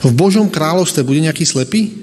V 0.00 0.10
Božom 0.12 0.52
kráľovstve 0.52 1.00
bude 1.00 1.24
nejaký 1.24 1.48
slepý? 1.48 1.99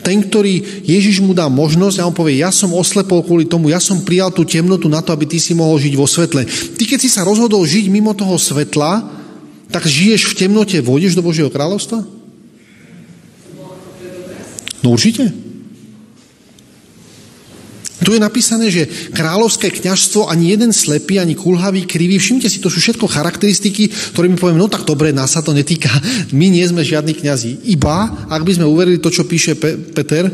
Ten, 0.00 0.24
ktorý 0.24 0.84
Ježiš 0.84 1.20
mu 1.20 1.36
dá 1.36 1.50
možnosť 1.52 2.00
a 2.00 2.06
on 2.08 2.14
povie, 2.16 2.40
ja 2.40 2.48
som 2.48 2.72
oslepol 2.72 3.20
kvôli 3.20 3.44
tomu, 3.44 3.68
ja 3.68 3.78
som 3.78 4.00
prijal 4.02 4.32
tú 4.32 4.42
temnotu 4.48 4.88
na 4.88 5.04
to, 5.04 5.12
aby 5.12 5.28
ty 5.28 5.36
si 5.36 5.52
mohol 5.52 5.76
žiť 5.76 5.94
vo 5.94 6.08
svetle. 6.08 6.46
Ty, 6.48 6.82
keď 6.82 6.98
si 6.98 7.10
sa 7.12 7.26
rozhodol 7.26 7.62
žiť 7.68 7.92
mimo 7.92 8.16
toho 8.16 8.40
svetla, 8.40 9.04
tak 9.68 9.90
žiješ 9.90 10.32
v 10.32 10.46
temnote, 10.46 10.78
vôjdeš 10.80 11.18
do 11.18 11.26
Božieho 11.26 11.50
kráľovstva? 11.50 12.06
No 14.84 14.92
určite. 14.92 15.43
Tu 18.04 18.12
je 18.12 18.20
napísané, 18.20 18.68
že 18.68 18.84
kráľovské 19.16 19.72
kňažstvo 19.72 20.28
ani 20.28 20.52
jeden 20.52 20.76
slepý, 20.76 21.16
ani 21.16 21.32
kulhavý, 21.32 21.88
krivý, 21.88 22.20
všimte 22.20 22.52
si, 22.52 22.60
to 22.60 22.68
sú 22.68 22.78
všetko 22.78 23.08
charakteristiky, 23.08 23.88
ktoré 24.12 24.28
mi 24.28 24.36
poviem, 24.36 24.60
no 24.60 24.68
tak 24.68 24.84
dobre, 24.84 25.08
nás 25.10 25.32
sa 25.32 25.40
to 25.40 25.56
netýka, 25.56 25.88
my 26.36 26.52
nie 26.52 26.62
sme 26.68 26.84
žiadni 26.84 27.16
kňazí. 27.16 27.64
Iba, 27.72 28.28
ak 28.28 28.44
by 28.44 28.60
sme 28.60 28.68
uverili 28.68 29.00
to, 29.00 29.08
čo 29.08 29.24
píše 29.24 29.56
Pe- 29.56 29.80
Peter, 29.80 30.28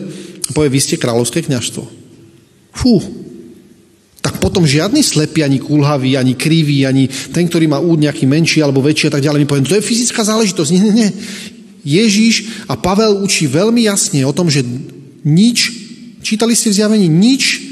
povie, 0.50 0.74
vy 0.74 0.80
ste 0.82 0.98
kráľovské 0.98 1.46
kňažstvo. 1.46 1.82
Fú, 2.74 2.98
tak 4.20 4.36
potom 4.36 4.68
žiadny 4.68 5.00
slepý, 5.00 5.40
ani 5.40 5.56
kulhavý, 5.62 6.20
ani 6.20 6.36
krivý, 6.36 6.84
ani 6.84 7.08
ten, 7.08 7.48
ktorý 7.48 7.72
má 7.72 7.80
úd 7.80 8.04
nejaký 8.04 8.28
menší 8.28 8.60
alebo 8.60 8.84
väčší 8.84 9.08
a 9.08 9.14
tak 9.16 9.24
ďalej. 9.24 9.40
Mi 9.42 9.48
poviem, 9.48 9.64
to 9.64 9.78
je 9.80 9.88
fyzická 9.88 10.20
záležitosť. 10.20 10.70
Nie, 10.76 10.82
nie, 10.84 10.94
nie. 11.06 11.10
Ježíš 11.80 12.68
a 12.68 12.76
Pavel 12.76 13.24
učí 13.24 13.48
veľmi 13.48 13.88
jasne 13.88 14.20
o 14.28 14.36
tom, 14.36 14.52
že 14.52 14.60
nič, 15.24 15.79
čítali 16.20 16.56
ste 16.56 16.70
v 16.70 16.78
zjavení, 16.78 17.08
nič 17.08 17.70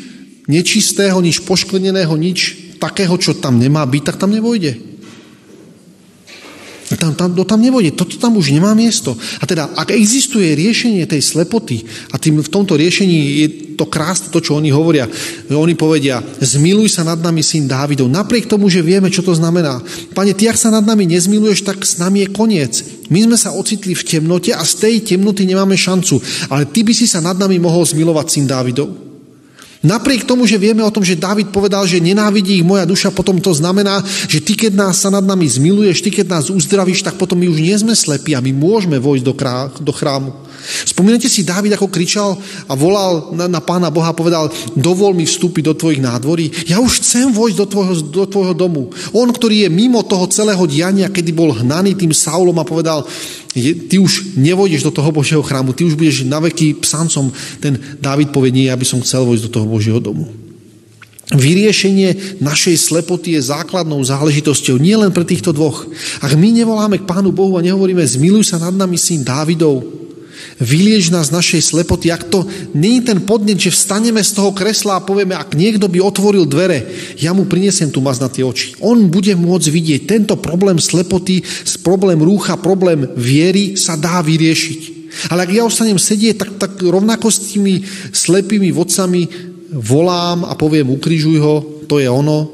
nečistého, 0.48 1.20
nič 1.20 1.44
poškvrneného, 1.44 2.16
nič 2.16 2.56
takého, 2.80 3.14
čo 3.20 3.36
tam 3.36 3.60
nemá 3.60 3.84
byť, 3.84 4.02
tak 4.02 4.16
tam 4.16 4.32
nevojde. 4.32 4.80
tam, 6.96 7.12
tam, 7.12 7.36
to 7.36 7.44
tam 7.44 7.60
nevojde, 7.60 7.92
toto 7.92 8.16
tam 8.16 8.40
už 8.40 8.56
nemá 8.56 8.72
miesto. 8.72 9.12
A 9.38 9.44
teda, 9.44 9.76
ak 9.76 9.92
existuje 9.92 10.56
riešenie 10.56 11.04
tej 11.04 11.20
slepoty, 11.20 11.84
a 12.10 12.16
tým 12.16 12.40
v 12.40 12.48
tomto 12.48 12.80
riešení 12.80 13.18
je 13.44 13.67
to 13.78 13.86
krásne, 13.86 14.34
to, 14.34 14.42
čo 14.42 14.58
oni 14.58 14.74
hovoria, 14.74 15.06
oni 15.46 15.78
povedia, 15.78 16.18
zmiluj 16.42 16.98
sa 16.98 17.06
nad 17.06 17.22
nami, 17.22 17.46
syn 17.46 17.70
Dávidov, 17.70 18.10
napriek 18.10 18.50
tomu, 18.50 18.66
že 18.66 18.82
vieme, 18.82 19.06
čo 19.06 19.22
to 19.22 19.38
znamená. 19.38 19.78
Pane, 20.18 20.34
ty, 20.34 20.50
ak 20.50 20.58
sa 20.58 20.74
nad 20.74 20.82
nami 20.82 21.06
nezmiluješ, 21.06 21.62
tak 21.62 21.86
s 21.86 22.02
nami 22.02 22.26
je 22.26 22.34
koniec. 22.34 22.74
My 23.14 23.22
sme 23.22 23.38
sa 23.38 23.54
ocitli 23.54 23.94
v 23.94 24.02
temnote 24.02 24.50
a 24.50 24.60
z 24.66 24.72
tej 24.82 24.94
temnoty 25.14 25.46
nemáme 25.46 25.78
šancu. 25.78 26.18
Ale 26.50 26.66
ty 26.66 26.82
by 26.82 26.90
si 26.90 27.06
sa 27.06 27.22
nad 27.22 27.38
nami 27.38 27.62
mohol 27.62 27.86
zmilovať, 27.86 28.26
syn 28.26 28.50
Dávidov. 28.50 29.08
Napriek 29.78 30.26
tomu, 30.26 30.42
že 30.42 30.58
vieme 30.58 30.82
o 30.82 30.90
tom, 30.90 31.06
že 31.06 31.14
David 31.14 31.54
povedal, 31.54 31.86
že 31.86 32.02
nenávidí 32.02 32.58
ich 32.58 32.66
moja 32.66 32.82
duša, 32.82 33.14
potom 33.14 33.38
to 33.38 33.54
znamená, 33.54 34.02
že 34.26 34.42
ty, 34.42 34.58
keď 34.58 34.74
nás 34.74 34.98
sa 34.98 35.06
nad 35.06 35.22
nami 35.22 35.46
zmiluješ, 35.46 36.02
ty, 36.02 36.10
keď 36.10 36.26
nás 36.34 36.50
uzdravíš, 36.50 37.06
tak 37.06 37.14
potom 37.14 37.38
my 37.38 37.46
už 37.46 37.62
nie 37.62 37.76
sme 37.78 37.94
slepí 37.94 38.34
a 38.34 38.42
my 38.42 38.50
môžeme 38.50 38.98
vojsť 38.98 39.22
do, 39.22 39.34
krá, 39.38 39.70
do 39.78 39.94
chrámu. 39.94 40.34
Spomínate 40.68 41.32
si, 41.32 41.48
Dávid 41.48 41.72
ako 41.72 41.88
kričal 41.88 42.36
a 42.68 42.72
volal 42.76 43.32
na, 43.32 43.48
na 43.48 43.60
pána 43.64 43.88
Boha 43.88 44.12
a 44.12 44.16
povedal, 44.16 44.52
dovol 44.76 45.16
mi 45.16 45.24
vstúpiť 45.24 45.72
do 45.72 45.74
tvojich 45.74 46.04
nádvorí. 46.04 46.68
Ja 46.68 46.78
už 46.78 47.00
chcem 47.00 47.32
vojsť 47.32 47.56
do 47.56 47.66
tvojho, 47.66 47.94
do 48.04 48.24
tvojho 48.28 48.54
domu. 48.54 48.92
On, 49.16 49.28
ktorý 49.28 49.64
je 49.64 49.70
mimo 49.72 50.04
toho 50.04 50.28
celého 50.28 50.60
diania, 50.68 51.08
kedy 51.08 51.32
bol 51.32 51.56
hnaný 51.56 51.96
tým 51.96 52.12
Saulom 52.12 52.56
a 52.60 52.68
povedal, 52.68 53.08
ty 53.64 53.96
už 53.96 54.36
nevojdeš 54.36 54.84
do 54.84 54.92
toho 54.92 55.10
Božieho 55.10 55.42
chrámu, 55.42 55.72
ty 55.72 55.88
už 55.88 55.96
budeš 55.96 56.28
na 56.28 56.38
veky 56.38 56.84
psancom. 56.84 57.32
Ten 57.58 57.80
Dávid 57.98 58.30
povie, 58.30 58.52
nie, 58.52 58.68
ja 58.68 58.76
by 58.76 58.84
som 58.84 59.02
chcel 59.02 59.24
vojsť 59.24 59.44
do 59.48 59.54
toho 59.54 59.66
Božieho 59.66 59.98
domu. 59.98 60.28
Vyriešenie 61.28 62.40
našej 62.40 62.80
slepoty 62.80 63.36
je 63.36 63.52
základnou 63.52 64.00
záležitosťou 64.00 64.80
nielen 64.80 65.12
pre 65.12 65.28
týchto 65.28 65.52
dvoch. 65.52 65.84
Ak 66.24 66.32
my 66.32 66.48
nevoláme 66.56 67.04
k 67.04 67.08
Pánu 67.08 67.36
Bohu 67.36 67.60
a 67.60 67.64
nehovoríme, 67.64 68.00
zmiluj 68.00 68.48
sa 68.48 68.56
nad 68.56 68.72
nami 68.72 68.96
syn 68.96 69.28
Dávidov, 69.28 70.07
Vyliež 70.58 71.14
nás 71.14 71.30
z 71.30 71.36
našej 71.38 71.62
slepoty. 71.62 72.10
Ak 72.10 72.26
to 72.26 72.46
je 72.74 72.98
ten 73.02 73.22
podnet, 73.22 73.58
že 73.58 73.70
vstaneme 73.70 74.18
z 74.22 74.34
toho 74.34 74.50
kresla 74.50 74.98
a 74.98 75.04
povieme, 75.04 75.38
ak 75.38 75.54
niekto 75.54 75.86
by 75.86 76.02
otvoril 76.02 76.46
dvere, 76.50 76.86
ja 77.18 77.30
mu 77.30 77.46
prinesiem 77.46 77.94
tu 77.94 78.02
maz 78.02 78.18
na 78.18 78.26
tie 78.26 78.42
oči. 78.42 78.74
On 78.82 78.96
bude 79.06 79.34
môcť 79.38 79.68
vidieť, 79.70 80.00
tento 80.10 80.34
problém 80.38 80.82
slepoty, 80.82 81.46
problém 81.86 82.18
rúcha, 82.18 82.58
problém 82.58 83.06
viery 83.14 83.78
sa 83.78 83.94
dá 83.94 84.18
vyriešiť. 84.18 84.98
Ale 85.32 85.48
ak 85.48 85.50
ja 85.54 85.62
ostanem 85.64 85.96
sedieť, 85.96 86.36
tak, 86.36 86.50
tak 86.60 86.72
rovnako 86.82 87.32
s 87.32 87.54
tými 87.54 87.82
slepými 88.12 88.70
vodcami 88.74 89.26
volám 89.72 90.44
a 90.44 90.52
poviem, 90.54 90.92
ukrižuj 90.92 91.38
ho, 91.40 91.56
to 91.88 91.98
je 92.02 92.08
ono. 92.08 92.50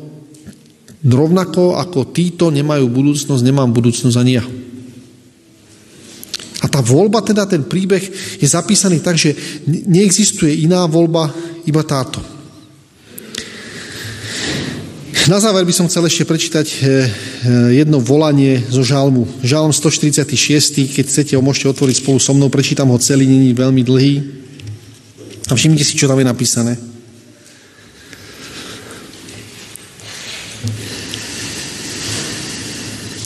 Rovnako 1.05 1.77
ako 1.77 2.15
títo 2.15 2.49
nemajú 2.49 2.89
budúcnosť, 2.89 3.43
nemám 3.45 3.71
budúcnosť 3.75 4.17
ani 4.17 4.33
ja. 4.41 4.45
A 6.65 6.67
tá 6.67 6.81
voľba, 6.81 7.21
teda 7.21 7.45
ten 7.45 7.61
príbeh 7.61 8.01
je 8.41 8.49
zapísaný 8.49 9.05
tak, 9.05 9.21
že 9.21 9.37
neexistuje 9.69 10.65
iná 10.65 10.89
voľba, 10.89 11.29
iba 11.69 11.85
táto. 11.85 12.25
Na 15.25 15.41
záver 15.41 15.65
by 15.65 15.73
som 15.73 15.89
chcel 15.89 16.05
ešte 16.05 16.29
prečítať 16.29 16.67
eh, 16.69 16.77
eh, 16.81 17.05
jedno 17.85 18.01
volanie 18.01 18.61
zo 18.69 18.81
žalmu. 18.85 19.25
Žalm 19.45 19.73
146, 19.73 20.85
keď 20.93 21.05
chcete, 21.05 21.33
ho 21.37 21.45
môžete 21.45 21.69
otvoriť 21.73 21.97
spolu 22.01 22.21
so 22.21 22.37
mnou, 22.37 22.53
prečítam 22.53 22.93
ho 22.93 23.01
celý, 23.01 23.25
není 23.29 23.57
veľmi 23.57 23.85
dlhý. 23.85 24.15
A 25.49 25.57
všimnite 25.57 25.85
si, 25.85 25.97
čo 25.97 26.09
tam 26.09 26.21
je 26.21 26.29
napísané. 26.29 26.77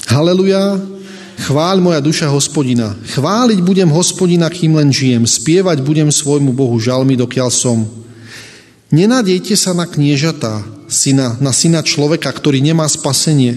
Haleluja, 0.07 0.98
Chváľ 1.39 1.79
moja 1.79 2.01
duša 2.03 2.27
hospodina. 2.35 2.99
Chváliť 3.15 3.63
budem 3.63 3.87
hospodina, 3.95 4.51
kým 4.51 4.75
len 4.75 4.91
žijem. 4.91 5.23
Spievať 5.23 5.87
budem 5.87 6.11
svojmu 6.11 6.51
Bohu 6.51 6.75
žalmy, 6.83 7.15
dokiaľ 7.15 7.51
som. 7.55 7.87
Nenadejte 8.91 9.55
sa 9.55 9.71
na 9.71 9.87
kniežatá, 9.87 10.67
syna, 10.91 11.39
na 11.39 11.55
syna 11.55 11.87
človeka, 11.87 12.27
ktorý 12.35 12.59
nemá 12.59 12.91
spasenie. 12.91 13.55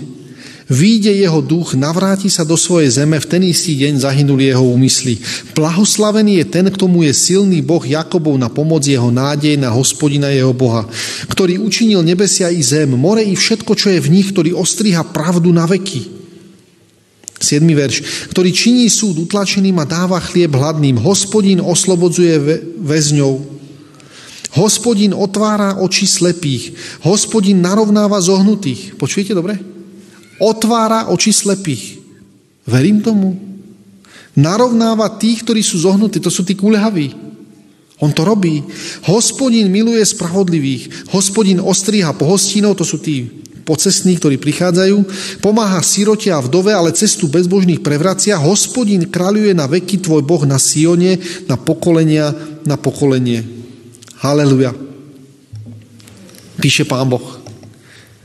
Výjde 0.71 1.11
jeho 1.11 1.41
duch, 1.43 1.73
navráti 1.75 2.32
sa 2.32 2.47
do 2.47 2.55
svojej 2.55 3.01
zeme, 3.01 3.19
v 3.19 3.27
ten 3.27 3.43
istý 3.43 3.75
deň 3.75 4.07
zahynuli 4.07 4.53
jeho 4.53 4.63
úmysly. 4.63 5.19
Blahoslavený 5.51 6.39
je 6.39 6.45
ten, 6.47 6.69
k 6.69 6.79
tomu 6.79 7.03
je 7.03 7.11
silný 7.11 7.59
Boh 7.65 7.84
Jakobov 7.84 8.38
na 8.39 8.47
pomoc 8.47 8.86
jeho 8.86 9.09
nádej 9.11 9.59
na 9.59 9.73
hospodina 9.73 10.32
jeho 10.32 10.53
Boha, 10.55 10.88
ktorý 11.27 11.59
učinil 11.59 12.05
nebesia 12.05 12.47
i 12.53 12.63
zem, 12.63 12.93
more 12.93 13.19
i 13.19 13.36
všetko, 13.36 13.73
čo 13.75 13.91
je 13.91 13.99
v 13.99 14.11
nich, 14.15 14.32
ktorý 14.32 14.55
ostriha 14.55 15.03
pravdu 15.03 15.51
na 15.51 15.67
veky 15.67 16.20
7. 17.43 17.65
verš. 17.65 18.29
Ktorý 18.31 18.49
činí 18.53 18.87
súd 18.87 19.25
utlačeným 19.25 19.75
a 19.81 19.85
dáva 19.85 20.21
chlieb 20.21 20.53
hladným. 20.53 21.01
Hospodin 21.01 21.59
oslobodzuje 21.59 22.37
väzňov. 22.79 23.33
Hospodin 24.55 25.15
otvára 25.15 25.79
oči 25.79 26.05
slepých. 26.07 26.75
Hospodin 27.07 27.63
narovnáva 27.63 28.19
zohnutých. 28.19 28.95
Počujete 28.99 29.31
dobre? 29.33 29.57
Otvára 30.37 31.07
oči 31.09 31.31
slepých. 31.31 31.99
Verím 32.67 33.01
tomu. 33.01 33.37
Narovnáva 34.35 35.19
tých, 35.19 35.43
ktorí 35.43 35.59
sú 35.63 35.81
zohnutí. 35.83 36.19
To 36.23 36.31
sú 36.31 36.47
tí 36.47 36.55
kulehaví. 36.55 37.31
On 38.01 38.09
to 38.09 38.25
robí. 38.25 38.65
Hospodin 39.05 39.69
miluje 39.69 40.01
spravodlivých. 40.01 41.13
Hospodin 41.13 41.61
ostriha 41.61 42.11
pohostinov, 42.17 42.81
to 42.81 42.85
sú 42.85 42.97
tí 42.97 43.29
pocestní, 43.64 44.18
ktorí 44.18 44.41
prichádzajú, 44.41 44.97
pomáha 45.39 45.80
sirote 45.86 46.30
a 46.34 46.41
vdove, 46.41 46.74
ale 46.74 46.93
cestu 46.93 47.30
bezbožných 47.30 47.80
prevracia. 47.80 48.41
Hospodin 48.41 49.07
kráľuje 49.07 49.53
na 49.53 49.70
veky 49.70 50.01
tvoj 50.01 50.26
Boh 50.26 50.43
na 50.45 50.57
Sione, 50.57 51.22
na 51.45 51.55
pokolenia, 51.55 52.34
na 52.66 52.76
pokolenie. 52.76 53.45
Haleluja. 54.22 54.74
Píše 56.62 56.86
pán 56.86 57.09
Boh. 57.09 57.41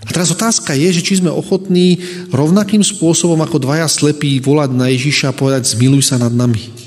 A 0.07 0.15
teraz 0.15 0.31
otázka 0.31 0.71
je, 0.77 0.95
že 0.95 1.03
či 1.03 1.19
sme 1.19 1.35
ochotní 1.35 1.99
rovnakým 2.31 2.85
spôsobom 2.85 3.43
ako 3.43 3.59
dvaja 3.59 3.91
slepí 3.91 4.39
volať 4.39 4.71
na 4.71 4.87
Ježiša 4.87 5.35
a 5.35 5.37
povedať 5.37 5.67
zmiluj 5.67 6.07
sa 6.07 6.21
nad 6.21 6.31
nami. 6.31 6.86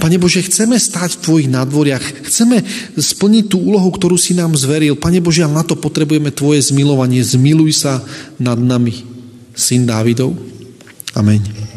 Pane 0.00 0.16
Bože, 0.16 0.40
chceme 0.40 0.80
stáť 0.80 1.20
v 1.20 1.22
Tvojich 1.22 1.48
nádvoriach, 1.52 2.24
chceme 2.24 2.64
splniť 2.96 3.52
tú 3.52 3.60
úlohu, 3.60 3.92
ktorú 3.92 4.16
si 4.16 4.32
nám 4.32 4.56
zveril. 4.56 4.96
Pane 4.96 5.20
Bože, 5.20 5.44
na 5.44 5.60
to 5.60 5.76
potrebujeme 5.76 6.32
Tvoje 6.32 6.64
zmilovanie. 6.72 7.20
Zmiluj 7.20 7.84
sa 7.84 8.00
nad 8.40 8.56
nami, 8.56 9.04
syn 9.52 9.84
Dávidov. 9.84 10.32
Amen. 11.12 11.69